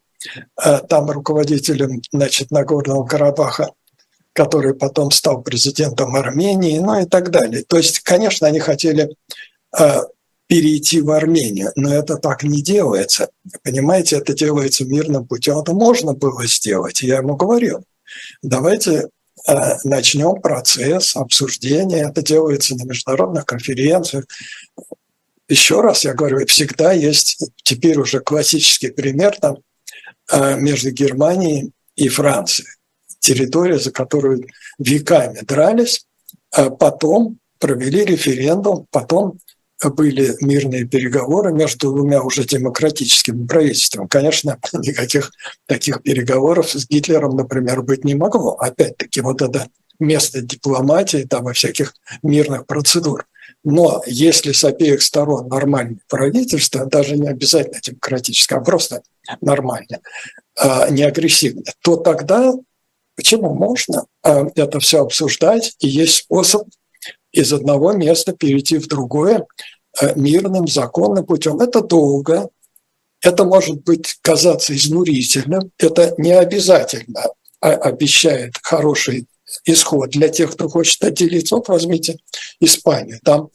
э, 0.65 0.79
там 0.89 1.11
руководителем 1.11 2.03
значит, 2.13 2.51
Нагорного 2.51 3.05
Карабаха, 3.07 3.71
который 4.33 4.75
потом 4.75 5.11
стал 5.11 5.43
президентом 5.43 6.15
Армении, 6.15 6.79
ну 6.79 7.01
и 7.01 7.07
так 7.07 7.31
далее. 7.31 7.65
То 7.67 7.79
есть, 7.79 8.01
конечно, 8.01 8.47
они 8.47 8.61
хотели 8.61 9.15
э, 9.79 10.01
перейти 10.47 11.01
в 11.01 11.11
Армению. 11.11 11.73
Но 11.75 11.93
это 11.93 12.17
так 12.17 12.43
не 12.43 12.63
делается. 12.63 13.31
Понимаете, 13.63 14.17
это 14.17 14.35
делается 14.35 14.85
мирным 14.85 15.27
путем. 15.27 15.59
Это 15.59 15.73
можно 15.73 16.13
было 16.15 16.47
сделать. 16.47 17.03
Я 17.03 17.17
ему 17.17 17.37
говорил, 17.37 17.85
давайте 18.43 19.09
э, 19.49 19.53
начнем 19.85 20.41
процесс 20.41 21.17
обсуждения. 21.17 22.09
Это 22.09 22.23
делается 22.23 22.77
на 22.77 22.85
международных 22.85 23.45
конференциях. 23.45 24.27
Еще 25.49 25.81
раз 25.81 26.05
я 26.05 26.15
говорю, 26.15 26.45
всегда 26.47 26.93
есть 26.93 27.39
теперь 27.63 27.99
уже 27.99 28.21
классический 28.21 28.91
пример 28.91 29.37
там, 29.41 29.59
э, 30.33 30.59
между 30.59 30.91
Германией 30.91 31.73
и 31.95 32.09
Францией. 32.09 32.69
Территория, 33.21 33.79
за 33.79 33.93
которую 33.93 34.47
веками 34.79 35.41
дрались, 35.43 36.05
а 36.51 36.71
потом 36.71 37.39
провели 37.59 38.05
референдум, 38.05 38.87
потом 38.91 39.39
были 39.85 40.35
мирные 40.41 40.87
переговоры 40.87 41.53
между 41.53 41.93
двумя 41.93 42.23
уже 42.23 42.45
демократическими 42.45 43.47
правительствами. 43.47 44.07
Конечно, 44.07 44.59
никаких 44.73 45.33
таких 45.67 46.03
переговоров 46.03 46.71
с 46.71 46.89
Гитлером, 46.89 47.37
например, 47.37 47.83
быть 47.83 48.05
не 48.05 48.15
могло. 48.15 48.55
Опять-таки, 48.55 49.21
вот 49.21 49.43
это 49.43 49.69
место 49.99 50.43
дипломатии 50.43 51.27
там 51.29 51.51
и 51.51 51.53
всяких 51.53 51.95
мирных 52.23 52.67
процедур. 52.67 53.27
Но 53.65 54.03
если 54.07 54.53
с 54.53 54.65
обеих 54.65 55.03
сторон 55.03 55.49
нормальное 55.49 55.99
правительство, 56.09 56.87
даже 56.87 57.17
не 57.17 57.29
обязательно 57.29 57.81
демократическое, 57.83 58.57
а 58.57 58.61
просто 58.61 59.03
нормальное, 59.41 60.01
а, 60.57 60.89
не 60.89 61.03
агрессивное, 61.03 61.65
то 61.83 61.97
тогда 61.97 62.53
почему 63.17 63.55
можно 63.55 64.07
а, 64.23 64.47
это 64.55 64.79
все 64.79 65.03
обсуждать, 65.03 65.75
и 65.81 65.89
есть 65.89 66.17
способ 66.17 66.69
из 67.37 67.53
одного 67.53 67.93
места 67.93 68.33
перейти 68.33 68.79
в 68.79 68.89
другое 68.89 69.47
а, 70.01 70.15
мирным, 70.15 70.67
законным 70.67 71.25
путем. 71.25 71.61
Это 71.61 71.83
долго, 71.83 72.49
это 73.23 73.45
может 73.45 73.83
быть 73.85 74.19
казаться 74.23 74.75
изнурительным, 74.75 75.71
это 75.79 76.15
не 76.19 76.33
обязательно 76.33 77.25
обещает 77.61 78.55
хороший 78.63 79.27
исход 79.65 80.11
для 80.11 80.29
тех, 80.29 80.53
кто 80.53 80.69
хочет 80.69 81.03
отделиться. 81.05 81.57
Вот 81.57 81.69
возьмите 81.69 82.19
Испанию. 82.61 83.21
Там 83.25 83.51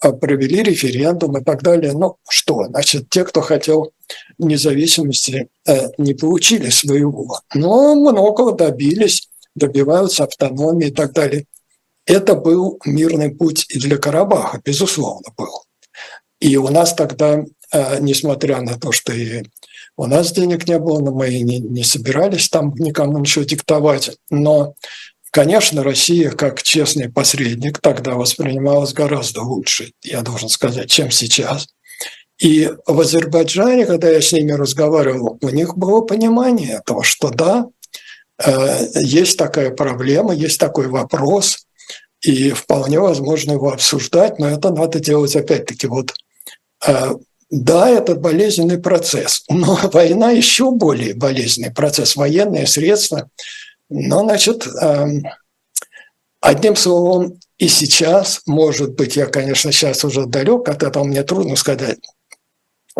а, 0.00 0.12
провели 0.12 0.62
референдум 0.62 1.36
и 1.38 1.44
так 1.44 1.62
далее. 1.62 1.92
Ну 1.92 2.16
что, 2.28 2.64
значит, 2.64 3.10
те, 3.10 3.24
кто 3.24 3.42
хотел 3.42 3.92
независимости, 4.38 5.48
э, 5.66 5.88
не 5.98 6.14
получили 6.14 6.70
своего. 6.70 7.40
Но 7.54 7.94
многого 7.94 8.52
добились, 8.52 9.28
добиваются 9.54 10.24
автономии 10.24 10.88
и 10.88 10.92
так 10.92 11.12
далее. 11.12 11.46
Это 12.06 12.34
был 12.34 12.78
мирный 12.84 13.30
путь 13.30 13.66
и 13.68 13.78
для 13.78 13.98
Карабаха, 13.98 14.60
безусловно, 14.64 15.28
был. 15.36 15.64
И 16.40 16.56
у 16.56 16.68
нас 16.68 16.94
тогда, 16.94 17.44
э, 17.72 17.98
несмотря 18.00 18.60
на 18.62 18.78
то, 18.78 18.92
что 18.92 19.12
и 19.12 19.44
у 19.96 20.06
нас 20.06 20.32
денег 20.32 20.66
не 20.66 20.78
было, 20.78 21.00
но 21.00 21.12
мы 21.12 21.28
не, 21.28 21.58
не 21.58 21.84
собирались 21.84 22.48
там 22.48 22.74
никому 22.76 23.18
ничего 23.18 23.44
диктовать, 23.44 24.16
но 24.30 24.74
Конечно, 25.32 25.84
Россия 25.84 26.30
как 26.30 26.60
честный 26.60 27.08
посредник 27.08 27.78
тогда 27.78 28.14
воспринималась 28.14 28.92
гораздо 28.92 29.42
лучше, 29.42 29.92
я 30.02 30.22
должен 30.22 30.48
сказать, 30.48 30.90
чем 30.90 31.12
сейчас. 31.12 31.68
И 32.40 32.68
в 32.86 33.00
Азербайджане, 33.00 33.86
когда 33.86 34.10
я 34.10 34.20
с 34.20 34.32
ними 34.32 34.52
разговаривал, 34.52 35.38
у 35.40 35.48
них 35.50 35.76
было 35.76 36.00
понимание 36.00 36.82
того, 36.84 37.02
что 37.02 37.28
да, 37.28 37.66
э, 38.42 38.86
есть 38.96 39.38
такая 39.38 39.70
проблема, 39.70 40.34
есть 40.34 40.58
такой 40.58 40.88
вопрос, 40.88 41.66
и 42.22 42.50
вполне 42.50 43.00
возможно 43.00 43.52
его 43.52 43.72
обсуждать, 43.72 44.38
но 44.38 44.48
это 44.48 44.70
надо 44.70 45.00
делать 45.00 45.36
опять-таки 45.36 45.86
вот 45.86 46.12
э, 46.86 47.10
да, 47.50 47.88
это 47.88 48.14
болезненный 48.14 48.78
процесс, 48.78 49.44
но 49.48 49.78
война 49.92 50.30
еще 50.30 50.70
более 50.70 51.14
болезненный 51.14 51.72
процесс. 51.72 52.16
Военные 52.16 52.66
средства 52.66 53.28
ну, 53.90 54.20
значит, 54.20 54.68
эм, 54.80 55.24
одним 56.40 56.76
словом, 56.76 57.40
и 57.58 57.66
сейчас, 57.66 58.40
может 58.46 58.94
быть, 58.94 59.16
я, 59.16 59.26
конечно, 59.26 59.72
сейчас 59.72 60.04
уже 60.04 60.26
далек 60.26 60.68
от 60.68 60.84
этого, 60.84 61.02
мне 61.02 61.24
трудно 61.24 61.56
сказать, 61.56 61.98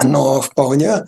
но 0.03 0.41
вполне 0.41 1.07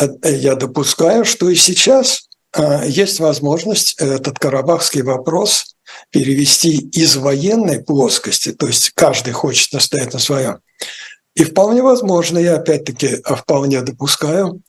э, 0.00 0.08
я 0.24 0.56
допускаю, 0.56 1.24
что 1.24 1.48
и 1.48 1.54
сейчас 1.54 2.28
э, 2.56 2.88
есть 2.88 3.20
возможность 3.20 3.94
этот 3.98 4.40
карабахский 4.40 5.02
вопрос 5.02 5.69
перевести 6.10 6.76
из 6.76 7.16
военной 7.16 7.82
плоскости, 7.82 8.52
то 8.52 8.66
есть 8.66 8.90
каждый 8.94 9.32
хочет 9.32 9.72
настоять 9.72 10.12
на 10.12 10.18
своем, 10.18 10.58
и 11.34 11.44
вполне 11.44 11.82
возможно, 11.82 12.38
я 12.38 12.56
опять-таки 12.56 13.22
вполне 13.24 13.82
допускаю, 13.82 14.60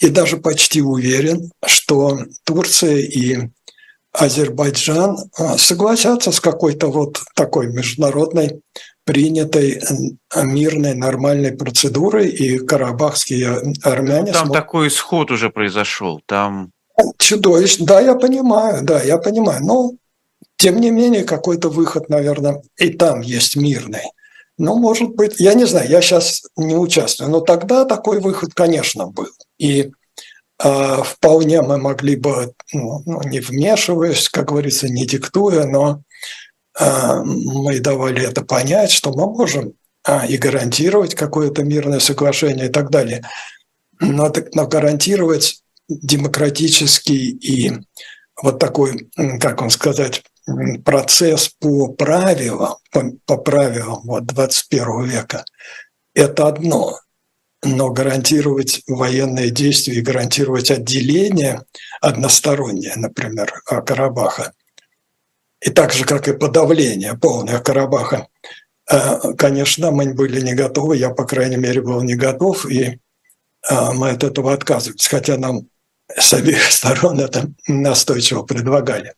и 0.00 0.08
даже 0.08 0.38
почти 0.38 0.80
уверен, 0.80 1.50
что 1.66 2.18
Турция 2.44 2.96
и 2.96 3.50
Азербайджан 4.12 5.16
а, 5.36 5.58
согласятся 5.58 6.30
с 6.30 6.40
какой-то 6.40 6.86
вот 6.86 7.20
такой 7.34 7.66
международной 7.72 8.60
принятой 9.04 9.82
мирной 10.34 10.94
нормальной 10.94 11.52
процедурой, 11.52 12.28
и 12.28 12.58
карабахские 12.58 13.60
армяне... 13.82 14.32
Там 14.32 14.46
смог... 14.46 14.56
такой 14.56 14.88
исход 14.88 15.30
уже 15.30 15.50
произошел, 15.50 16.22
там... 16.26 16.70
Чудовищно, 17.18 17.86
да, 17.86 18.00
я 18.00 18.14
понимаю, 18.14 18.84
да, 18.84 19.02
я 19.02 19.18
понимаю, 19.18 19.64
но 19.64 19.92
тем 20.56 20.80
не 20.80 20.90
менее 20.90 21.24
какой-то 21.24 21.68
выход, 21.68 22.08
наверное, 22.08 22.62
и 22.78 22.90
там 22.90 23.20
есть 23.20 23.56
мирный. 23.56 24.10
Ну, 24.56 24.76
может 24.76 25.10
быть, 25.10 25.40
я 25.40 25.54
не 25.54 25.64
знаю, 25.64 25.88
я 25.90 26.00
сейчас 26.00 26.42
не 26.56 26.76
участвую, 26.76 27.30
но 27.30 27.40
тогда 27.40 27.84
такой 27.84 28.20
выход, 28.20 28.54
конечно, 28.54 29.06
был. 29.08 29.28
И 29.58 29.90
а, 30.58 31.02
вполне 31.02 31.60
мы 31.62 31.78
могли 31.78 32.16
бы, 32.16 32.54
ну, 32.72 33.02
ну, 33.04 33.22
не 33.24 33.40
вмешиваясь, 33.40 34.28
как 34.28 34.48
говорится, 34.48 34.88
не 34.88 35.06
диктуя, 35.06 35.64
но 35.64 36.02
а, 36.78 37.22
мы 37.24 37.80
давали 37.80 38.26
это 38.26 38.44
понять, 38.44 38.92
что 38.92 39.12
мы 39.12 39.26
можем 39.26 39.72
а, 40.04 40.24
и 40.26 40.36
гарантировать 40.36 41.16
какое-то 41.16 41.64
мирное 41.64 41.98
соглашение 41.98 42.66
и 42.66 42.72
так 42.72 42.90
далее. 42.90 43.28
Но, 44.00 44.32
но 44.52 44.66
гарантировать 44.68 45.62
демократический 45.88 47.30
и 47.30 47.72
вот 48.40 48.58
такой, 48.58 49.10
как 49.40 49.60
вам 49.60 49.70
сказать, 49.70 50.22
процесс 50.84 51.48
по 51.48 51.88
правилам, 51.88 52.76
по, 52.90 53.12
по 53.26 53.36
правилам 53.36 54.02
вот 54.04 54.26
21 54.26 55.04
века, 55.04 55.44
это 56.14 56.48
одно 56.48 56.98
но 57.66 57.90
гарантировать 57.90 58.82
военные 58.86 59.50
действия 59.50 59.94
и 59.94 60.02
гарантировать 60.02 60.70
отделение 60.70 61.62
одностороннее, 62.00 62.92
например, 62.96 63.52
Карабаха, 63.64 64.52
и 65.60 65.70
так 65.70 65.92
же, 65.92 66.04
как 66.04 66.28
и 66.28 66.34
подавление 66.34 67.16
полное 67.16 67.58
Карабаха, 67.58 68.28
э, 68.90 69.32
конечно, 69.38 69.90
мы 69.90 70.12
были 70.12 70.40
не 70.42 70.54
готовы, 70.54 70.98
я, 70.98 71.10
по 71.10 71.24
крайней 71.24 71.56
мере, 71.56 71.80
был 71.80 72.02
не 72.02 72.16
готов, 72.16 72.66
и 72.66 72.82
э, 72.82 73.92
мы 73.94 74.10
от 74.10 74.24
этого 74.24 74.52
отказывались, 74.52 75.06
хотя 75.06 75.38
нам 75.38 75.66
с 76.14 76.34
обеих 76.34 76.64
сторон 76.70 77.20
это 77.20 77.50
настойчиво 77.66 78.42
предлагали. 78.42 79.14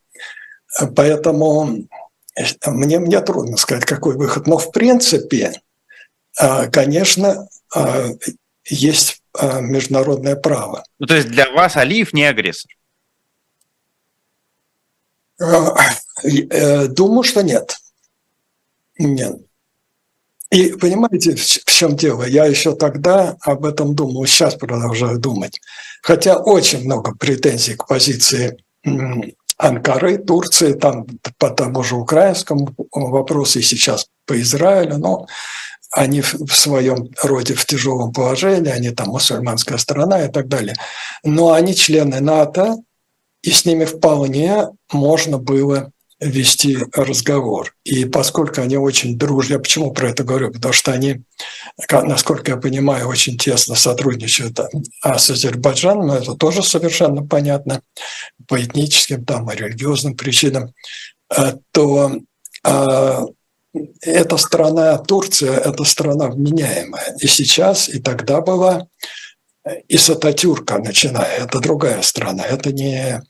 Поэтому 0.95 1.87
э, 2.37 2.45
мне, 2.66 2.99
мне 2.99 3.20
трудно 3.20 3.57
сказать, 3.57 3.85
какой 3.85 4.16
выход. 4.16 4.47
Но 4.47 4.59
в 4.59 4.70
принципе, 4.72 5.61
конечно, 6.70 7.49
а, 7.74 8.11
есть 8.66 9.22
международное 9.35 10.37
право. 10.37 10.85
Ну, 10.99 11.07
то 11.07 11.14
есть 11.16 11.29
для 11.29 11.51
вас 11.51 11.77
Алиев 11.77 12.12
не 12.12 12.24
агрессор? 12.24 12.70
Э, 15.39 16.87
думаю, 16.89 17.22
что 17.22 17.43
нет. 17.43 17.77
Нет. 18.99 19.37
И 20.51 20.72
понимаете, 20.72 21.35
в 21.35 21.70
чем 21.70 21.97
дело? 21.97 22.22
Я 22.24 22.47
еще 22.47 22.74
тогда 22.74 23.37
об 23.41 23.64
этом 23.66 23.95
думал, 23.95 24.27
сейчас 24.27 24.55
продолжаю 24.55 25.18
думать. 25.18 25.61
Хотя 26.03 26.39
очень 26.39 26.85
много 26.85 27.14
претензий 27.14 27.74
к 27.74 27.87
позиции 27.87 28.57
Анкары, 29.59 30.18
Турции, 30.18 30.74
там 30.74 31.07
по 31.38 31.50
тому 31.50 31.82
же 31.82 31.96
украинскому 31.96 32.74
вопросу 32.92 33.59
и 33.59 33.62
сейчас 33.62 34.07
по 34.26 34.38
Израилю, 34.40 34.98
но 34.98 35.26
они 35.92 36.20
в 36.20 36.54
своем 36.54 37.09
роде 37.22 37.54
в 37.54 37.64
тяжелом 37.64 38.12
положении, 38.12 38.70
они 38.70 38.90
там 38.90 39.09
мусульманская 39.09 39.78
страна 39.78 40.24
и 40.24 40.28
так 40.30 40.48
далее. 40.48 40.76
Но 41.24 41.52
они 41.52 41.74
члены 41.74 42.20
НАТО, 42.20 42.76
и 43.42 43.50
с 43.50 43.64
ними 43.64 43.84
вполне 43.84 44.68
можно 44.92 45.38
было 45.38 45.90
вести 46.20 46.78
разговор. 46.94 47.74
И 47.84 48.06
поскольку 48.06 48.62
они 48.62 48.76
очень 48.76 49.18
дружны, 49.18 49.54
я 49.54 49.58
почему 49.58 49.92
про 49.92 50.10
это 50.10 50.24
говорю? 50.24 50.50
Потому 50.50 50.72
что 50.72 50.92
они, 50.92 51.22
насколько 51.90 52.52
я 52.52 52.56
понимаю, 52.56 53.08
очень 53.08 53.36
тесно 53.36 53.74
сотрудничают 53.74 54.58
а 55.02 55.18
с 55.18 55.30
Азербайджаном, 55.30 56.10
это 56.10 56.34
тоже 56.34 56.62
совершенно 56.62 57.26
понятно, 57.26 57.82
по 58.48 58.62
этническим 58.62 59.24
там, 59.24 59.50
и 59.50 59.56
религиозным 59.56 60.16
причинам, 60.16 60.72
э, 61.36 61.54
то 61.72 62.12
э, 62.64 63.26
эта 64.00 64.36
страна, 64.38 64.96
Турция, 64.98 65.54
это 65.54 65.84
страна 65.84 66.28
вменяемая. 66.28 67.16
И 67.20 67.26
сейчас, 67.26 67.90
и 67.90 68.00
тогда 68.00 68.40
была, 68.40 68.86
и 69.88 69.96
с 69.96 70.08
Ататюрка 70.08 70.78
начиная, 70.78 71.44
это 71.44 71.60
другая 71.60 72.00
страна, 72.02 72.44
это 72.44 72.72
не, 72.72 73.20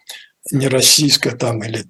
не 0.50 0.68
российская 0.68 1.32
там 1.32 1.62
или 1.62 1.84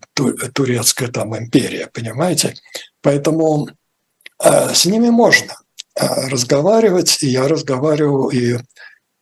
турецкая 0.52 1.08
там 1.08 1.36
империя, 1.36 1.88
понимаете? 1.92 2.54
Поэтому 3.02 3.68
э, 4.42 4.74
с 4.74 4.86
ними 4.86 5.10
можно 5.10 5.54
э, 5.94 6.28
разговаривать, 6.28 7.22
и 7.22 7.28
я 7.28 7.48
разговаривал, 7.48 8.30
и 8.30 8.58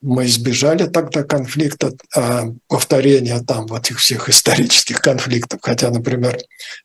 мы 0.01 0.26
избежали 0.26 0.87
тогда 0.87 1.22
конфликта, 1.22 1.93
э, 2.14 2.43
повторения 2.68 3.41
там 3.41 3.66
вот 3.66 3.87
этих 3.87 3.99
всех 3.99 4.28
исторических 4.28 5.01
конфликтов, 5.01 5.61
хотя, 5.62 5.91
например, 5.91 6.39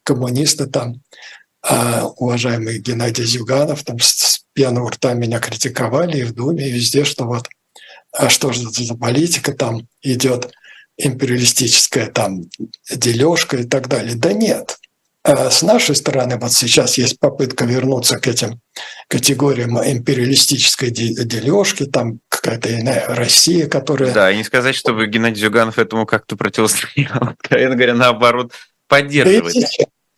коммунисты 0.04 0.68
там 0.68 1.02
уважаемый 2.16 2.80
Геннадий 2.80 3.26
Зюганов 3.26 3.84
там 3.84 4.00
с 4.00 4.46
пеной 4.54 4.82
у 4.82 4.88
рта 4.88 5.14
меня 5.14 5.40
критиковали 5.40 6.20
и 6.20 6.24
в 6.24 6.34
Думе, 6.34 6.70
и 6.70 6.72
везде, 6.72 7.04
что 7.04 7.26
вот, 7.26 7.50
а 8.14 8.30
что 8.30 8.54
же 8.54 8.70
это 8.70 8.82
за 8.82 8.96
политика, 8.96 9.52
там 9.52 9.86
идет 10.02 10.54
империалистическая 11.00 12.08
там 12.08 12.44
дележка 12.94 13.58
и 13.58 13.64
так 13.64 13.88
далее. 13.88 14.16
Да 14.16 14.34
нет. 14.34 14.78
А 15.24 15.52
с 15.52 15.64
нашей 15.64 15.96
стороны 15.96 16.38
вот 16.38 16.54
сейчас 16.54 16.98
есть 16.98 17.20
попытка 17.20 17.66
вернуться 17.66 18.18
к 18.20 18.28
этим 18.28 18.62
категориям 19.08 19.78
империалистической 19.78 20.92
дележки, 20.92 21.86
там 21.86 22.20
какая-то 22.30 22.74
иная 22.80 23.06
Россия, 23.08 23.68
которая... 23.68 24.14
Да, 24.14 24.32
и 24.32 24.38
не 24.38 24.44
сказать, 24.44 24.76
чтобы 24.76 25.08
Геннадий 25.08 25.42
Зюганов 25.42 25.78
этому 25.78 26.06
как-то 26.06 26.38
противостоял, 26.38 27.30
откровенно 27.40 27.76
говоря, 27.76 27.96
наоборот, 27.96 28.54
поддерживает. 28.88 29.68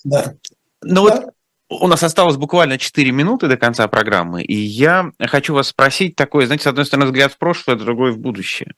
Да. 0.03 0.35
Ну 0.83 1.07
да. 1.07 1.15
вот 1.15 1.33
у 1.69 1.87
нас 1.87 2.03
осталось 2.03 2.37
буквально 2.37 2.77
4 2.77 3.11
минуты 3.11 3.47
до 3.47 3.57
конца 3.57 3.87
программы, 3.87 4.43
и 4.43 4.55
я 4.55 5.11
хочу 5.19 5.53
вас 5.53 5.69
спросить 5.69 6.15
такое, 6.15 6.45
знаете, 6.45 6.65
с 6.65 6.67
одной 6.67 6.85
стороны, 6.85 7.05
взгляд 7.07 7.33
в 7.33 7.37
прошлое, 7.37 7.75
а 7.75 7.79
другой 7.79 8.11
в 8.11 8.19
будущее. 8.19 8.73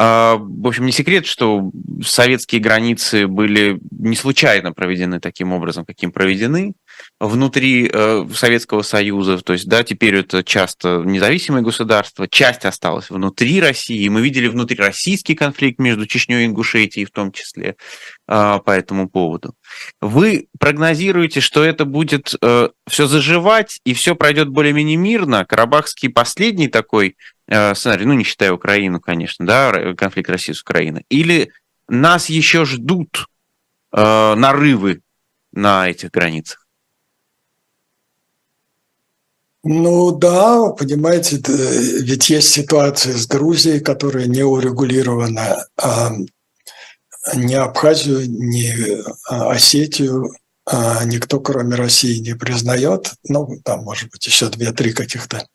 А, 0.00 0.36
в 0.38 0.66
общем, 0.68 0.86
не 0.86 0.92
секрет, 0.92 1.26
что 1.26 1.72
советские 2.04 2.60
границы 2.60 3.26
были 3.26 3.80
не 3.90 4.14
случайно 4.14 4.72
проведены 4.72 5.18
таким 5.18 5.52
образом, 5.52 5.84
каким 5.84 6.12
проведены 6.12 6.74
внутри 7.20 7.90
э, 7.92 8.26
Советского 8.34 8.82
Союза. 8.82 9.38
То 9.38 9.52
есть, 9.52 9.68
да, 9.68 9.82
теперь 9.82 10.16
это 10.16 10.44
часто 10.44 11.02
независимые 11.04 11.62
государства, 11.62 12.28
часть 12.28 12.64
осталась 12.64 13.10
внутри 13.10 13.60
России. 13.60 14.08
Мы 14.08 14.20
видели 14.20 14.48
внутрироссийский 14.48 15.34
конфликт 15.34 15.78
между 15.78 16.06
Чечней 16.06 16.42
и 16.42 16.46
Ингушетией 16.46 17.06
в 17.06 17.10
том 17.10 17.32
числе 17.32 17.76
э, 18.28 18.58
по 18.64 18.70
этому 18.70 19.08
поводу. 19.08 19.54
Вы 20.00 20.48
прогнозируете, 20.58 21.40
что 21.40 21.64
это 21.64 21.84
будет 21.84 22.34
э, 22.40 22.68
все 22.88 23.06
заживать 23.06 23.80
и 23.84 23.94
все 23.94 24.14
пройдет 24.14 24.48
более-менее 24.48 24.96
мирно? 24.96 25.44
Карабахский 25.44 26.08
последний 26.08 26.68
такой 26.68 27.16
Э, 27.48 27.74
сценарий, 27.74 28.04
ну, 28.04 28.12
не 28.12 28.24
считая 28.24 28.52
Украину, 28.52 29.00
конечно, 29.00 29.46
да, 29.46 29.94
конфликт 29.94 30.28
России 30.28 30.52
с 30.52 30.60
Украиной, 30.60 31.06
или 31.08 31.50
нас 31.88 32.28
еще 32.28 32.66
ждут 32.66 33.26
нарывы 33.90 35.00
на 35.52 35.88
этих 35.88 36.10
границах? 36.10 36.67
Ну 39.70 40.12
да, 40.12 40.70
понимаете, 40.70 41.42
ведь 41.46 42.30
есть 42.30 42.48
ситуация 42.48 43.12
с 43.12 43.26
Грузией, 43.26 43.80
которая 43.80 44.26
не 44.26 44.42
урегулирована. 44.42 45.66
А 45.76 46.10
ни 47.34 47.52
Абхазию, 47.52 48.30
ни 48.30 48.72
а, 49.28 49.50
Осетию 49.50 50.32
а 50.70 51.04
никто, 51.04 51.40
кроме 51.40 51.76
России, 51.76 52.18
не 52.18 52.34
признает. 52.34 53.12
Ну, 53.24 53.58
там, 53.62 53.84
может 53.84 54.10
быть, 54.10 54.26
еще 54.26 54.48
две-три 54.48 54.92
каких-то 54.92 55.46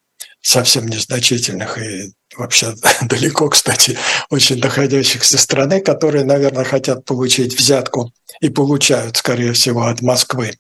совсем 0.42 0.88
незначительных 0.88 1.78
и 1.80 2.14
вообще 2.36 2.76
далеко, 3.02 3.50
кстати, 3.50 3.98
очень 4.30 4.60
доходящих 4.60 5.24
страны, 5.24 5.82
которые, 5.82 6.24
наверное, 6.24 6.66
хотят 6.66 7.06
получить 7.06 7.58
взятку 7.58 8.12
и 8.42 8.50
получают, 8.50 9.18
скорее 9.18 9.54
всего, 9.54 9.86
от 9.86 10.02
Москвы. 10.02 10.58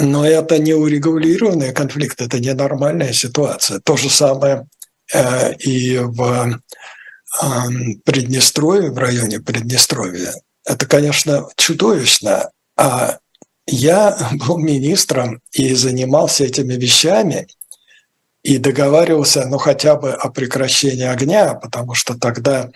Но 0.00 0.26
это 0.26 0.58
не 0.58 0.72
урегулированный 0.72 1.72
конфликт, 1.72 2.20
это 2.20 2.40
ненормальная 2.40 3.12
ситуация. 3.12 3.80
То 3.80 3.96
же 3.96 4.08
самое 4.08 4.66
э, 5.12 5.54
и 5.56 5.98
в 5.98 6.60
э, 7.42 7.46
Приднестровье, 8.04 8.90
в 8.90 8.98
районе 8.98 9.40
Приднестровья. 9.40 10.32
Это, 10.64 10.86
конечно, 10.86 11.46
чудовищно. 11.56 12.50
А 12.76 13.18
я 13.66 14.30
был 14.46 14.58
министром 14.58 15.40
и 15.52 15.74
занимался 15.74 16.44
этими 16.44 16.74
вещами– 16.74 17.46
и 18.42 18.58
договаривался, 18.58 19.46
ну, 19.46 19.58
хотя 19.58 19.96
бы 19.96 20.12
о 20.12 20.30
прекращении 20.30 21.04
огня, 21.04 21.54
потому 21.54 21.94
что 21.94 22.18
тогда 22.18 22.70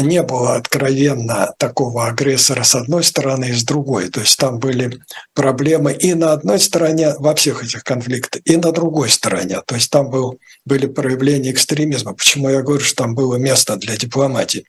не 0.00 0.22
было 0.22 0.56
откровенно 0.56 1.54
такого 1.58 2.06
агрессора 2.06 2.64
с 2.64 2.74
одной 2.74 3.04
стороны 3.04 3.46
и 3.46 3.52
с 3.52 3.64
другой. 3.64 4.08
То 4.08 4.20
есть 4.20 4.36
там 4.38 4.58
были 4.58 5.00
проблемы 5.34 5.92
и 5.92 6.14
на 6.14 6.32
одной 6.32 6.58
стороне 6.58 7.14
во 7.18 7.34
всех 7.34 7.62
этих 7.64 7.84
конфликтах, 7.84 8.42
и 8.44 8.56
на 8.56 8.72
другой 8.72 9.08
стороне. 9.10 9.60
То 9.66 9.74
есть 9.74 9.90
там 9.90 10.10
был, 10.10 10.38
были 10.64 10.86
проявления 10.86 11.50
экстремизма. 11.50 12.14
Почему 12.14 12.48
я 12.48 12.62
говорю, 12.62 12.82
что 12.82 13.04
там 13.04 13.14
было 13.14 13.36
место 13.36 13.76
для 13.76 13.96
дипломатии? 13.96 14.66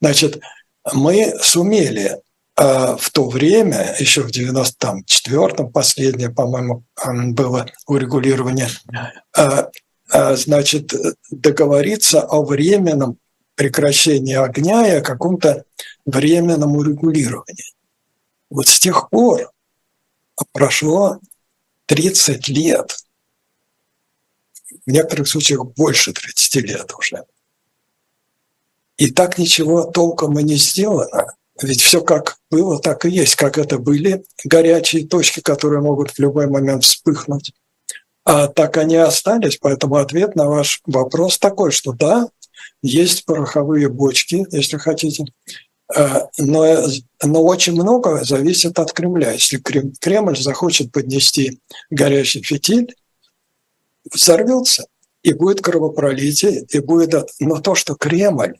Значит, 0.00 0.40
мы 0.92 1.34
сумели 1.42 2.18
а 2.60 2.96
в 2.96 3.10
то 3.10 3.28
время, 3.28 3.94
еще 4.00 4.22
в 4.22 4.30
94-м, 4.30 5.70
последнее, 5.70 6.28
по-моему, 6.28 6.82
было 7.06 7.66
урегулирование, 7.86 8.66
а, 9.36 9.68
а, 10.10 10.34
значит, 10.34 10.92
договориться 11.30 12.20
о 12.20 12.44
временном 12.44 13.18
прекращении 13.58 14.36
огня 14.36 14.86
и 14.86 14.98
о 14.98 15.02
каком-то 15.02 15.64
временном 16.06 16.76
урегулировании. 16.76 17.74
Вот 18.50 18.68
с 18.68 18.78
тех 18.78 19.10
пор 19.10 19.50
прошло 20.52 21.18
30 21.86 22.48
лет, 22.48 22.96
в 24.86 24.90
некоторых 24.90 25.28
случаях 25.28 25.66
больше 25.66 26.12
30 26.12 26.54
лет 26.62 26.94
уже. 26.96 27.24
И 28.96 29.10
так 29.10 29.38
ничего 29.38 29.84
толком 29.84 30.38
и 30.38 30.44
не 30.44 30.54
сделано. 30.54 31.34
Ведь 31.60 31.82
все 31.82 32.00
как 32.00 32.38
было, 32.50 32.80
так 32.80 33.04
и 33.04 33.10
есть, 33.10 33.34
как 33.34 33.58
это 33.58 33.78
были 33.78 34.24
горячие 34.44 35.06
точки, 35.08 35.40
которые 35.40 35.82
могут 35.82 36.12
в 36.12 36.18
любой 36.20 36.46
момент 36.46 36.84
вспыхнуть. 36.84 37.52
А 38.24 38.46
так 38.46 38.76
они 38.76 38.94
остались, 38.96 39.56
поэтому 39.56 39.96
ответ 39.96 40.36
на 40.36 40.46
ваш 40.46 40.80
вопрос 40.86 41.38
такой, 41.38 41.72
что 41.72 41.92
да, 41.92 42.28
есть 42.82 43.24
пороховые 43.24 43.88
бочки, 43.88 44.46
если 44.50 44.76
хотите, 44.76 45.24
э, 45.94 46.20
но, 46.38 46.86
но 47.22 47.44
очень 47.44 47.74
много 47.74 48.24
зависит 48.24 48.78
от 48.78 48.92
Кремля. 48.92 49.32
Если 49.32 49.58
Кремль 49.58 50.36
захочет 50.36 50.92
поднести 50.92 51.60
горячий 51.90 52.42
фитиль, 52.42 52.94
взорвется, 54.12 54.86
и 55.22 55.32
будет 55.32 55.60
кровопролитие, 55.60 56.64
и 56.70 56.78
будет... 56.78 57.14
Но 57.40 57.60
то, 57.60 57.74
что 57.74 57.94
Кремль 57.94 58.54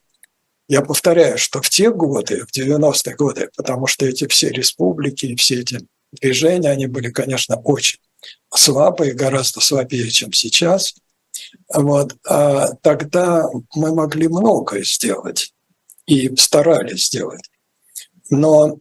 я 0.69 0.83
повторяю, 0.83 1.39
что 1.39 1.63
в 1.63 1.71
те 1.71 1.91
годы, 1.91 2.45
в 2.45 2.57
90-е 2.57 3.17
годы, 3.17 3.49
потому 3.57 3.87
что 3.87 4.05
эти 4.05 4.27
все 4.27 4.51
республики, 4.51 5.35
все 5.37 5.61
эти 5.61 5.87
движения, 6.13 6.71
они 6.71 6.87
были, 6.87 7.11
конечно, 7.11 7.57
очень 7.57 8.01
слабые, 8.55 9.15
гораздо 9.15 9.61
слабее, 9.61 10.11
чем 10.11 10.33
сейчас. 10.33 10.95
Вот. 11.73 12.17
А 12.27 12.75
тогда 12.83 13.47
мы 13.75 13.95
могли 13.95 14.29
многое 14.29 14.85
сделать 14.85 15.53
и 16.07 16.35
старались 16.37 17.07
сделать. 17.07 17.51
Но 18.31 18.79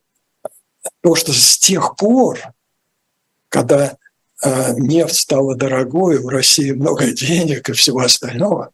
то, 1.02 1.16
что 1.16 1.34
с 1.34 1.58
тех 1.58 1.96
пор, 1.96 2.40
когда 3.50 3.98
э, 4.44 4.74
нефть 4.78 5.16
стала 5.16 5.56
дорогой, 5.56 6.20
в 6.20 6.28
России 6.28 6.72
много 6.72 7.12
денег 7.12 7.70
и 7.70 7.74
всего 7.74 8.00
остального, 8.00 8.72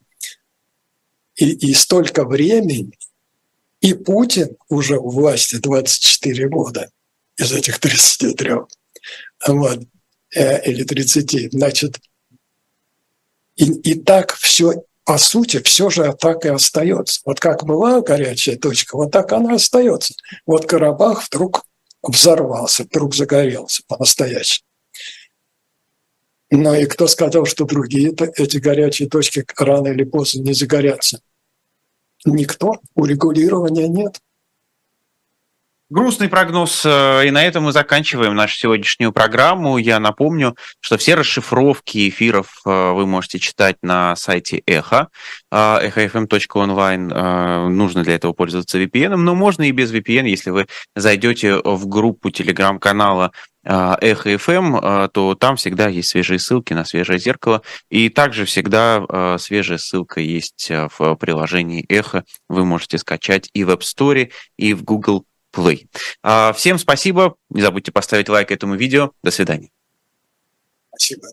и, 1.36 1.50
и 1.52 1.74
столько 1.74 2.26
времени, 2.26 2.98
и 3.82 3.94
Путин 3.94 4.56
уже 4.70 4.98
у 4.98 5.10
власти 5.10 5.56
24 5.56 6.48
года 6.48 6.90
из 7.38 7.52
этих 7.52 7.80
33, 7.80 8.52
вот, 9.48 9.80
э, 10.36 10.70
или 10.70 10.84
30, 10.84 11.52
значит, 11.52 12.00
и, 13.56 13.66
и 13.66 13.96
так 13.96 14.34
все, 14.34 14.84
по 15.06 15.18
сути, 15.18 15.62
все 15.62 15.90
же 15.90 16.16
так 16.20 16.46
и 16.46 16.50
остается. 16.50 17.22
Вот 17.26 17.40
как 17.40 17.64
была 17.66 18.02
горячая 18.02 18.58
точка, 18.58 18.96
вот 18.96 19.12
так 19.12 19.32
она 19.32 19.56
остается. 19.56 20.14
Вот 20.46 20.66
Карабах 20.66 21.26
вдруг 21.28 21.64
взорвался, 22.02 22.84
вдруг 22.84 23.16
загорелся 23.16 23.84
по-настоящему. 23.88 24.66
Ну 26.52 26.74
и 26.76 26.86
кто 26.86 27.08
сказал, 27.08 27.46
что 27.46 27.66
другие 27.66 28.14
эти 28.38 28.58
горячие 28.58 29.10
точки 29.10 29.44
рано 29.58 29.88
или 29.88 30.04
поздно 30.04 30.42
не 30.42 30.54
загорятся? 30.54 31.20
Никто. 32.26 32.80
Урегулирования 32.94 33.88
нет. 33.88 34.20
Грустный 35.94 36.28
прогноз. 36.28 36.84
Э, 36.88 37.22
и 37.24 37.30
на 37.30 37.46
этом 37.46 37.66
мы 37.66 37.72
заканчиваем 37.72 38.34
нашу 38.34 38.58
сегодняшнюю 38.58 39.12
программу. 39.12 39.78
Я 39.78 40.00
напомню, 40.00 40.58
что 40.80 40.98
все 40.98 41.14
расшифровки 41.14 42.10
эфиров 42.10 42.62
э, 42.66 42.92
вы 42.94 43.06
можете 43.06 43.38
читать 43.38 43.76
на 43.84 44.16
сайте 44.16 44.64
Эхо, 44.66 45.10
echofm.online. 45.54 47.70
Нужно 47.70 48.02
для 48.02 48.16
этого 48.16 48.34
пользоваться 48.34 48.82
VPN, 48.82 49.18
но 49.18 49.36
можно 49.36 49.62
и 49.62 49.72
без 49.72 49.94
VPN, 49.94 50.28
если 50.28 50.50
вы 50.50 50.66
зайдете 50.96 51.62
в 51.64 51.86
группу 51.86 52.32
телеграм-канала 52.32 53.32
Эхо 53.64 54.34
FM, 54.34 55.10
то 55.10 55.36
там 55.36 55.58
всегда 55.58 55.90
есть 55.90 56.10
свежие 56.10 56.40
ссылки 56.40 56.74
на 56.74 56.86
свежее 56.86 57.20
зеркало. 57.20 57.62
И 57.92 58.10
также 58.10 58.46
всегда 58.46 59.38
свежая 59.38 59.78
ссылка 59.78 60.22
есть 60.22 60.72
в 60.98 61.16
приложении 61.18 61.86
Эхо. 61.88 62.24
Вы 62.50 62.66
можете 62.66 62.98
скачать 62.98 63.52
и 63.54 63.64
в 63.64 63.70
App 63.70 63.82
Store, 63.82 64.32
и 64.58 64.74
в 64.74 64.84
Google 64.84 65.28
Play. 65.54 65.88
Всем 66.56 66.78
спасибо. 66.80 67.36
Не 67.50 67.62
забудьте 67.62 67.92
поставить 67.92 68.30
лайк 68.30 68.52
этому 68.52 68.76
видео. 68.76 69.12
До 69.22 69.32
свидания. 69.32 69.70
Спасибо. 70.90 71.28